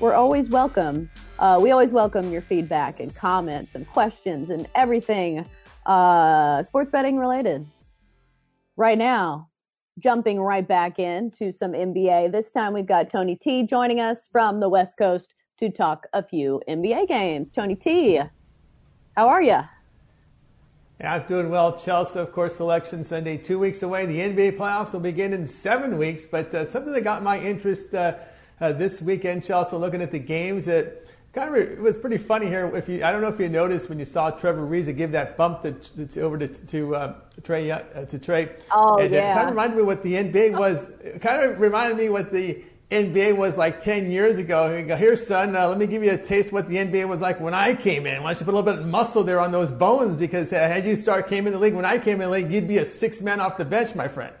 we're 0.00 0.14
always 0.14 0.48
welcome. 0.48 1.08
Uh, 1.38 1.60
we 1.62 1.70
always 1.70 1.92
welcome 1.92 2.32
your 2.32 2.42
feedback 2.42 2.98
and 2.98 3.14
comments 3.14 3.76
and 3.76 3.86
questions 3.86 4.50
and 4.50 4.66
everything 4.74 5.46
uh, 5.86 6.60
sports 6.64 6.90
betting 6.90 7.18
related. 7.18 7.64
Right 8.76 8.98
now, 8.98 9.48
jumping 10.00 10.40
right 10.40 10.66
back 10.66 10.98
into 10.98 11.52
some 11.52 11.70
NBA. 11.70 12.32
This 12.32 12.50
time 12.50 12.74
we've 12.74 12.84
got 12.84 13.10
Tony 13.10 13.36
T 13.36 13.62
joining 13.62 14.00
us 14.00 14.28
from 14.32 14.58
the 14.58 14.68
West 14.68 14.98
Coast 14.98 15.32
to 15.62 15.70
talk 15.70 16.08
a 16.12 16.24
few 16.24 16.60
NBA 16.68 17.06
games. 17.06 17.48
Tony 17.48 17.76
T, 17.76 18.20
how 19.16 19.28
are 19.28 19.40
you? 19.40 19.60
Yeah, 21.00 21.14
I'm 21.14 21.26
doing 21.28 21.50
well. 21.50 21.78
Chelsea, 21.78 22.18
of 22.18 22.32
course, 22.32 22.56
selection 22.56 23.04
Sunday, 23.04 23.36
two 23.36 23.60
weeks 23.60 23.84
away. 23.84 24.04
The 24.06 24.18
NBA 24.18 24.56
playoffs 24.56 24.92
will 24.92 24.98
begin 24.98 25.32
in 25.32 25.46
seven 25.46 25.98
weeks. 25.98 26.26
But 26.26 26.52
uh, 26.52 26.64
something 26.64 26.92
that 26.92 27.02
got 27.02 27.22
my 27.22 27.38
interest 27.38 27.94
uh, 27.94 28.16
uh, 28.60 28.72
this 28.72 29.00
weekend, 29.00 29.44
Chelsea, 29.44 29.76
looking 29.76 30.02
at 30.02 30.10
the 30.10 30.18
games, 30.18 30.66
it 30.66 31.08
kind 31.32 31.54
of 31.54 31.54
it 31.54 31.78
was 31.78 31.96
pretty 31.96 32.18
funny 32.18 32.46
here. 32.46 32.68
If 32.74 32.88
you, 32.88 33.04
I 33.04 33.12
don't 33.12 33.20
know 33.20 33.28
if 33.28 33.38
you 33.38 33.48
noticed 33.48 33.88
when 33.88 34.00
you 34.00 34.04
saw 34.04 34.30
Trevor 34.32 34.66
Ariza 34.66 34.96
give 34.96 35.12
that 35.12 35.36
bump 35.36 35.62
to, 35.62 36.06
to 36.06 36.20
over 36.22 36.38
to, 36.38 36.48
to 36.48 36.96
uh, 36.96 37.14
Trae 37.42 37.70
uh, 37.70 38.04
to 38.04 38.18
Trae. 38.18 38.50
Oh 38.72 38.98
and 38.98 39.14
yeah. 39.14 39.30
It 39.30 39.34
kind 39.34 39.48
of 39.48 39.54
reminded 39.54 39.76
me 39.76 39.82
what 39.84 40.02
the 40.02 40.14
NBA 40.14 40.58
was. 40.58 40.90
It 41.04 41.22
kind 41.22 41.40
of 41.40 41.60
reminded 41.60 41.98
me 41.98 42.08
what 42.08 42.32
the 42.32 42.64
NBA 42.92 43.36
was 43.38 43.56
like 43.56 43.80
10 43.80 44.10
years 44.10 44.36
ago. 44.36 44.84
Here, 44.96 45.16
son, 45.16 45.56
uh, 45.56 45.66
let 45.66 45.78
me 45.78 45.86
give 45.86 46.04
you 46.04 46.12
a 46.12 46.18
taste 46.18 46.52
what 46.52 46.68
the 46.68 46.76
NBA 46.76 47.08
was 47.08 47.20
like 47.20 47.40
when 47.40 47.54
I 47.54 47.74
came 47.74 48.06
in. 48.06 48.22
Why 48.22 48.32
don't 48.32 48.40
you 48.40 48.44
put 48.44 48.52
a 48.52 48.58
little 48.58 48.70
bit 48.70 48.82
of 48.82 48.86
muscle 48.86 49.24
there 49.24 49.40
on 49.40 49.50
those 49.50 49.70
bones? 49.70 50.14
Because 50.14 50.52
uh, 50.52 50.56
had 50.56 50.84
you 50.84 50.94
start 50.94 51.26
came 51.26 51.46
in 51.46 51.54
the 51.54 51.58
league 51.58 51.72
when 51.72 51.86
I 51.86 51.96
came 51.98 52.20
in 52.20 52.20
the 52.20 52.28
league, 52.28 52.52
you'd 52.52 52.68
be 52.68 52.76
a 52.78 52.84
six 52.84 53.22
man 53.22 53.40
off 53.40 53.56
the 53.56 53.64
bench, 53.64 53.94
my 53.94 54.08
friend. 54.08 54.34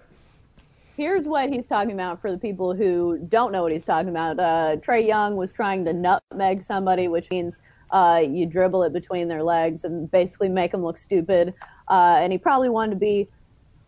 Here's 0.98 1.24
what 1.24 1.48
he's 1.48 1.66
talking 1.66 1.92
about 1.92 2.20
for 2.20 2.30
the 2.30 2.36
people 2.36 2.74
who 2.74 3.26
don't 3.30 3.52
know 3.52 3.62
what 3.62 3.72
he's 3.72 3.86
talking 3.86 4.10
about. 4.10 4.38
Uh, 4.38 4.76
Trae 4.76 5.06
Young 5.06 5.36
was 5.36 5.50
trying 5.50 5.86
to 5.86 5.94
nutmeg 5.94 6.62
somebody, 6.62 7.08
which 7.08 7.30
means 7.30 7.56
uh, 7.90 8.22
you 8.22 8.44
dribble 8.44 8.82
it 8.82 8.92
between 8.92 9.28
their 9.28 9.42
legs 9.42 9.84
and 9.84 10.10
basically 10.10 10.50
make 10.50 10.72
them 10.72 10.82
look 10.82 10.98
stupid. 10.98 11.54
Uh, 11.88 12.18
and 12.20 12.32
he 12.32 12.38
probably 12.38 12.68
wanted 12.68 12.90
to 12.90 12.98
be 12.98 13.28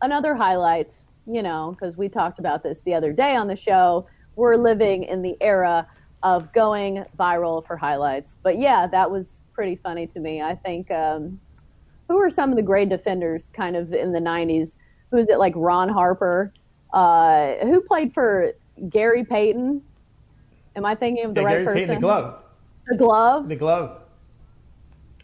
another 0.00 0.34
highlight, 0.34 0.90
you 1.26 1.42
know, 1.42 1.76
because 1.78 1.98
we 1.98 2.08
talked 2.08 2.38
about 2.38 2.62
this 2.62 2.80
the 2.80 2.94
other 2.94 3.12
day 3.12 3.36
on 3.36 3.46
the 3.46 3.56
show. 3.56 4.06
We're 4.36 4.56
living 4.56 5.04
in 5.04 5.22
the 5.22 5.36
era 5.40 5.86
of 6.22 6.52
going 6.52 7.04
viral 7.18 7.66
for 7.66 7.76
highlights. 7.76 8.36
But 8.42 8.58
yeah, 8.58 8.86
that 8.86 9.10
was 9.10 9.26
pretty 9.52 9.76
funny 9.76 10.06
to 10.08 10.20
me. 10.20 10.42
I 10.42 10.54
think 10.54 10.90
um, 10.90 11.40
who 12.08 12.16
were 12.16 12.30
some 12.30 12.50
of 12.50 12.56
the 12.56 12.62
great 12.62 12.88
defenders 12.88 13.48
kind 13.52 13.76
of 13.76 13.92
in 13.92 14.12
the 14.12 14.18
90s? 14.18 14.76
Who 15.10 15.18
is 15.18 15.28
it 15.28 15.38
like 15.38 15.52
Ron 15.56 15.88
Harper? 15.88 16.52
Uh, 16.92 17.54
who 17.62 17.80
played 17.80 18.12
for 18.12 18.52
Gary 18.88 19.24
Payton? 19.24 19.82
Am 20.76 20.84
I 20.84 20.94
thinking 20.94 21.24
of 21.24 21.34
the 21.34 21.42
yeah, 21.42 21.46
right 21.46 21.52
Gary 21.52 21.64
person? 21.64 21.80
Payton, 21.80 21.94
the 21.96 22.00
glove. 22.00 22.42
The 22.88 22.96
glove? 22.96 23.48
The 23.48 23.56
glove. 23.56 24.00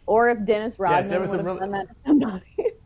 Or 0.07 0.31
if 0.31 0.45
Dennis 0.45 0.79
Rodman 0.79 1.05
yes, 1.05 1.11
there 1.11 1.21
was 1.21 1.31
would 1.31 1.39
some 1.39 1.47
have 1.47 1.57
real- 1.57 1.59
done 1.59 1.71
that 1.73 1.89
to 1.89 1.95
somebody. 2.07 2.45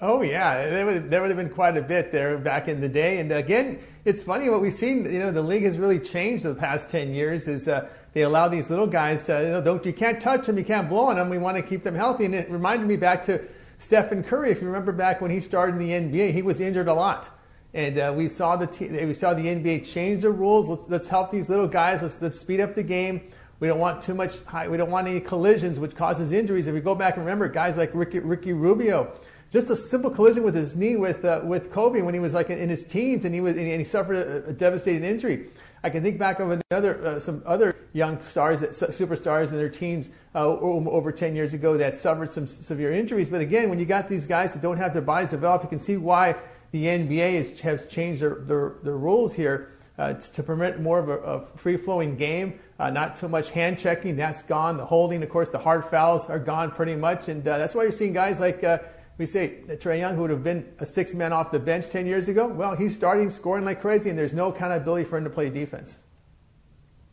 Oh 0.00 0.20
yeah, 0.20 0.68
there 0.68 0.84
would 0.84 1.10
there 1.10 1.22
would 1.22 1.30
have 1.30 1.38
been 1.38 1.48
quite 1.48 1.78
a 1.78 1.80
bit 1.80 2.12
there 2.12 2.36
back 2.36 2.68
in 2.68 2.78
the 2.78 2.88
day. 2.88 3.20
And 3.20 3.32
again, 3.32 3.78
it's 4.04 4.22
funny 4.22 4.50
what 4.50 4.60
we've 4.60 4.74
seen. 4.74 5.04
You 5.10 5.18
know, 5.18 5.32
the 5.32 5.42
league 5.42 5.64
has 5.64 5.78
really 5.78 5.98
changed 5.98 6.44
the 6.44 6.54
past 6.54 6.90
ten 6.90 7.14
years. 7.14 7.48
Is 7.48 7.68
uh, 7.68 7.88
they 8.12 8.22
allow 8.22 8.48
these 8.48 8.70
little 8.70 8.86
guys 8.86 9.24
to 9.26 9.42
you 9.42 9.48
know 9.48 9.62
don't 9.62 9.84
you 9.84 9.92
can't 9.92 10.20
touch 10.20 10.46
them, 10.46 10.58
you 10.58 10.64
can't 10.64 10.88
blow 10.88 11.06
on 11.06 11.16
them. 11.16 11.30
We 11.30 11.38
want 11.38 11.56
to 11.56 11.62
keep 11.62 11.82
them 11.82 11.94
healthy. 11.94 12.26
And 12.26 12.34
it 12.34 12.50
reminded 12.50 12.86
me 12.86 12.96
back 12.96 13.22
to 13.24 13.42
Stephen 13.78 14.22
Curry. 14.22 14.50
If 14.50 14.60
you 14.60 14.66
remember 14.66 14.92
back 14.92 15.20
when 15.20 15.30
he 15.30 15.40
started 15.40 15.80
in 15.80 16.10
the 16.10 16.18
NBA, 16.18 16.32
he 16.32 16.42
was 16.42 16.60
injured 16.60 16.88
a 16.88 16.94
lot. 16.94 17.30
And 17.72 17.98
uh, 17.98 18.14
we 18.16 18.28
saw 18.28 18.56
the 18.56 18.66
we 19.06 19.14
saw 19.14 19.34
the 19.34 19.42
NBA 19.42 19.90
change 19.90 20.22
the 20.22 20.30
rules. 20.30 20.68
Let's 20.68 20.88
let's 20.88 21.08
help 21.08 21.30
these 21.30 21.48
little 21.48 21.66
guys. 21.66 22.02
Let's 22.02 22.20
let's 22.20 22.38
speed 22.38 22.60
up 22.60 22.74
the 22.74 22.82
game. 22.82 23.22
We 23.60 23.68
don't 23.68 23.78
want 23.78 24.02
too 24.02 24.14
much. 24.14 24.42
High, 24.44 24.68
we 24.68 24.76
don't 24.76 24.90
want 24.90 25.08
any 25.08 25.20
collisions, 25.20 25.78
which 25.78 25.96
causes 25.96 26.32
injuries. 26.32 26.66
If 26.66 26.74
we 26.74 26.80
go 26.80 26.94
back 26.94 27.16
and 27.16 27.24
remember, 27.24 27.48
guys 27.48 27.76
like 27.76 27.90
Ricky, 27.94 28.18
Ricky 28.18 28.52
Rubio, 28.52 29.12
just 29.54 29.70
a 29.70 29.76
simple 29.76 30.10
collision 30.10 30.42
with 30.42 30.56
his 30.56 30.74
knee 30.74 30.96
with 30.96 31.24
uh, 31.24 31.40
with 31.44 31.72
Kobe 31.72 32.02
when 32.02 32.12
he 32.12 32.18
was 32.18 32.34
like 32.34 32.50
in, 32.50 32.68
his 32.68 32.84
teens, 32.84 33.24
and 33.24 33.32
he 33.32 33.40
was 33.40 33.56
and 33.56 33.66
he 33.66 33.84
suffered 33.84 34.16
a, 34.16 34.48
a 34.48 34.52
devastating 34.52 35.04
injury. 35.04 35.46
I 35.84 35.90
can 35.90 36.02
think 36.02 36.18
back 36.18 36.40
of 36.40 36.60
another 36.70 37.06
uh, 37.06 37.20
some 37.20 37.40
other 37.46 37.76
young 37.92 38.20
stars, 38.22 38.60
that 38.62 38.70
superstars 38.70 39.52
in 39.52 39.56
their 39.56 39.68
teens 39.68 40.10
uh, 40.34 40.44
over 40.48 41.12
10 41.12 41.36
years 41.36 41.54
ago 41.54 41.76
that 41.76 41.96
suffered 41.96 42.32
some 42.32 42.48
severe 42.48 42.92
injuries. 42.92 43.30
But 43.30 43.42
again, 43.42 43.70
when 43.70 43.78
you 43.78 43.86
got 43.86 44.08
these 44.08 44.26
guys 44.26 44.52
that 44.54 44.60
don't 44.60 44.76
have 44.76 44.92
their 44.92 45.02
bodies 45.02 45.30
developed, 45.30 45.62
you 45.62 45.70
can 45.70 45.78
see 45.78 45.96
why 45.96 46.34
the 46.72 46.86
NBA 46.86 47.34
is, 47.34 47.60
has 47.60 47.86
changed 47.86 48.20
their, 48.20 48.34
their, 48.40 48.72
their 48.82 48.96
rules 48.96 49.32
here 49.32 49.70
uh, 49.96 50.14
to, 50.14 50.32
to 50.32 50.42
permit 50.42 50.80
more 50.80 50.98
of 50.98 51.08
a, 51.08 51.18
a 51.18 51.40
free 51.56 51.76
flowing 51.76 52.16
game. 52.16 52.58
Uh, 52.80 52.90
not 52.90 53.14
too 53.14 53.28
much 53.28 53.50
hand 53.50 53.78
checking, 53.78 54.16
that's 54.16 54.42
gone. 54.42 54.76
The 54.76 54.84
holding, 54.84 55.22
of 55.22 55.28
course, 55.28 55.50
the 55.50 55.58
hard 55.58 55.84
fouls 55.84 56.28
are 56.28 56.40
gone 56.40 56.72
pretty 56.72 56.96
much. 56.96 57.28
And 57.28 57.46
uh, 57.46 57.58
that's 57.58 57.76
why 57.76 57.84
you're 57.84 57.92
seeing 57.92 58.12
guys 58.12 58.40
like, 58.40 58.64
uh, 58.64 58.78
we 59.16 59.26
say, 59.26 59.60
Trae 59.68 59.98
Young, 59.98 60.16
who 60.16 60.22
would 60.22 60.30
have 60.30 60.42
been 60.42 60.72
a 60.80 60.86
six 60.86 61.14
man 61.14 61.32
off 61.32 61.52
the 61.52 61.58
bench 61.58 61.88
10 61.88 62.06
years 62.06 62.28
ago. 62.28 62.48
Well, 62.48 62.74
he's 62.76 62.94
starting 62.94 63.30
scoring 63.30 63.64
like 63.64 63.80
crazy, 63.80 64.10
and 64.10 64.18
there's 64.18 64.34
no 64.34 64.48
accountability 64.48 65.04
for 65.04 65.18
him 65.18 65.24
to 65.24 65.30
play 65.30 65.50
defense. 65.50 65.98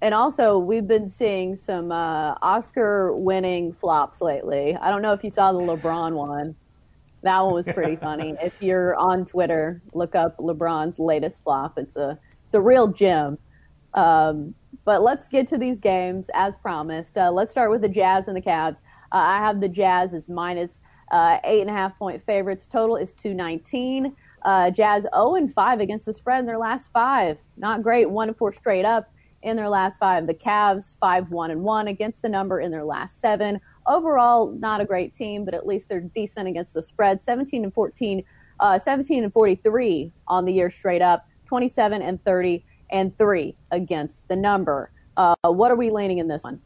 And 0.01 0.15
also, 0.15 0.57
we've 0.57 0.87
been 0.87 1.07
seeing 1.07 1.55
some 1.55 1.91
uh, 1.91 2.33
Oscar-winning 2.41 3.73
flops 3.73 4.19
lately. 4.19 4.75
I 4.75 4.89
don't 4.89 5.03
know 5.03 5.13
if 5.13 5.23
you 5.23 5.29
saw 5.29 5.51
the 5.51 5.59
LeBron 5.59 6.13
one. 6.13 6.55
That 7.21 7.39
one 7.41 7.53
was 7.53 7.67
pretty 7.67 7.95
funny. 8.01 8.35
If 8.41 8.53
you're 8.61 8.95
on 8.95 9.27
Twitter, 9.27 9.79
look 9.93 10.15
up 10.15 10.37
LeBron's 10.37 10.97
latest 10.97 11.43
flop. 11.43 11.77
It's 11.77 11.95
a 11.95 12.17
it's 12.47 12.55
a 12.55 12.61
real 12.61 12.87
gem. 12.87 13.37
Um, 13.93 14.55
but 14.85 15.03
let's 15.03 15.27
get 15.27 15.47
to 15.49 15.57
these 15.57 15.79
games 15.79 16.29
as 16.33 16.55
promised. 16.55 17.15
Uh, 17.15 17.31
let's 17.31 17.51
start 17.51 17.69
with 17.69 17.81
the 17.81 17.89
Jazz 17.89 18.27
and 18.27 18.35
the 18.35 18.41
Cavs. 18.41 18.77
Uh, 19.11 19.17
I 19.17 19.37
have 19.37 19.61
the 19.61 19.69
Jazz 19.69 20.13
as 20.15 20.27
minus 20.27 20.79
uh, 21.11 21.37
eight 21.43 21.61
and 21.61 21.69
a 21.69 21.73
half 21.73 21.97
point 21.99 22.25
favorites. 22.25 22.67
Total 22.71 22.95
is 22.95 23.13
219. 23.13 24.15
Uh, 24.43 24.71
Jazz 24.71 25.03
0 25.13 25.35
and 25.35 25.53
5 25.53 25.79
against 25.79 26.05
the 26.05 26.13
spread 26.13 26.39
in 26.39 26.45
their 26.45 26.57
last 26.57 26.89
five. 26.91 27.37
Not 27.57 27.83
great. 27.83 28.09
One 28.09 28.29
and 28.29 28.37
four 28.37 28.53
straight 28.53 28.85
up 28.85 29.11
in 29.43 29.55
their 29.55 29.69
last 29.69 29.99
five. 29.99 30.25
The 30.25 30.33
Cavs 30.33 30.95
5 30.99 31.29
1 31.29 31.51
and 31.51 31.63
1 31.63 31.87
against 31.87 32.21
the 32.21 32.29
number 32.29 32.59
in 32.61 32.71
their 32.71 32.85
last 32.85 33.21
seven. 33.21 33.59
Overall, 33.87 34.51
not 34.53 34.81
a 34.81 34.85
great 34.85 35.13
team, 35.13 35.45
but 35.45 35.53
at 35.53 35.67
least 35.67 35.89
they're 35.89 35.99
decent 35.99 36.47
against 36.47 36.73
the 36.73 36.81
spread. 36.81 37.21
17 37.21 37.63
and 37.63 37.73
14, 37.73 38.23
uh, 38.59 38.79
17 38.79 39.23
and 39.23 39.33
43 39.33 40.11
on 40.27 40.45
the 40.45 40.53
year 40.53 40.71
straight 40.71 41.01
up. 41.01 41.27
27 41.45 42.01
and 42.01 42.23
30 42.23 42.63
and 42.91 43.17
3 43.17 43.55
against 43.71 44.27
the 44.27 44.35
number. 44.35 44.91
Uh, 45.17 45.35
what 45.43 45.69
are 45.69 45.75
we 45.75 45.91
leaning 45.91 46.19
in 46.19 46.27
this 46.27 46.43
one? 46.43 46.61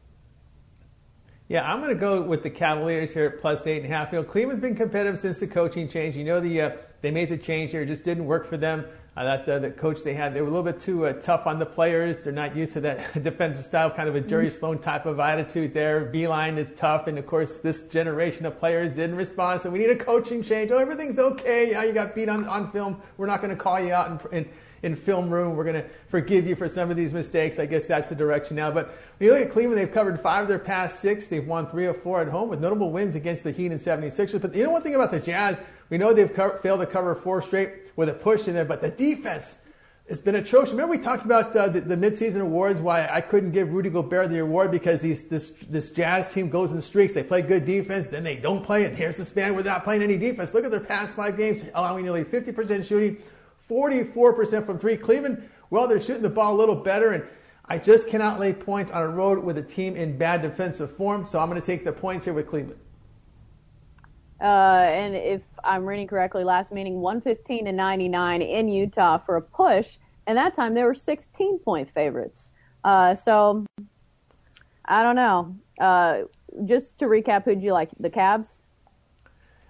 Yeah, 1.48 1.72
I'm 1.72 1.80
going 1.80 1.94
to 1.94 2.00
go 2.00 2.22
with 2.24 2.42
the 2.42 2.50
Cavaliers 2.50 3.14
here 3.14 3.28
at 3.28 3.40
plus 3.40 3.68
eight 3.68 3.84
and 3.84 3.86
a 3.86 3.96
half. 3.96 4.12
You 4.12 4.18
know, 4.18 4.24
Cleveland's 4.24 4.60
been 4.60 4.76
competitive 4.76 5.20
since 5.20 5.38
the 5.38 5.46
coaching 5.46 5.88
change. 5.88 6.16
You 6.16 6.24
know, 6.24 6.40
the 6.40 6.62
uh, 6.62 6.72
they 7.02 7.12
made 7.12 7.30
the 7.30 7.38
change 7.38 7.70
here, 7.70 7.84
it 7.84 7.86
just 7.86 8.04
didn't 8.04 8.26
work 8.26 8.48
for 8.48 8.58
them. 8.58 8.84
Uh, 9.16 9.24
that 9.24 9.48
uh, 9.48 9.60
the 9.60 9.70
coach 9.70 10.04
they 10.04 10.14
had, 10.16 10.34
they 10.34 10.42
were 10.42 10.48
a 10.48 10.50
little 10.50 10.64
bit 10.64 10.80
too 10.80 11.06
uh, 11.06 11.14
tough 11.14 11.46
on 11.46 11.60
the 11.60 11.66
players. 11.66 12.24
They're 12.24 12.34
not 12.34 12.56
used 12.56 12.74
to 12.74 12.82
that 12.82 13.24
defensive 13.24 13.64
style, 13.64 13.92
kind 13.92 14.10
of 14.10 14.16
a 14.16 14.22
Jerry 14.22 14.50
Sloan 14.50 14.80
type 14.80 15.06
of 15.06 15.20
attitude 15.20 15.74
there. 15.74 16.12
Beilein 16.12 16.58
is 16.58 16.74
tough, 16.74 17.06
and 17.06 17.18
of 17.20 17.28
course, 17.28 17.60
this 17.60 17.88
generation 17.88 18.46
of 18.48 18.58
players 18.58 18.96
didn't 18.96 19.16
respond. 19.16 19.62
So 19.62 19.70
we 19.70 19.80
need 19.80 19.92
a 19.92 19.96
coaching 19.96 20.44
change. 20.44 20.72
Oh, 20.72 20.80
everything's 20.80 21.20
okay. 21.20 21.72
Yeah, 21.72 21.84
you 21.84 21.94
got 21.94 22.16
beat 22.16 22.28
on, 22.28 22.46
on 22.48 22.72
film. 22.72 23.02
We're 23.18 23.28
not 23.28 23.42
going 23.42 23.56
to 23.56 23.62
call 23.62 23.80
you 23.80 23.94
out 23.94 24.10
and, 24.10 24.34
in, 24.34 24.50
in 24.86 24.96
film 24.96 25.30
room. 25.30 25.56
We're 25.56 25.64
going 25.64 25.82
to 25.82 25.90
forgive 26.08 26.48
you 26.48 26.56
for 26.56 26.70
some 26.70 26.92
of 26.92 26.96
these 26.96 27.12
mistakes. 27.12 27.60
I 27.60 27.66
guess 27.66 27.86
that's 27.86 28.08
the 28.08 28.16
direction 28.16 28.56
now. 28.56 28.72
But 28.72 28.88
when 29.18 29.28
you 29.28 29.34
look 29.34 29.48
at 29.48 29.52
Cleveland, 29.52 29.82
they've 29.82 29.92
covered 29.92 30.22
five 30.22 30.44
of 30.44 30.48
their 30.48 30.60
past 30.60 31.00
six. 31.00 31.28
They've 31.28 31.46
won 31.46 31.68
three 31.68 31.88
of 31.88 32.02
four 32.02 32.22
at 32.22 32.28
home 32.28 32.50
with 32.50 32.62
notable 32.62 32.92
wins 32.92 33.16
against 33.16 33.44
the 33.44 33.52
Heat 33.52 33.72
and 33.72 33.80
76ers. 33.80 34.40
But 34.40 34.56
you 34.56 34.64
know 34.64 34.70
one 34.70 34.84
thing 34.84 34.96
about 34.96 35.12
the 35.12 35.20
Jazz? 35.20 35.60
We 35.90 35.98
know 35.98 36.14
they've 36.14 36.34
co- 36.34 36.60
failed 36.60 36.80
to 36.82 36.86
cover 36.86 37.16
four 37.16 37.42
straight 37.42 37.74
with 37.96 38.10
a 38.10 38.14
push 38.14 38.48
in 38.48 38.54
there, 38.54 38.66
but 38.66 38.82
the 38.82 38.90
defense 38.90 39.60
it's 40.08 40.22
been 40.22 40.36
atrocious. 40.36 40.70
Remember 40.70 40.92
we 40.92 41.00
talked 41.00 41.26
about 41.26 41.56
uh, 41.56 41.68
the, 41.68 41.82
the 41.82 41.96
midseason 41.96 42.40
awards, 42.40 42.80
why 42.80 43.08
I 43.08 43.22
couldn't 43.22 43.52
give 43.52 43.74
Rudy 43.74 43.90
Gobert 43.90 44.30
the 44.30 44.38
award 44.38 44.70
because 44.70 45.02
this 45.02 45.24
this 45.24 45.90
Jazz 45.90 46.32
team 46.32 46.48
goes 46.50 46.74
in 46.74 46.82
streaks. 46.82 47.16
They 47.16 47.24
play 47.24 47.42
good 47.42 47.66
defense, 47.66 48.06
then 48.06 48.24
they 48.24 48.36
don't 48.36 48.64
play, 48.64 48.86
and 48.86 48.96
here's 48.96 49.18
the 49.18 49.26
span 49.26 49.56
without 49.56 49.84
playing 49.84 50.04
any 50.04 50.18
defense. 50.18 50.54
Look 50.54 50.64
at 50.64 50.70
their 50.70 50.80
past 50.80 51.16
five 51.16 51.38
games, 51.38 51.64
allowing 51.74 52.04
nearly 52.04 52.24
50% 52.24 52.86
shooting, 52.86 53.18
44% 53.70 54.66
from 54.66 54.80
three. 54.80 54.98
Cleveland, 54.98 55.50
well, 55.70 55.88
they're 55.88 56.00
shooting 56.00 56.22
the 56.22 56.30
ball 56.30 56.56
a 56.56 56.58
little 56.58 56.76
better, 56.76 57.12
and 57.12 57.24
I 57.66 57.78
just 57.78 58.08
cannot 58.08 58.40
lay 58.40 58.54
points 58.54 58.92
on 58.92 59.02
a 59.02 59.08
road 59.08 59.44
with 59.44 59.58
a 59.58 59.64
team 59.64 59.96
in 59.96 60.18
bad 60.18 60.42
defensive 60.42 60.96
form, 60.96 61.26
so 61.26 61.40
I'm 61.40 61.50
going 61.50 61.60
to 61.60 61.66
take 61.66 61.84
the 61.84 61.92
points 61.92 62.26
here 62.26 62.34
with 62.34 62.48
Cleveland. 62.48 62.80
Uh, 64.42 64.44
and 64.44 65.16
if 65.16 65.42
I'm 65.64 65.86
reading 65.86 66.08
correctly, 66.08 66.44
last 66.44 66.72
meeting 66.72 67.00
115 67.00 67.66
to 67.66 67.72
99 67.72 68.42
in 68.42 68.68
Utah 68.68 69.18
for 69.18 69.38
a 69.38 69.42
push, 69.42 69.98
and 70.28 70.38
that 70.38 70.54
time 70.54 70.74
they 70.74 70.84
were 70.84 70.94
16 70.94 71.60
point 71.60 71.90
favorites. 71.94 72.50
Uh, 72.84 73.16
so 73.16 73.66
I 74.86 75.04
don't 75.04 75.16
know. 75.16 75.56
Uh, 75.80 76.24
just 76.66 76.98
to 77.00 77.06
recap, 77.06 77.44
who'd 77.44 77.62
you 77.62 77.74
like? 77.74 77.90
The 78.00 78.10
Cavs. 78.10 78.56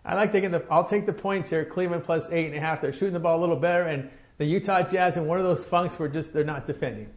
I 0.06 0.14
like 0.14 0.32
taking 0.32 0.52
the. 0.52 0.64
I'll 0.70 0.86
take 0.86 1.06
the 1.06 1.14
points 1.14 1.50
here. 1.50 1.66
Cleveland 1.66 2.04
plus 2.04 2.30
eight 2.32 2.46
and 2.46 2.56
a 2.56 2.60
half. 2.60 2.82
They're 2.82 2.94
shooting 2.94 3.14
the 3.14 3.20
ball 3.20 3.40
a 3.40 3.42
little 3.42 3.56
better, 3.56 3.84
and 3.84 4.10
the 4.38 4.46
Utah 4.46 4.88
Jazz 4.88 5.18
in 5.18 5.26
one 5.26 5.40
of 5.40 5.46
those 5.46 5.66
funks 5.66 5.98
where 5.98 6.08
just 6.08 6.32
they're 6.32 6.44
not 6.44 6.66
defending. 6.66 7.10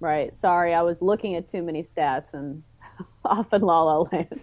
Right. 0.00 0.34
Sorry, 0.38 0.74
I 0.74 0.82
was 0.82 1.00
looking 1.02 1.34
at 1.34 1.48
too 1.48 1.62
many 1.62 1.82
stats 1.82 2.32
and 2.32 2.62
off 3.24 3.52
in 3.52 3.62
La 3.62 3.82
La 3.82 4.00
Land. 4.12 4.40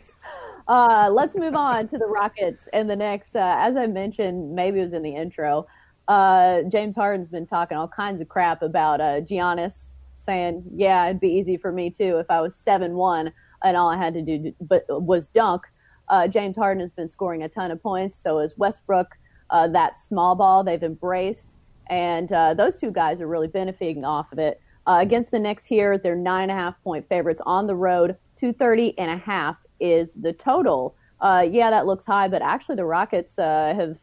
Uh, 0.68 1.10
let's 1.12 1.36
move 1.36 1.56
on 1.56 1.88
to 1.88 1.98
the 1.98 2.06
Rockets 2.06 2.70
and 2.74 2.89
the 2.89 2.96
Knicks. 2.96 3.36
Uh, 3.36 3.56
as 3.58 3.76
I 3.76 3.88
mentioned, 3.88 4.54
maybe 4.54 4.80
it 4.80 4.84
was 4.84 4.94
in 4.94 5.02
the 5.02 5.16
intro. 5.16 5.68
Uh, 6.08 6.62
James 6.72 6.96
Harden's 6.96 7.28
been 7.28 7.48
talking 7.48 7.78
all 7.78 7.88
kinds 7.88 8.22
of 8.22 8.30
crap 8.30 8.62
about 8.62 9.02
uh, 9.02 9.22
Giannis, 9.22 9.86
saying, 10.16 10.64
"Yeah, 10.74 11.08
it'd 11.08 11.20
be 11.20 11.30
easy 11.30 11.58
for 11.58 11.72
me 11.72 11.89
too 11.89 12.18
if 12.18 12.30
I 12.30 12.42
was 12.42 12.56
seven 12.56 12.96
one 12.96 13.34
and 13.64 13.76
all 13.76 13.89
I 13.89 13.98
had 13.98 14.14
to 14.14 14.22
do 14.22 14.54
but 14.62 14.86
was 14.89 15.28
dunk." 15.28 15.64
Uh, 16.12 16.28
James 16.28 16.57
Harden 16.57 16.82
has 16.82 16.91
been 16.91 17.09
scoring 17.09 17.41
a 17.43 17.49
ton 17.49 17.72
of 17.72 17.82
points. 17.82 18.22
So 18.22 18.39
is 18.39 18.53
Westbrook. 18.57 19.18
Uh, 19.49 19.68
that 19.70 19.97
small 19.97 20.36
ball 20.36 20.64
they've 20.64 20.84
embraced, 20.84 21.55
and 21.89 22.32
uh, 22.32 22.53
those 22.53 22.76
two 22.76 22.91
guys 22.91 23.20
are 23.20 23.28
really 23.28 23.47
benefiting 23.47 24.05
off 24.05 24.32
of 24.32 24.39
it. 24.39 24.62
Uh, 24.88 24.99
against 25.01 25.32
the 25.32 25.39
Knicks 25.39 25.66
here, 25.66 25.97
they're 25.97 26.16
nine 26.16 26.43
and 26.43 26.51
a 26.51 26.55
half 26.55 26.82
point 26.84 27.07
favorites 27.09 27.41
on 27.45 27.68
the 27.68 27.76
road. 27.76 28.16
230 28.38 28.97
and 28.97 29.12
a 29.12 29.18
half 29.18 29.57
is 29.80 30.14
the 30.14 30.34
total. 30.34 30.95
Uh, 31.20 31.45
yeah, 31.49 31.70
that 31.70 31.86
looks 31.86 32.05
high, 32.05 32.28
but 32.28 32.41
actually 32.41 32.76
the 32.76 32.86
Rockets 32.86 33.38
uh, 33.38 33.74
have 33.76 33.99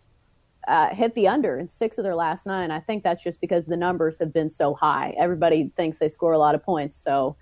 uh, 0.66 0.94
hit 0.94 1.14
the 1.14 1.26
under 1.26 1.58
in 1.58 1.68
six 1.68 1.98
of 1.98 2.04
their 2.04 2.14
last 2.14 2.44
nine. 2.44 2.70
I 2.70 2.80
think 2.80 3.02
that's 3.02 3.22
just 3.22 3.40
because 3.40 3.64
the 3.64 3.76
numbers 3.76 4.18
have 4.18 4.32
been 4.32 4.50
so 4.50 4.74
high. 4.74 5.14
Everybody 5.18 5.72
thinks 5.76 5.98
they 5.98 6.10
score 6.10 6.32
a 6.32 6.38
lot 6.38 6.54
of 6.54 6.62
points. 6.62 6.96
So, 7.02 7.36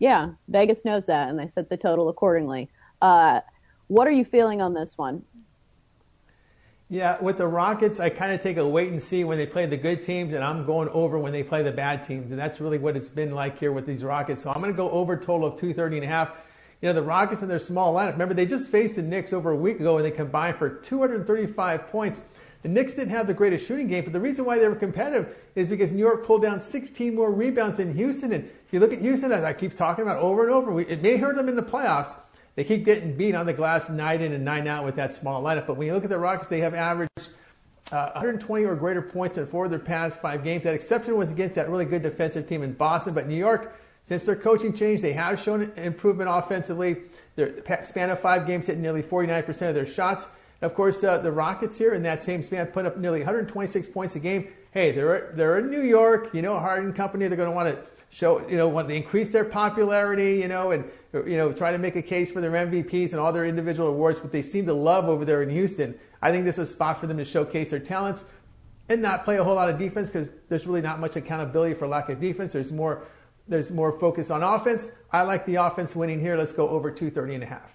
yeah, 0.00 0.30
Vegas 0.48 0.84
knows 0.84 1.06
that, 1.06 1.28
and 1.28 1.38
they 1.38 1.46
set 1.46 1.70
the 1.70 1.76
total 1.76 2.08
accordingly. 2.08 2.68
Uh, 3.04 3.42
what 3.88 4.06
are 4.06 4.12
you 4.12 4.24
feeling 4.24 4.62
on 4.62 4.72
this 4.72 4.96
one? 4.96 5.22
Yeah, 6.88 7.20
with 7.20 7.36
the 7.36 7.46
Rockets, 7.46 8.00
I 8.00 8.08
kind 8.08 8.32
of 8.32 8.40
take 8.40 8.56
a 8.56 8.66
wait 8.66 8.92
and 8.92 9.02
see 9.02 9.24
when 9.24 9.36
they 9.36 9.44
play 9.44 9.66
the 9.66 9.76
good 9.76 10.00
teams, 10.00 10.32
and 10.32 10.42
I'm 10.42 10.64
going 10.64 10.88
over 10.88 11.18
when 11.18 11.30
they 11.30 11.42
play 11.42 11.62
the 11.62 11.70
bad 11.70 12.02
teams. 12.02 12.30
And 12.30 12.40
that's 12.40 12.62
really 12.62 12.78
what 12.78 12.96
it's 12.96 13.10
been 13.10 13.32
like 13.32 13.58
here 13.58 13.72
with 13.72 13.84
these 13.84 14.02
Rockets. 14.02 14.42
So 14.42 14.50
I'm 14.50 14.62
going 14.62 14.72
to 14.72 14.76
go 14.76 14.90
over 14.90 15.18
total 15.18 15.46
of 15.48 15.60
230 15.60 15.96
and 15.98 16.04
a 16.04 16.08
half. 16.08 16.30
You 16.80 16.88
know, 16.88 16.94
the 16.94 17.02
Rockets 17.02 17.42
and 17.42 17.50
their 17.50 17.58
small 17.58 17.94
lineup. 17.94 18.12
Remember, 18.12 18.32
they 18.32 18.46
just 18.46 18.70
faced 18.70 18.96
the 18.96 19.02
Knicks 19.02 19.34
over 19.34 19.50
a 19.50 19.56
week 19.56 19.80
ago 19.80 19.98
and 19.98 20.04
they 20.04 20.10
combined 20.10 20.56
for 20.56 20.70
235 20.70 21.88
points. 21.88 22.22
The 22.62 22.70
Knicks 22.70 22.94
didn't 22.94 23.10
have 23.10 23.26
the 23.26 23.34
greatest 23.34 23.66
shooting 23.66 23.86
game, 23.86 24.04
but 24.04 24.14
the 24.14 24.20
reason 24.20 24.46
why 24.46 24.58
they 24.58 24.66
were 24.66 24.76
competitive 24.76 25.36
is 25.54 25.68
because 25.68 25.92
New 25.92 25.98
York 25.98 26.26
pulled 26.26 26.40
down 26.40 26.58
16 26.58 27.14
more 27.14 27.30
rebounds 27.30 27.76
than 27.76 27.94
Houston. 27.94 28.32
And 28.32 28.44
if 28.44 28.72
you 28.72 28.80
look 28.80 28.94
at 28.94 29.00
Houston, 29.00 29.30
as 29.30 29.44
I 29.44 29.52
keep 29.52 29.76
talking 29.76 30.02
about 30.02 30.18
over 30.18 30.44
and 30.44 30.50
over, 30.50 30.80
it 30.80 31.02
may 31.02 31.18
hurt 31.18 31.36
them 31.36 31.50
in 31.50 31.56
the 31.56 31.62
playoffs, 31.62 32.16
they 32.56 32.64
keep 32.64 32.84
getting 32.84 33.16
beat 33.16 33.34
on 33.34 33.46
the 33.46 33.52
glass 33.52 33.90
night 33.90 34.20
in 34.20 34.32
and 34.32 34.44
night 34.44 34.66
out 34.66 34.84
with 34.84 34.96
that 34.96 35.12
small 35.12 35.42
lineup. 35.42 35.66
But 35.66 35.76
when 35.76 35.88
you 35.88 35.94
look 35.94 36.04
at 36.04 36.10
the 36.10 36.18
Rockets, 36.18 36.48
they 36.48 36.60
have 36.60 36.74
averaged 36.74 37.30
uh, 37.90 38.10
120 38.12 38.64
or 38.64 38.76
greater 38.76 39.02
points 39.02 39.38
in 39.38 39.46
four 39.46 39.64
of 39.64 39.70
their 39.70 39.80
past 39.80 40.20
five 40.20 40.44
games. 40.44 40.62
That 40.62 40.74
exception 40.74 41.16
was 41.16 41.32
against 41.32 41.56
that 41.56 41.68
really 41.68 41.84
good 41.84 42.02
defensive 42.02 42.48
team 42.48 42.62
in 42.62 42.72
Boston. 42.72 43.12
But 43.12 43.28
New 43.28 43.36
York, 43.36 43.76
since 44.04 44.24
their 44.24 44.36
coaching 44.36 44.72
change, 44.72 45.02
they 45.02 45.12
have 45.12 45.40
shown 45.40 45.72
improvement 45.76 46.30
offensively. 46.32 46.98
Their 47.36 47.54
span 47.82 48.10
of 48.10 48.20
five 48.20 48.46
games 48.46 48.66
hit 48.66 48.78
nearly 48.78 49.02
49% 49.02 49.48
of 49.68 49.74
their 49.74 49.86
shots. 49.86 50.28
And 50.60 50.70
of 50.70 50.76
course, 50.76 51.02
uh, 51.02 51.18
the 51.18 51.32
Rockets 51.32 51.76
here 51.76 51.94
in 51.94 52.02
that 52.04 52.22
same 52.22 52.42
span 52.42 52.66
put 52.68 52.86
up 52.86 52.96
nearly 52.96 53.20
126 53.20 53.88
points 53.88 54.14
a 54.14 54.20
game. 54.20 54.48
Hey, 54.70 54.92
they're 54.92 55.32
they're 55.34 55.58
in 55.58 55.70
New 55.70 55.82
York. 55.82 56.30
You 56.32 56.42
know, 56.42 56.58
Harden 56.58 56.92
Company. 56.92 57.26
They're 57.26 57.36
going 57.36 57.50
to 57.50 57.54
want 57.54 57.68
to 57.68 57.93
show, 58.14 58.46
you 58.48 58.56
know, 58.56 58.68
want 58.68 58.88
to 58.88 58.94
increase 58.94 59.32
their 59.32 59.44
popularity, 59.44 60.36
you 60.36 60.46
know, 60.46 60.70
and, 60.70 60.84
you 61.12 61.36
know, 61.36 61.52
try 61.52 61.72
to 61.72 61.78
make 61.78 61.96
a 61.96 62.02
case 62.02 62.30
for 62.30 62.40
their 62.40 62.52
MVPs 62.52 63.10
and 63.10 63.18
all 63.18 63.32
their 63.32 63.44
individual 63.44 63.88
awards, 63.88 64.20
but 64.20 64.30
they 64.30 64.40
seem 64.40 64.66
to 64.66 64.72
love 64.72 65.06
over 65.06 65.24
there 65.24 65.42
in 65.42 65.50
Houston. 65.50 65.98
I 66.22 66.30
think 66.30 66.44
this 66.44 66.56
is 66.56 66.70
a 66.70 66.72
spot 66.72 67.00
for 67.00 67.08
them 67.08 67.18
to 67.18 67.24
showcase 67.24 67.70
their 67.70 67.80
talents 67.80 68.24
and 68.88 69.02
not 69.02 69.24
play 69.24 69.36
a 69.38 69.44
whole 69.44 69.56
lot 69.56 69.68
of 69.68 69.78
defense 69.78 70.08
because 70.08 70.30
there's 70.48 70.64
really 70.64 70.80
not 70.80 71.00
much 71.00 71.16
accountability 71.16 71.74
for 71.74 71.88
lack 71.88 72.08
of 72.08 72.20
defense. 72.20 72.52
There's 72.52 72.70
more, 72.70 73.04
there's 73.48 73.72
more 73.72 73.98
focus 73.98 74.30
on 74.30 74.44
offense. 74.44 74.92
I 75.10 75.22
like 75.22 75.44
the 75.44 75.56
offense 75.56 75.96
winning 75.96 76.20
here. 76.20 76.36
Let's 76.36 76.52
go 76.52 76.68
over 76.68 76.92
230 76.92 77.34
and 77.34 77.42
a 77.42 77.46
half. 77.46 77.72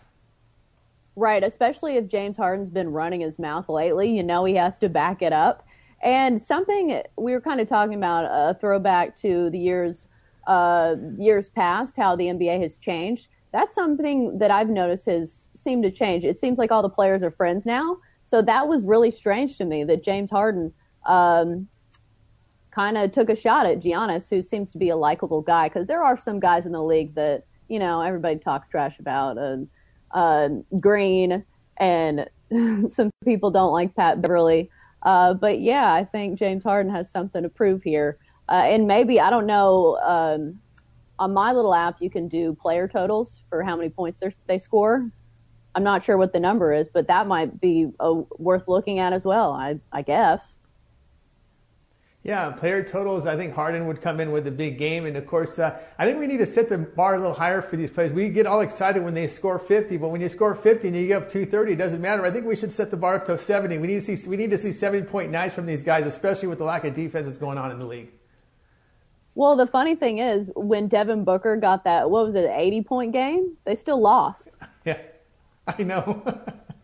Right, 1.18 1.44
especially 1.44 1.98
if 1.98 2.08
James 2.08 2.38
Harden's 2.38 2.70
been 2.70 2.94
running 2.94 3.20
his 3.20 3.40
mouth 3.40 3.68
lately, 3.68 4.16
you 4.16 4.24
know 4.24 4.46
he 4.46 4.56
has 4.56 4.78
to 4.78 4.88
back 4.88 5.22
it 5.22 5.34
up. 5.34 5.68
And 6.02 6.42
something 6.42 7.02
we 7.18 7.34
were 7.34 7.42
kind 7.42 7.60
of 7.60 7.68
talking 7.68 7.96
about 7.96 8.24
uh, 8.24 8.52
a 8.52 8.58
throwback 8.58 9.18
to 9.18 9.50
the 9.50 9.60
years 9.60 10.08
uh, 10.50 10.96
years 11.18 11.48
past, 11.48 11.96
how 11.96 12.16
the 12.16 12.26
NBA 12.26 12.60
has 12.62 12.78
changed. 12.78 13.28
That's 13.54 13.74
something 13.74 14.40
that 14.40 14.50
I've 14.50 14.70
noticed 14.70 15.06
has 15.06 15.48
seemed 15.56 15.84
to 15.84 15.92
change. 15.92 16.26
It 16.26 16.40
seems 16.40 16.58
like 16.58 16.72
all 16.72 16.82
the 16.82 16.90
players 16.90 17.22
are 17.22 17.30
friends 17.30 17.66
now. 17.66 17.98
So 18.24 18.42
that 18.42 18.68
was 18.68 18.84
really 18.84 19.12
strange 19.12 19.58
to 19.60 19.66
me 19.66 19.84
that 19.84 20.04
James 20.04 20.32
Harden 20.32 20.74
um, 21.06 21.68
kind 22.72 22.98
of 22.98 23.12
took 23.12 23.30
a 23.30 23.36
shot 23.36 23.68
at 23.68 23.80
Giannis, 23.80 24.28
who 24.28 24.42
seems 24.42 24.72
to 24.72 24.80
be 24.80 24.90
a 24.90 24.96
likable 24.96 25.42
guy. 25.42 25.70
Because 25.70 25.86
there 25.86 26.04
are 26.04 26.20
some 26.20 26.40
guys 26.40 26.66
in 26.66 26.72
the 26.72 26.84
league 26.84 27.14
that 27.14 27.46
you 27.68 27.78
know 27.78 28.02
everybody 28.02 28.38
talks 28.38 28.70
trash 28.70 28.98
about, 29.00 29.38
and 29.38 29.68
uh, 30.12 30.50
Green, 30.80 31.46
and 31.78 32.28
some 32.90 33.12
people 33.24 33.52
don't 33.52 33.72
like 33.72 33.96
Pat 33.96 34.20
Beverley. 34.20 34.72
Uh, 35.04 35.36
but 35.36 35.62
yeah, 35.62 35.94
I 35.94 36.06
think 36.06 36.40
James 36.40 36.64
Harden 36.64 36.92
has 36.92 37.12
something 37.12 37.44
to 37.44 37.50
prove 37.50 37.84
here. 37.84 38.18
Uh, 38.50 38.54
and 38.54 38.88
maybe 38.88 39.20
I 39.20 39.30
don't 39.30 39.46
know. 39.46 39.98
Um, 39.98 40.60
on 41.20 41.34
my 41.34 41.52
little 41.52 41.76
app, 41.76 42.02
you 42.02 42.10
can 42.10 42.28
do 42.30 42.56
player 42.56 42.88
totals 42.88 43.44
for 43.50 43.62
how 43.62 43.76
many 43.76 43.90
points 43.90 44.22
they 44.48 44.58
score. 44.58 45.12
I'm 45.76 45.84
not 45.84 46.04
sure 46.04 46.18
what 46.18 46.34
the 46.34 46.40
number 46.40 46.74
is, 46.74 46.88
but 46.88 47.08
that 47.08 47.28
might 47.28 47.62
be 47.62 47.92
uh, 48.00 48.22
worth 48.38 48.68
looking 48.68 49.00
at 49.00 49.14
as 49.14 49.24
well. 49.24 49.52
I, 49.52 49.80
I 49.92 50.02
guess. 50.02 50.56
Yeah, 52.24 52.52
player 52.52 52.84
totals. 52.84 53.26
I 53.26 53.38
think 53.38 53.54
Harden 53.54 53.88
would 53.88 54.02
come 54.02 54.20
in 54.20 54.32
with 54.32 54.46
a 54.48 54.52
big 54.52 54.78
game, 54.78 55.06
and 55.06 55.16
of 55.16 55.26
course, 55.26 55.58
uh, 55.58 55.80
I 55.98 56.06
think 56.06 56.20
we 56.20 56.28
need 56.28 56.38
to 56.38 56.46
set 56.46 56.68
the 56.68 56.78
bar 56.78 57.16
a 57.16 57.18
little 57.18 57.34
higher 57.34 57.62
for 57.62 57.78
these 57.78 57.92
players. 57.92 58.12
We 58.12 58.30
get 58.30 58.46
all 58.46 58.60
excited 58.60 59.04
when 59.04 59.14
they 59.14 59.28
score 59.28 59.58
50, 59.58 59.96
but 59.98 60.10
when 60.10 60.20
you 60.20 60.28
score 60.28 60.54
50 60.54 60.88
and 60.88 60.98
you 60.98 61.08
get 61.08 61.24
up 61.24 61.30
230, 61.30 61.74
it 61.74 61.76
doesn't 61.78 62.02
matter. 62.02 62.26
I 62.26 62.32
think 62.32 62.46
we 62.46 62.58
should 62.58 62.74
set 62.74 62.92
the 62.92 62.98
bar 62.98 63.16
up 63.16 63.26
to 63.28 63.38
70. 63.38 63.78
We 63.78 63.88
need 63.88 64.02
to 64.02 64.18
see 64.18 64.30
we 64.30 64.36
need 64.36 64.52
to 64.52 64.58
see 64.58 64.74
70 64.74 65.08
point 65.08 65.32
nights 65.32 65.56
from 65.56 65.66
these 65.66 65.84
guys, 65.84 66.06
especially 66.06 66.50
with 66.50 66.58
the 66.58 66.66
lack 66.66 66.84
of 66.84 66.94
defense 66.94 67.26
that's 67.26 67.40
going 67.40 67.58
on 67.58 67.72
in 67.72 67.80
the 67.80 67.86
league. 67.86 68.12
Well, 69.40 69.56
the 69.56 69.68
funny 69.68 69.96
thing 69.96 70.18
is, 70.18 70.52
when 70.54 70.90
Devin 70.90 71.24
Booker 71.24 71.56
got 71.56 71.86
that, 71.86 72.10
what 72.10 72.26
was 72.26 72.36
it, 72.36 72.52
80 72.54 72.82
point 72.82 73.14
game? 73.14 73.56
They 73.64 73.76
still 73.76 74.02
lost. 74.02 74.50
Yeah, 74.86 74.98
I 75.68 75.84
know. 75.84 76.24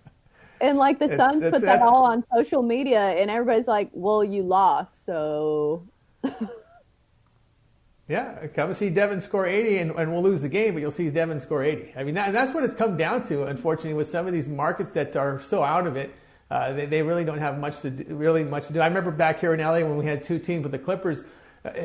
and 0.62 0.78
like 0.78 1.00
the 1.00 1.08
Suns 1.08 1.42
put 1.50 1.62
that 1.62 1.82
all 1.82 2.04
on 2.04 2.24
social 2.34 2.62
media, 2.62 3.00
and 3.00 3.32
everybody's 3.32 3.68
like, 3.68 3.90
well, 3.94 4.24
you 4.24 4.44
lost, 4.44 5.06
so. 5.06 5.88
yeah, 8.08 8.48
come 8.48 8.70
and 8.70 8.78
see 8.78 8.90
Devin 8.90 9.22
score 9.22 9.46
80, 9.46 9.78
and, 9.78 9.92
and 9.92 10.12
we'll 10.12 10.24
lose 10.24 10.42
the 10.42 10.50
game, 10.50 10.74
but 10.74 10.82
you'll 10.82 10.92
see 10.92 11.10
Devin 11.10 11.40
score 11.40 11.64
80. 11.64 11.94
I 11.96 12.04
mean, 12.04 12.16
that, 12.16 12.32
that's 12.34 12.54
what 12.54 12.64
it's 12.64 12.76
come 12.76 12.96
down 12.96 13.24
to, 13.24 13.44
unfortunately, 13.44 13.96
with 13.96 14.10
some 14.10 14.28
of 14.28 14.34
these 14.34 14.50
markets 14.50 14.92
that 14.92 15.16
are 15.16 15.42
so 15.42 15.64
out 15.64 15.88
of 15.88 15.96
it. 15.96 16.14
Uh, 16.52 16.74
they, 16.74 16.86
they 16.86 17.02
really 17.02 17.26
don't 17.26 17.40
have 17.40 17.58
much 17.58 17.82
to 17.82 17.90
do, 17.90 18.16
really 18.16 18.44
much 18.44 18.68
to 18.68 18.74
do. 18.74 18.82
I 18.82 18.88
remember 18.88 19.12
back 19.12 19.40
here 19.40 19.54
in 19.54 19.60
LA 19.62 19.80
when 19.80 19.98
we 19.98 20.06
had 20.06 20.22
two 20.22 20.38
teams, 20.38 20.64
but 20.64 20.72
the 20.72 20.80
Clippers 20.80 21.26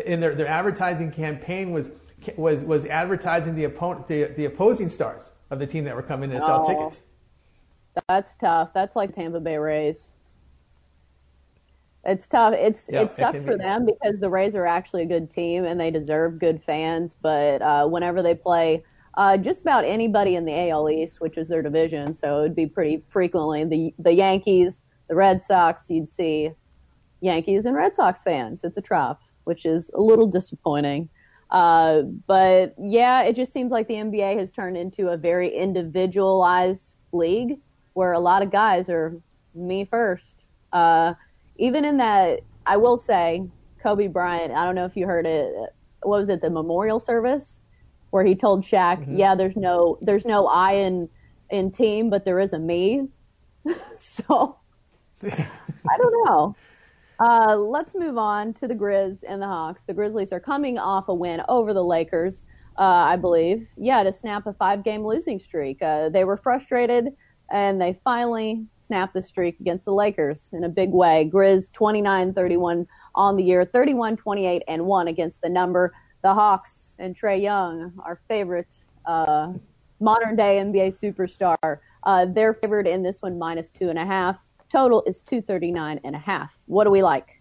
in 0.05 0.21
their, 0.21 0.35
their 0.35 0.47
advertising 0.47 1.11
campaign 1.11 1.73
was 1.73 1.93
was 2.37 2.65
was 2.65 2.85
advertising 2.87 3.55
the 3.55 3.65
opponent 3.65 4.07
the, 4.07 4.25
the 4.37 4.45
opposing 4.45 4.91
stars 4.91 5.31
of 5.51 5.59
the 5.59 5.67
team 5.67 5.85
that 5.85 5.97
were 5.97 6.03
coming 6.03 6.31
in 6.31 6.39
to 6.39 6.45
sell 6.45 6.65
oh, 6.67 6.69
tickets. 6.69 7.03
That's 8.09 8.35
tough. 8.37 8.71
That's 8.73 8.95
like 8.95 9.15
Tampa 9.15 9.41
Bay 9.41 9.57
Rays. 9.57 10.09
It's 12.05 12.29
tough. 12.29 12.55
It's 12.55 12.89
yeah, 12.91 13.03
it 13.03 13.13
sucks 13.13 13.41
it 13.41 13.45
for 13.45 13.57
be. 13.57 13.63
them 13.63 13.87
because 13.87 14.21
the 14.21 14.31
Rays 14.31 14.55
are 14.55 14.67
actually 14.67 15.03
a 15.03 15.07
good 15.07 15.31
team 15.31 15.65
and 15.65 15.79
they 15.79 15.91
deserve 15.91 16.39
good 16.39 16.63
fans. 16.63 17.15
But 17.21 17.63
uh, 17.63 17.87
whenever 17.87 18.23
they 18.23 18.35
play 18.35 18.85
uh, 19.15 19.37
just 19.37 19.63
about 19.63 19.85
anybody 19.85 20.37
in 20.37 20.45
the 20.45 20.71
AL 20.71 20.89
East, 20.91 21.21
which 21.21 21.37
is 21.37 21.49
their 21.49 21.63
division, 21.63 22.15
so 22.15 22.39
it 22.39 22.43
would 22.43 22.57
be 22.57 22.67
pretty 22.67 23.03
frequently 23.09 23.65
the 23.65 23.95
the 23.99 24.13
Yankees, 24.13 24.83
the 25.09 25.15
Red 25.15 25.43
Sox. 25.43 25.87
You'd 25.89 26.09
see 26.09 26.51
Yankees 27.21 27.67
and 27.67 27.75
Red 27.75 27.95
Sox 27.95 28.23
fans 28.23 28.65
at 28.65 28.75
the 28.75 28.81
Trop 28.81 29.21
which 29.45 29.65
is 29.65 29.91
a 29.95 30.01
little 30.01 30.27
disappointing. 30.27 31.09
Uh, 31.51 32.03
but 32.27 32.75
yeah, 32.79 33.23
it 33.23 33.35
just 33.35 33.53
seems 33.53 33.73
like 33.73 33.89
the 33.89 33.95
NBA 33.95 34.39
has 34.39 34.51
turned 34.51 34.77
into 34.77 35.09
a 35.09 35.17
very 35.17 35.55
individualized 35.55 36.95
league 37.13 37.59
where 37.95 38.13
a 38.13 38.21
lot 38.21 38.43
of 38.43 38.53
guys 38.53 38.89
are 38.89 39.17
me 39.55 39.85
first. 39.85 40.47
Uh, 40.73 41.15
even 41.57 41.85
in 41.85 41.97
that, 41.97 42.41
I 42.67 42.77
will 42.77 42.99
say, 42.99 43.43
Kobe 43.83 44.07
Bryant, 44.07 44.53
I 44.53 44.65
don't 44.65 44.75
know 44.75 44.85
if 44.85 44.97
you 44.97 45.07
heard 45.07 45.27
it, 45.27 45.53
what 46.03 46.21
was 46.21 46.29
it, 46.29 46.41
the 46.41 46.51
memorial 46.51 47.01
service 47.01 47.59
where 48.11 48.25
he 48.25 48.35
told 48.35 48.65
Shaq, 48.65 49.01
mm-hmm. 49.01 49.17
yeah, 49.17 49.35
there's 49.35 49.57
no, 49.57 49.99
there's 50.03 50.25
no 50.25 50.47
I 50.47 50.73
in, 50.73 51.09
in 51.51 51.71
team, 51.71 52.11
but 52.11 52.25
there 52.25 52.39
is 52.39 52.53
a 52.53 52.59
me. 52.59 53.09
so 53.97 54.57
I 55.23 55.99
don't 55.99 56.27
know. 56.27 56.57
Uh, 57.21 57.55
let's 57.55 57.95
move 57.95 58.17
on 58.17 58.55
to 58.55 58.67
the 58.67 58.75
Grizz 58.75 59.23
and 59.29 59.43
the 59.43 59.47
Hawks. 59.47 59.85
The 59.85 59.93
Grizzlies 59.93 60.33
are 60.33 60.41
coming 60.41 60.79
off 60.79 61.09
a 61.09 61.15
win 61.15 61.43
over 61.49 61.75
the 61.75 61.85
Lakers. 61.85 62.45
uh, 62.79 62.83
I 62.83 63.17
believe. 63.17 63.69
Yeah, 63.77 64.03
to 64.03 64.13
snap 64.13 64.47
a 64.47 64.55
five-game 64.55 65.05
losing 65.05 65.39
streak. 65.39 65.83
Uh, 65.83 66.09
they 66.09 66.25
were 66.25 66.39
frustrated, 66.39 67.09
and 67.51 67.79
they 67.81 68.01
finally 68.05 68.65
snapped 68.81 69.13
the 69.13 69.23
streak 69.23 69.61
against 69.61 69.85
the 69.85 69.93
Lakers 69.93 70.49
in 70.53 70.65
a 70.65 70.69
big 70.69 70.91
way. 70.91 71.29
Grizz 71.33 71.71
29-31 71.73 72.87
on 73.15 73.37
the 73.37 73.43
year, 73.43 73.67
31-28 73.67 74.63
and 74.67 74.87
one 74.87 75.09
against 75.09 75.43
the 75.43 75.49
number. 75.49 75.93
The 76.23 76.33
Hawks 76.33 76.95
and 76.99 77.15
Trae 77.19 77.43
Young, 77.43 77.93
our 78.05 78.21
favorite 78.29 78.73
uh, 79.05 79.53
modern 80.01 80.37
day 80.37 80.59
NBA 80.59 80.99
superstar, 80.99 81.79
uh, 82.05 82.27
they're 82.27 82.55
favored 82.55 82.87
in 82.87 83.03
this 83.03 83.21
one 83.21 83.39
minus 83.39 83.69
two 83.69 83.91
and 83.91 83.99
a 83.99 84.07
half. 84.07 84.39
Total 84.71 85.03
is 85.05 85.21
239 85.23 86.01
and 86.05 86.15
a 86.15 86.19
half. 86.19 86.57
What 86.67 86.85
do 86.85 86.91
we 86.91 87.03
like? 87.03 87.41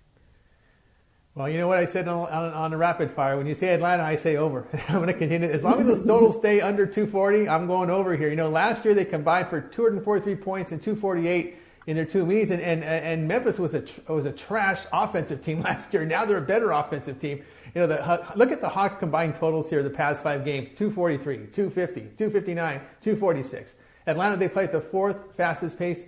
Well, 1.36 1.48
you 1.48 1.60
know 1.60 1.68
what 1.68 1.78
I 1.78 1.86
said 1.86 2.08
on, 2.08 2.28
on, 2.28 2.54
on 2.54 2.72
the 2.72 2.78
rapid 2.78 3.12
fire. 3.12 3.38
When 3.38 3.46
you 3.46 3.56
say 3.56 3.70
Atlanta, 3.70 4.04
I 4.04 4.16
say 4.16 4.36
over. 4.36 4.68
I'm 4.90 4.96
going 4.96 5.08
to 5.08 5.14
continue. 5.14 5.48
As 5.48 5.64
long 5.64 5.80
as 5.80 5.86
the 5.86 5.96
totals 6.08 6.38
stay 6.38 6.60
under 6.60 6.86
240, 6.86 7.48
I'm 7.48 7.68
going 7.68 7.90
over 7.90 8.16
here. 8.18 8.30
You 8.30 8.36
know, 8.36 8.50
last 8.50 8.84
year 8.84 8.96
they 8.96 9.06
combined 9.06 9.48
for 9.48 9.62
243 9.62 10.36
points 10.36 10.72
and 10.72 10.82
248 10.82 11.56
in 11.88 11.96
their 11.96 12.06
two 12.06 12.26
meetings, 12.26 12.52
and, 12.52 12.62
and, 12.62 12.84
and 12.84 13.28
Memphis 13.28 13.58
was 13.58 13.74
a 13.74 13.84
was 14.12 14.26
a 14.26 14.32
trash 14.32 14.86
offensive 14.92 15.42
team 15.42 15.60
last 15.62 15.94
year. 15.94 16.06
Now 16.06 16.26
they're 16.26 16.38
a 16.38 16.42
better 16.42 16.72
offensive 16.72 17.20
team. 17.20 17.44
You 17.74 17.82
know, 17.82 17.88
the, 17.88 18.26
look 18.36 18.52
at 18.52 18.62
the 18.62 18.70
Hawks 18.70 18.96
combined 18.96 19.36
totals 19.36 19.70
here 19.70 19.82
the 19.82 19.90
past 19.90 20.24
five 20.24 20.44
games 20.44 20.72
243, 20.74 21.48
250, 21.52 22.02
259, 22.18 22.82
246. 23.02 23.76
Atlanta, 24.08 24.36
they 24.36 24.50
play 24.50 24.64
at 24.66 24.72
the 24.72 24.82
fourth 24.82 25.36
fastest 25.38 25.78
pace, 25.78 26.08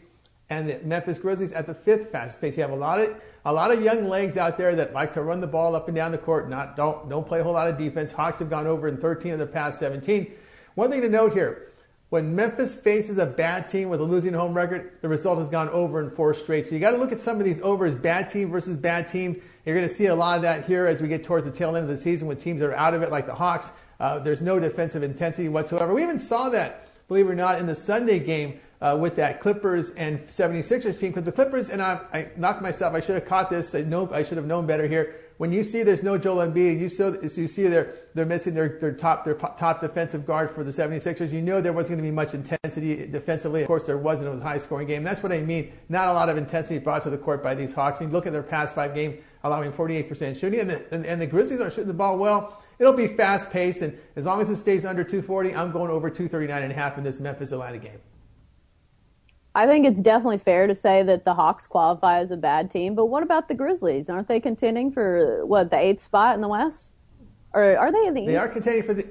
and 0.52 0.68
the 0.68 0.80
Memphis 0.84 1.18
Grizzlies 1.18 1.54
at 1.54 1.66
the 1.66 1.74
fifth 1.74 2.12
fastest 2.12 2.42
pace. 2.42 2.58
You 2.58 2.64
have 2.64 2.72
a 2.72 2.76
lot 2.76 3.00
of 3.00 3.16
a 3.46 3.54
lot 3.54 3.72
of 3.72 3.82
young 3.82 4.08
legs 4.08 4.36
out 4.36 4.58
there 4.58 4.76
that 4.76 4.94
like 4.94 5.14
to 5.14 5.24
run 5.24 5.40
the 5.40 5.48
ball 5.48 5.76
up 5.76 5.88
and 5.88 5.96
down 5.96 6.12
the 6.12 6.18
court, 6.18 6.50
not 6.50 6.76
don't 6.76 7.10
don't 7.10 7.26
play 7.26 7.40
a 7.40 7.44
whole 7.44 7.54
lot 7.54 7.70
of 7.70 7.78
defense. 7.78 8.12
Hawks 8.12 8.40
have 8.40 8.50
gone 8.50 8.68
over 8.68 8.90
in 8.90 8.98
13 8.98 9.32
of 9.32 9.40
the 9.40 9.48
past 9.48 9.80
17. 9.80 10.30
One 10.76 10.92
thing 10.92 11.02
to 11.02 11.10
note 11.10 11.34
here. 11.34 11.70
When 12.10 12.36
Memphis 12.36 12.76
faces 12.76 13.18
a 13.18 13.26
bad 13.26 13.70
team 13.70 13.88
with 13.88 14.02
a 14.02 14.04
losing 14.04 14.34
home 14.34 14.54
record, 14.54 14.98
the 15.00 15.08
result 15.08 15.40
has 15.40 15.48
gone 15.48 15.70
over 15.70 16.02
in 16.02 16.10
four 16.10 16.34
straight. 16.34 16.68
So 16.68 16.76
you 16.76 16.82
got 16.82 16.92
to 16.92 16.98
look 16.98 17.14
at 17.14 17.22
some 17.22 17.38
of 17.38 17.46
these 17.46 17.62
overs, 17.62 17.96
bad 17.96 18.28
team 18.30 18.52
versus 18.52 18.78
bad 18.78 19.08
team. 19.08 19.42
You're 19.66 19.78
going 19.78 19.88
to 19.88 19.94
see 19.94 20.08
a 20.08 20.16
lot 20.16 20.36
of 20.36 20.42
that 20.42 20.66
here 20.66 20.88
as 20.88 21.02
we 21.02 21.08
get 21.08 21.24
towards 21.24 21.46
the 21.46 21.52
tail 21.52 21.78
end 21.78 21.86
of 21.86 21.88
the 21.88 21.96
season 21.96 22.28
when 22.28 22.36
teams 22.36 22.60
that 22.60 22.68
are 22.68 22.76
out 22.76 22.94
of 22.94 23.02
it, 23.02 23.12
like 23.12 23.28
the 23.28 23.34
Hawks. 23.34 23.72
Uh, 23.98 24.20
there's 24.20 24.42
no 24.42 24.60
defensive 24.60 25.04
intensity 25.04 25.48
whatsoever. 25.48 25.94
We 25.94 26.04
even 26.04 26.20
saw 26.20 26.50
that, 26.50 26.90
believe 27.08 27.28
it 27.28 27.30
or 27.30 27.36
not, 27.36 27.60
in 27.60 27.66
the 27.66 27.76
Sunday 27.76 28.20
game 28.20 28.60
uh, 28.82 28.98
with 29.00 29.16
that 29.16 29.40
Clippers 29.40 29.92
and 29.92 30.20
76ers 30.28 31.00
team. 31.00 31.12
Because 31.12 31.24
the 31.24 31.32
Clippers, 31.32 31.70
and 31.70 31.82
I, 31.82 32.02
I, 32.14 32.28
knocked 32.36 32.62
myself, 32.62 32.94
I 32.96 33.00
should 33.00 33.16
have 33.16 33.26
caught 33.26 33.50
this. 33.50 33.76
I, 33.76 33.82
know, 33.82 34.10
I 34.12 34.24
should 34.24 34.38
have 34.38 34.48
known 34.48 34.66
better 34.66 34.88
here. 34.88 35.16
When 35.38 35.52
you 35.52 35.64
see 35.64 35.82
there's 35.82 36.04
no 36.04 36.20
Joel 36.20 36.48
Embiid, 36.48 36.80
you, 36.80 36.90
so, 36.90 37.20
you 37.20 37.48
see 37.48 37.68
they're, 37.68 37.96
they're 38.14 38.26
missing 38.26 38.54
their, 38.54 38.78
their, 38.80 38.92
top, 38.92 39.26
their 39.26 39.34
top 39.34 39.82
defensive 39.82 40.26
guard 40.26 40.52
for 40.52 40.64
the 40.64 40.70
76ers, 40.70 41.32
you 41.32 41.42
know 41.42 41.62
there 41.62 41.74
wasn't 41.74 41.98
going 41.98 42.06
to 42.06 42.12
be 42.12 42.14
much 42.14 42.36
intensity 42.36 43.08
defensively. 43.08 43.62
Of 43.62 43.68
course, 43.68 43.88
there 43.88 43.98
wasn't. 43.98 44.28
It 44.28 44.32
was 44.32 44.42
a 44.42 44.44
high 44.44 44.60
scoring 44.60 44.88
game. 44.88 45.04
That's 45.04 45.24
what 45.24 45.32
I 45.32 45.40
mean. 45.40 45.72
Not 45.90 46.08
a 46.10 46.14
lot 46.14 46.30
of 46.30 46.38
intensity 46.38 46.78
brought 46.78 47.02
to 47.04 47.10
the 47.10 47.18
court 47.18 47.42
by 47.42 47.56
these 47.56 47.74
Hawks. 47.74 48.02
You 48.02 48.08
look 48.08 48.28
at 48.28 48.34
their 48.34 48.44
past 48.44 48.76
five 48.76 48.94
games, 48.94 49.18
allowing 49.44 49.72
48% 49.72 50.40
shooting, 50.40 50.60
and 50.60 50.70
the, 50.70 50.94
and, 50.94 51.06
and 51.08 51.20
the 51.20 51.28
Grizzlies 51.28 51.60
are 51.60 51.72
shooting 51.72 51.88
the 51.88 51.94
ball 51.94 52.20
well. 52.20 52.62
It'll 52.78 52.94
be 52.94 53.08
fast 53.08 53.50
paced, 53.52 53.82
and 53.82 53.98
as 54.16 54.26
long 54.26 54.42
as 54.42 54.50
it 54.50 54.58
stays 54.58 54.86
under 54.86 55.04
240, 55.04 55.56
I'm 55.56 55.72
going 55.72 55.90
over 55.90 56.10
239 56.10 56.64
and 56.64 56.72
a 56.72 56.76
half 56.76 57.00
in 57.00 57.04
this 57.04 57.20
Memphis 57.20 57.52
Atlanta 57.52 57.80
game. 57.80 58.00
I 59.54 59.68
think 59.68 59.86
it's 59.86 60.00
definitely 60.00 60.38
fair 60.38 60.68
to 60.68 60.76
say 60.76 61.04
that 61.04 61.26
the 61.26 61.34
Hawks 61.34 61.68
qualify 61.68 62.20
as 62.20 62.32
a 62.32 62.38
bad 62.38 62.72
team, 62.72 62.96
but 62.96 63.08
what 63.08 63.22
about 63.22 63.50
the 63.50 63.54
Grizzlies? 63.54 64.10
Aren't 64.10 64.28
they 64.28 64.40
contending 64.40 64.92
for 64.92 65.46
what 65.46 65.70
the 65.70 65.78
eighth 65.78 66.04
spot 66.04 66.36
in 66.36 66.42
the 66.42 66.48
West? 66.48 66.92
Or 67.54 67.78
are 67.78 67.92
they 67.92 68.08
in 68.08 68.14
the? 68.14 68.26
They 68.26 68.34
East? 68.34 68.40
are 68.40 68.48
contending 68.48 68.84
for 68.84 68.94
the. 68.94 69.10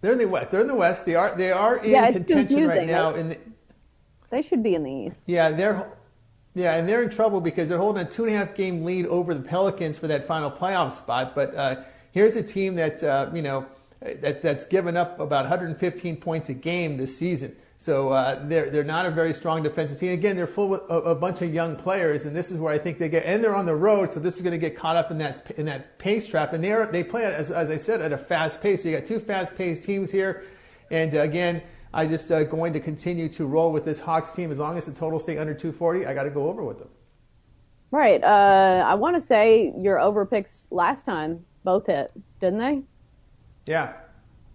They're 0.00 0.12
in 0.12 0.18
the 0.18 0.26
West. 0.26 0.50
They're 0.50 0.62
in 0.62 0.66
the 0.66 0.74
West. 0.74 1.06
They 1.06 1.14
are. 1.14 1.36
They 1.36 1.52
are 1.52 1.76
in 1.76 1.90
yeah, 1.92 2.10
contention 2.10 2.66
right 2.66 2.88
now. 2.88 3.14
In 3.14 3.28
the, 3.30 3.38
they 4.30 4.42
should 4.42 4.64
be 4.64 4.74
in 4.74 4.82
the 4.82 4.90
East. 4.90 5.22
Yeah, 5.26 5.50
they're. 5.50 5.92
Yeah, 6.54 6.74
and 6.74 6.86
they're 6.86 7.02
in 7.02 7.08
trouble 7.08 7.40
because 7.40 7.68
they're 7.68 7.78
holding 7.78 8.04
a 8.04 8.10
two 8.10 8.24
and 8.24 8.34
a 8.34 8.36
half 8.36 8.54
game 8.54 8.84
lead 8.84 9.06
over 9.06 9.32
the 9.32 9.40
Pelicans 9.40 9.96
for 9.96 10.06
that 10.08 10.26
final 10.26 10.50
playoff 10.50 10.92
spot. 10.92 11.34
But 11.34 11.54
uh, 11.54 11.76
here's 12.10 12.36
a 12.36 12.42
team 12.42 12.74
that 12.74 13.02
uh, 13.02 13.30
you 13.32 13.42
know 13.42 13.66
that, 14.00 14.42
that's 14.42 14.66
given 14.66 14.96
up 14.96 15.20
about 15.20 15.44
115 15.44 16.16
points 16.16 16.48
a 16.48 16.54
game 16.54 16.96
this 16.96 17.16
season. 17.16 17.56
So 17.82 18.10
uh, 18.10 18.38
they're 18.44 18.70
they're 18.70 18.84
not 18.84 19.06
a 19.06 19.10
very 19.10 19.34
strong 19.34 19.64
defensive 19.64 19.98
team. 19.98 20.12
Again, 20.12 20.36
they're 20.36 20.46
full 20.46 20.74
of 20.74 21.04
a, 21.04 21.16
bunch 21.16 21.42
of 21.42 21.52
young 21.52 21.74
players, 21.74 22.26
and 22.26 22.36
this 22.36 22.52
is 22.52 22.58
where 22.58 22.72
I 22.72 22.78
think 22.78 23.00
they 23.00 23.08
get. 23.08 23.26
And 23.26 23.42
they're 23.42 23.56
on 23.56 23.66
the 23.66 23.74
road, 23.74 24.14
so 24.14 24.20
this 24.20 24.36
is 24.36 24.42
going 24.42 24.52
to 24.52 24.58
get 24.58 24.76
caught 24.76 24.94
up 24.94 25.10
in 25.10 25.18
that 25.18 25.50
in 25.58 25.66
that 25.66 25.98
pace 25.98 26.28
trap. 26.28 26.52
And 26.52 26.62
they 26.62 26.70
are 26.70 26.86
they 26.86 27.02
play 27.02 27.24
as 27.24 27.50
as 27.50 27.70
I 27.70 27.78
said 27.78 28.00
at 28.00 28.12
a 28.12 28.16
fast 28.16 28.62
pace. 28.62 28.84
So 28.84 28.88
you 28.88 28.96
got 28.96 29.04
two 29.04 29.18
fast 29.18 29.58
paced 29.58 29.82
teams 29.82 30.12
here, 30.12 30.44
and 30.90 31.12
uh, 31.14 31.22
again. 31.22 31.60
I 31.94 32.06
just 32.06 32.32
uh, 32.32 32.44
going 32.44 32.72
to 32.72 32.80
continue 32.80 33.28
to 33.28 33.44
roll 33.44 33.70
with 33.70 33.84
this 33.84 34.00
Hawks 34.00 34.32
team 34.32 34.50
as 34.50 34.58
long 34.58 34.78
as 34.78 34.86
the 34.86 34.94
total 34.94 35.18
stay 35.18 35.36
under 35.36 35.52
240. 35.52 36.06
I 36.06 36.14
got 36.14 36.22
to 36.22 36.30
go 36.30 36.48
over 36.48 36.64
with 36.64 36.78
them. 36.78 36.88
Right. 37.90 38.24
Uh, 38.24 38.82
I 38.86 38.94
want 38.94 39.14
to 39.14 39.20
say 39.20 39.74
your 39.76 40.00
over 40.00 40.24
picks 40.24 40.64
last 40.70 41.04
time 41.04 41.44
both 41.64 41.88
hit, 41.88 42.10
didn't 42.40 42.60
they? 42.60 42.80
Yeah, 43.66 43.92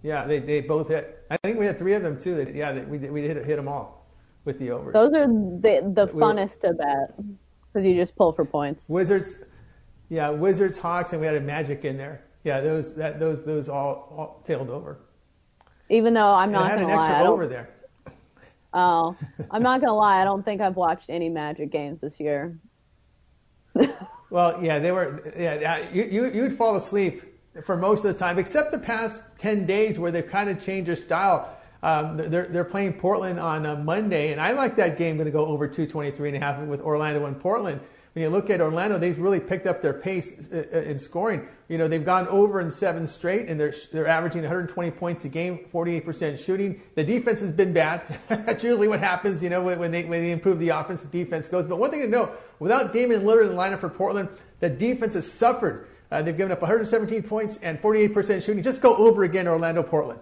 yeah, 0.04 0.26
they, 0.26 0.40
they 0.40 0.62
both 0.62 0.90
hit. 0.90 1.26
I 1.30 1.38
think 1.38 1.60
we 1.60 1.66
had 1.66 1.78
three 1.78 1.94
of 1.94 2.04
them 2.04 2.20
too. 2.20 2.36
That, 2.36 2.54
yeah, 2.54 2.84
we 2.84 2.98
we 2.98 3.22
hit 3.24 3.44
hit 3.46 3.56
them 3.56 3.68
all 3.68 4.08
with 4.46 4.60
the 4.60 4.72
overs. 4.72 4.94
Those 4.94 5.14
are 5.14 5.28
the 5.28 5.92
the 5.94 6.08
funnest 6.08 6.64
we 6.64 6.70
were, 6.70 6.74
to 6.74 6.74
bet 6.74 7.26
because 7.74 7.86
you 7.88 7.96
just 7.96 8.16
pull 8.16 8.32
for 8.32 8.46
points. 8.46 8.84
Wizards, 8.88 9.44
yeah, 10.10 10.30
Wizards, 10.30 10.78
Hawks, 10.80 11.14
and 11.14 11.22
we 11.22 11.28
had 11.28 11.36
a 11.36 11.42
Magic 11.42 11.84
in 11.86 11.98
there. 11.98 12.24
Yeah, 12.44 12.62
those 12.62 12.96
that 12.96 13.20
those 13.20 13.44
those 13.44 13.70
all, 13.70 14.14
all 14.16 14.44
tailed 14.46 14.70
over. 14.70 15.00
Even 15.90 16.14
though 16.14 16.34
I'm 16.34 16.52
not 16.52 16.72
going 16.72 16.88
to 16.88 16.96
lie, 16.96 17.22
I 17.22 17.26
over 17.26 17.48
there. 17.48 17.70
Oh, 18.74 19.16
I'm 19.50 19.64
not 19.64 19.80
going 19.80 19.90
to 19.90 19.96
lie. 19.96 20.22
I 20.22 20.26
don't 20.26 20.44
think 20.44 20.62
I've 20.62 20.76
watched 20.76 21.10
any 21.10 21.30
Magic 21.30 21.72
games 21.72 22.02
this 22.02 22.20
year. 22.20 22.60
well, 24.30 24.62
yeah, 24.62 24.78
they 24.78 24.92
were. 24.92 25.34
Yeah, 25.36 25.80
you, 25.92 26.04
you 26.04 26.26
you'd 26.32 26.54
fall 26.54 26.76
asleep 26.76 27.24
for 27.66 27.78
most 27.78 28.06
of 28.06 28.14
the 28.14 28.20
time, 28.20 28.40
except 28.40 28.72
the 28.72 28.80
past 28.80 29.24
10 29.40 29.66
days 29.66 30.00
where 30.00 30.12
they've 30.12 30.28
kind 30.28 30.50
of 30.50 30.64
changed 30.64 30.88
their 30.88 30.96
style. 30.96 31.54
Um, 31.84 32.18
they're, 32.18 32.48
they're 32.48 32.64
playing 32.64 32.94
Portland 32.94 33.40
on 33.40 33.66
uh, 33.66 33.76
Monday, 33.76 34.32
and 34.32 34.42
I 34.42 34.52
like 34.52 34.76
that 34.78 34.98
game 34.98 35.18
going 35.18 35.26
to 35.26 35.32
go 35.32 35.46
over 35.46 35.68
223 35.68 36.30
and 36.30 36.38
a 36.38 36.40
half 36.40 36.60
with 36.62 36.82
Orlando 36.82 37.26
and 37.26 37.40
Portland. 37.40 37.80
When 38.14 38.24
you 38.24 38.30
look 38.30 38.50
at 38.50 38.62
Orlando, 38.62 38.98
they've 38.98 39.20
really 39.20 39.40
picked 39.40 39.68
up 39.68 39.84
their 39.84 39.94
pace 39.94 40.52
uh, 40.52 40.64
uh, 40.74 40.78
in 40.80 40.98
scoring. 40.98 41.48
You 41.70 41.78
know, 41.78 41.88
they've 41.88 42.04
gone 42.04 42.28
over 42.30 42.60
in 42.60 42.72
seven 42.72 43.06
straight, 43.06 43.48
and 43.48 43.60
they're, 43.60 43.76
they're 43.92 44.08
averaging 44.08 44.42
120 44.42 44.90
points 44.90 45.26
a 45.26 45.30
game, 45.30 45.68
48% 45.72 46.44
shooting. 46.44 46.82
The 46.96 47.04
defense 47.04 47.42
has 47.42 47.52
been 47.52 47.74
bad. 47.74 48.02
That's 48.28 48.64
usually 48.64 48.88
what 48.88 49.02
happens, 49.02 49.44
you 49.44 49.52
know, 49.52 49.62
when 49.62 49.92
they, 49.92 50.04
when 50.06 50.24
they 50.24 50.32
improve 50.32 50.58
the 50.58 50.70
offense, 50.70 51.04
the 51.04 51.24
defense 51.24 51.48
goes. 51.48 51.68
But 51.68 51.78
one 51.78 51.92
thing 51.92 52.02
to 52.02 52.08
note, 52.08 52.42
without 52.58 52.92
Damian 52.92 53.22
Lillard 53.22 53.44
in 53.44 53.50
the 53.50 53.54
lineup 53.54 53.82
for 53.82 53.90
Portland, 53.90 54.30
the 54.62 54.70
defense 54.70 55.14
has 55.14 55.32
suffered 55.32 55.88
uh, 56.12 56.22
they've 56.22 56.38
given 56.38 56.52
up 56.52 56.62
117 56.62 57.24
points 57.24 57.58
and 57.58 57.82
48% 57.82 58.44
shooting. 58.44 58.64
Just 58.64 58.82
go 58.82 58.96
over 58.96 59.24
again, 59.24 59.48
Orlando, 59.48 59.84
Portland. 59.84 60.20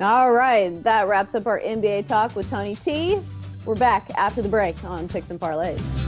All 0.00 0.32
right, 0.32 0.82
that 0.84 1.08
wraps 1.08 1.34
up 1.34 1.46
our 1.46 1.60
NBA 1.60 2.06
talk 2.06 2.36
with 2.36 2.48
Tony 2.48 2.76
T. 2.76 3.18
We're 3.64 3.74
back 3.74 4.10
after 4.16 4.40
the 4.42 4.48
break 4.48 4.82
on 4.84 5.08
Picks 5.08 5.30
and 5.30 5.40
Parlays. 5.40 6.07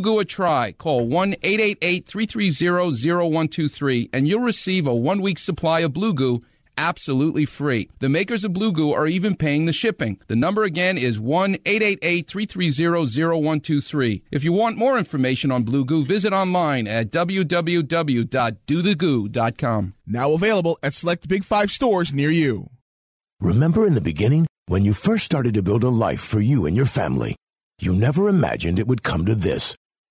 Goo 0.00 0.18
a 0.18 0.24
try. 0.24 0.72
Call 0.72 1.06
1 1.06 1.34
888 1.42 2.06
330 2.06 3.10
0123 3.10 4.10
and 4.12 4.26
you'll 4.26 4.40
receive 4.40 4.86
a 4.86 4.94
one 4.94 5.20
week 5.20 5.38
supply 5.38 5.80
of 5.80 5.92
Blue 5.92 6.14
Goo 6.14 6.42
absolutely 6.80 7.44
free. 7.44 7.90
The 7.98 8.08
makers 8.08 8.42
of 8.42 8.54
Blue 8.54 8.72
Goo 8.72 8.92
are 8.92 9.06
even 9.06 9.36
paying 9.36 9.66
the 9.66 9.72
shipping. 9.72 10.18
The 10.28 10.34
number 10.34 10.64
again 10.64 10.98
is 10.98 11.20
1 11.20 11.58
888 11.66 12.26
330 12.26 13.14
0123. 13.14 14.22
If 14.32 14.42
you 14.44 14.52
want 14.52 14.78
more 14.78 14.96
information 14.98 15.52
on 15.52 15.64
Blue 15.64 15.84
Goo, 15.84 16.02
visit 16.04 16.32
online 16.32 16.88
at 16.88 17.10
www.dothegoo.com. 17.10 19.94
Now 20.06 20.32
available 20.32 20.78
at 20.82 20.94
select 20.94 21.28
Big 21.28 21.44
Five 21.44 21.70
stores 21.70 22.14
near 22.14 22.30
you. 22.30 22.70
Remember 23.40 23.86
in 23.86 23.94
the 23.94 24.00
beginning, 24.00 24.46
when 24.66 24.84
you 24.84 24.94
first 24.94 25.24
started 25.24 25.54
to 25.54 25.62
build 25.62 25.84
a 25.84 25.90
life 25.90 26.20
for 26.20 26.40
you 26.40 26.66
and 26.66 26.76
your 26.76 26.86
family, 26.86 27.36
you 27.80 27.94
never 27.94 28.28
imagined 28.28 28.78
it 28.78 28.86
would 28.86 29.02
come 29.02 29.24
to 29.26 29.34
this. 29.34 29.74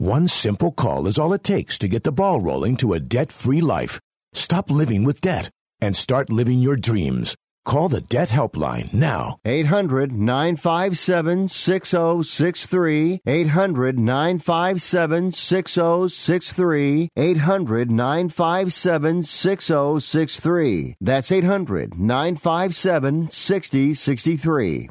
One 0.00 0.28
simple 0.28 0.70
call 0.70 1.08
is 1.08 1.18
all 1.18 1.32
it 1.32 1.42
takes 1.42 1.76
to 1.78 1.88
get 1.88 2.04
the 2.04 2.12
ball 2.12 2.40
rolling 2.40 2.76
to 2.76 2.92
a 2.92 3.00
debt 3.00 3.32
free 3.32 3.60
life. 3.60 3.98
Stop 4.32 4.70
living 4.70 5.02
with 5.02 5.20
debt 5.20 5.50
and 5.80 5.96
start 5.96 6.30
living 6.30 6.60
your 6.60 6.76
dreams. 6.76 7.34
Call 7.64 7.88
the 7.88 8.00
Debt 8.00 8.28
Helpline 8.28 8.94
now. 8.94 9.40
800 9.44 10.12
957 10.12 11.48
6063. 11.48 13.20
800 13.26 13.98
957 13.98 15.32
6063. 15.32 17.08
800 17.16 17.90
957 17.90 19.24
6063. 19.24 20.94
That's 21.00 21.32
800 21.32 21.98
957 21.98 23.30
6063. 23.30 24.90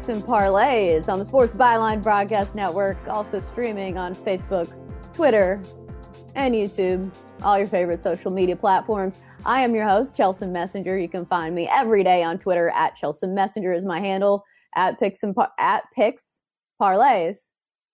Picks 0.00 0.16
and 0.16 0.24
parlays 0.24 1.10
on 1.10 1.18
the 1.18 1.26
Sports 1.26 1.52
Byline 1.52 2.02
Broadcast 2.02 2.54
Network, 2.54 2.96
also 3.06 3.38
streaming 3.52 3.98
on 3.98 4.14
Facebook, 4.14 4.72
Twitter, 5.12 5.60
and 6.34 6.54
YouTube, 6.54 7.12
all 7.42 7.58
your 7.58 7.66
favorite 7.66 8.00
social 8.00 8.30
media 8.30 8.56
platforms. 8.56 9.18
I 9.44 9.60
am 9.60 9.74
your 9.74 9.86
host, 9.86 10.16
Chelsea 10.16 10.46
Messenger. 10.46 10.96
You 10.96 11.08
can 11.08 11.26
find 11.26 11.54
me 11.54 11.68
every 11.70 12.02
day 12.02 12.22
on 12.22 12.38
Twitter 12.38 12.70
at 12.70 12.96
Chelsea 12.96 13.26
Messenger 13.26 13.74
is 13.74 13.84
my 13.84 14.00
handle. 14.00 14.42
At 14.74 14.98
Picks 14.98 15.22
and 15.22 15.34
Par- 15.34 15.52
at 15.58 15.82
Picks 15.94 16.24
Parlays 16.80 17.36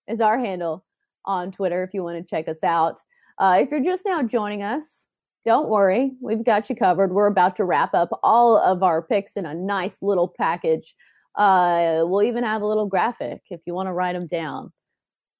is 0.07 0.21
our 0.21 0.39
handle 0.39 0.85
on 1.25 1.51
Twitter 1.51 1.83
if 1.83 1.93
you 1.93 2.03
want 2.03 2.17
to 2.25 2.29
check 2.29 2.47
us 2.47 2.63
out. 2.63 3.01
Uh, 3.37 3.57
if 3.59 3.69
you're 3.69 3.83
just 3.83 4.05
now 4.05 4.23
joining 4.23 4.63
us, 4.63 4.85
don't 5.45 5.67
worry, 5.67 6.13
we've 6.21 6.45
got 6.45 6.69
you 6.69 6.75
covered. 6.75 7.11
We're 7.11 7.27
about 7.27 7.57
to 7.57 7.65
wrap 7.65 7.93
up 7.93 8.17
all 8.23 8.57
of 8.57 8.81
our 8.81 9.01
picks 9.01 9.33
in 9.33 9.45
a 9.45 9.53
nice 9.53 9.97
little 10.01 10.33
package. 10.37 10.95
Uh, 11.37 12.01
we'll 12.03 12.23
even 12.23 12.43
have 12.43 12.63
a 12.63 12.67
little 12.67 12.87
graphic 12.87 13.41
if 13.49 13.61
you 13.65 13.73
want 13.73 13.87
to 13.87 13.93
write 13.93 14.13
them 14.13 14.27
down. 14.27 14.71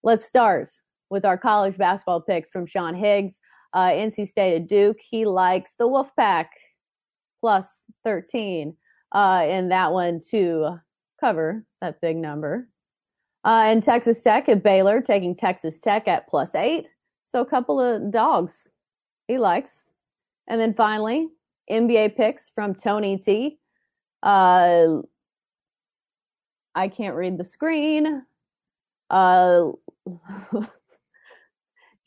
Let's 0.04 0.26
start 0.26 0.72
with 1.10 1.26
our 1.26 1.38
college 1.38 1.78
basketball 1.78 2.22
picks 2.22 2.50
from 2.50 2.68
Sean 2.68 2.96
Higgs. 2.96 3.40
Uh, 3.74 3.90
NC 3.90 4.30
State 4.30 4.56
at 4.56 4.68
Duke. 4.68 4.98
He 5.10 5.26
likes 5.26 5.74
the 5.78 5.88
Wolfpack 5.88 6.48
plus 7.42 7.66
13 8.06 8.76
uh, 9.12 9.46
in 9.48 9.70
that 9.70 9.92
one 9.92 10.22
to 10.32 10.80
cover 11.20 11.66
that 11.82 12.00
big 12.02 12.18
number. 12.18 12.70
Uh, 13.44 13.64
and 13.66 13.84
Texas 13.84 14.22
Tech 14.24 14.50
at 14.50 14.64
Baylor, 14.64 15.02
taking 15.02 15.36
Texas 15.36 15.80
Tech 15.80 16.08
at 16.08 16.28
plus 16.28 16.56
eight. 16.56 16.88
So 17.28 17.42
a 17.42 17.46
couple 17.46 17.80
of 17.80 18.12
dogs 18.12 18.54
he 19.28 19.38
likes. 19.38 19.72
And 20.48 20.60
then 20.60 20.74
finally, 20.74 21.28
NBA 21.70 22.16
picks 22.16 22.52
from 22.54 22.74
Tony 22.74 23.18
T. 23.18 23.60
Uh, 24.24 25.02
I 26.78 26.88
can't 26.88 27.16
read 27.16 27.40
the 27.40 27.44
screen. 27.44 28.24
Uh, 29.10 29.72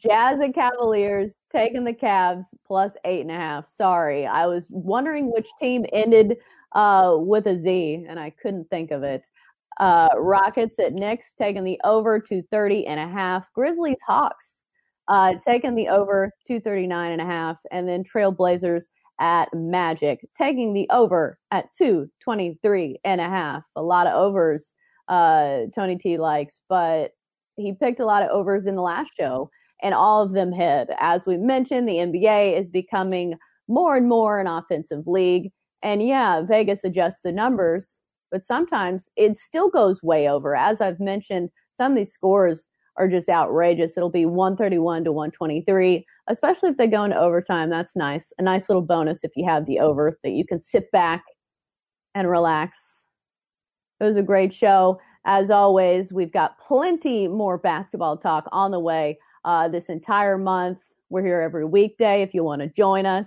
Jazz 0.00 0.38
and 0.38 0.54
Cavaliers 0.54 1.32
taking 1.50 1.82
the 1.82 1.92
Cavs 1.92 2.44
plus 2.64 2.92
eight 3.04 3.22
and 3.22 3.32
a 3.32 3.34
half. 3.34 3.66
Sorry, 3.66 4.26
I 4.26 4.46
was 4.46 4.64
wondering 4.70 5.32
which 5.32 5.48
team 5.60 5.84
ended 5.92 6.36
uh, 6.72 7.16
with 7.18 7.48
a 7.48 7.58
Z, 7.58 8.06
and 8.08 8.18
I 8.20 8.30
couldn't 8.30 8.70
think 8.70 8.92
of 8.92 9.02
it. 9.02 9.26
Uh, 9.80 10.08
Rockets 10.16 10.78
at 10.78 10.94
Knicks 10.94 11.32
taking 11.36 11.64
the 11.64 11.80
over 11.82 12.20
to 12.20 12.40
30 12.40 12.86
and 12.86 13.00
a 13.00 13.08
half. 13.08 13.52
Grizzlies 13.52 13.98
Hawks 14.06 14.60
uh, 15.08 15.34
taking 15.44 15.74
the 15.74 15.88
over 15.88 16.30
239 16.46 17.12
and 17.12 17.20
a 17.20 17.24
half. 17.24 17.56
And 17.72 17.88
then 17.88 18.04
Trailblazers 18.04 18.84
at 19.20 19.48
Magic 19.54 20.26
taking 20.36 20.72
the 20.72 20.88
over 20.90 21.38
at 21.50 21.72
223 21.76 22.98
and 23.04 23.20
a 23.20 23.28
half. 23.28 23.62
A 23.76 23.82
lot 23.82 24.06
of 24.06 24.14
overs 24.14 24.72
uh, 25.08 25.66
Tony 25.74 25.96
T 25.96 26.16
likes, 26.16 26.60
but 26.68 27.12
he 27.56 27.74
picked 27.74 28.00
a 28.00 28.06
lot 28.06 28.22
of 28.22 28.30
overs 28.30 28.66
in 28.66 28.76
the 28.76 28.82
last 28.82 29.10
show 29.18 29.50
and 29.82 29.94
all 29.94 30.22
of 30.22 30.32
them 30.32 30.52
hit. 30.52 30.88
As 30.98 31.26
we 31.26 31.36
mentioned, 31.36 31.88
the 31.88 31.96
NBA 31.96 32.58
is 32.58 32.70
becoming 32.70 33.34
more 33.68 33.96
and 33.96 34.08
more 34.08 34.40
an 34.40 34.46
offensive 34.46 35.06
league. 35.06 35.50
And 35.82 36.06
yeah, 36.06 36.42
Vegas 36.42 36.84
adjusts 36.84 37.20
the 37.24 37.32
numbers, 37.32 37.96
but 38.30 38.44
sometimes 38.44 39.08
it 39.16 39.38
still 39.38 39.70
goes 39.70 40.02
way 40.02 40.28
over. 40.28 40.54
As 40.54 40.80
I've 40.80 41.00
mentioned, 41.00 41.50
some 41.72 41.92
of 41.92 41.98
these 41.98 42.12
scores 42.12 42.68
are 42.96 43.08
just 43.08 43.28
outrageous. 43.28 43.96
It'll 43.96 44.10
be 44.10 44.26
131 44.26 45.04
to 45.04 45.12
123, 45.12 46.04
especially 46.30 46.70
if 46.70 46.76
they 46.76 46.86
go 46.86 47.04
into 47.04 47.18
overtime. 47.18 47.68
That's 47.68 47.96
nice. 47.96 48.32
A 48.38 48.42
nice 48.42 48.68
little 48.68 48.82
bonus 48.82 49.24
if 49.24 49.32
you 49.36 49.44
have 49.46 49.66
the 49.66 49.80
over 49.80 50.18
that 50.22 50.30
you 50.30 50.46
can 50.46 50.60
sit 50.60 50.90
back 50.92 51.24
and 52.14 52.28
relax. 52.28 52.78
It 54.00 54.04
was 54.04 54.16
a 54.16 54.22
great 54.22 54.54
show. 54.54 54.98
As 55.26 55.50
always, 55.50 56.12
we've 56.12 56.32
got 56.32 56.58
plenty 56.58 57.28
more 57.28 57.58
basketball 57.58 58.16
talk 58.16 58.46
on 58.52 58.70
the 58.70 58.80
way 58.80 59.18
uh, 59.44 59.68
this 59.68 59.90
entire 59.90 60.38
month. 60.38 60.78
We're 61.10 61.24
here 61.24 61.40
every 61.40 61.66
weekday 61.66 62.22
if 62.22 62.32
you 62.32 62.44
want 62.44 62.62
to 62.62 62.68
join 62.68 63.04
us. 63.04 63.26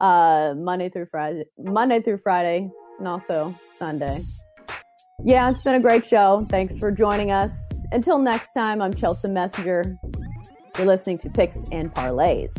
Uh, 0.00 0.54
Monday 0.56 0.88
through 0.88 1.06
Friday, 1.10 1.44
Monday 1.58 2.00
through 2.00 2.18
Friday, 2.18 2.70
and 2.98 3.08
also 3.08 3.54
Sunday. 3.78 4.20
Yeah, 5.24 5.50
it's 5.50 5.62
been 5.64 5.74
a 5.74 5.80
great 5.80 6.06
show. 6.06 6.46
Thanks 6.48 6.78
for 6.78 6.92
joining 6.92 7.32
us. 7.32 7.50
Until 7.90 8.18
next 8.18 8.52
time, 8.52 8.80
I'm 8.80 8.92
Chelsea 8.94 9.28
Messenger. 9.28 9.98
You're 10.78 10.86
listening 10.86 11.18
to 11.18 11.28
Picks 11.28 11.58
and 11.72 11.92
Parlays. 11.92 12.54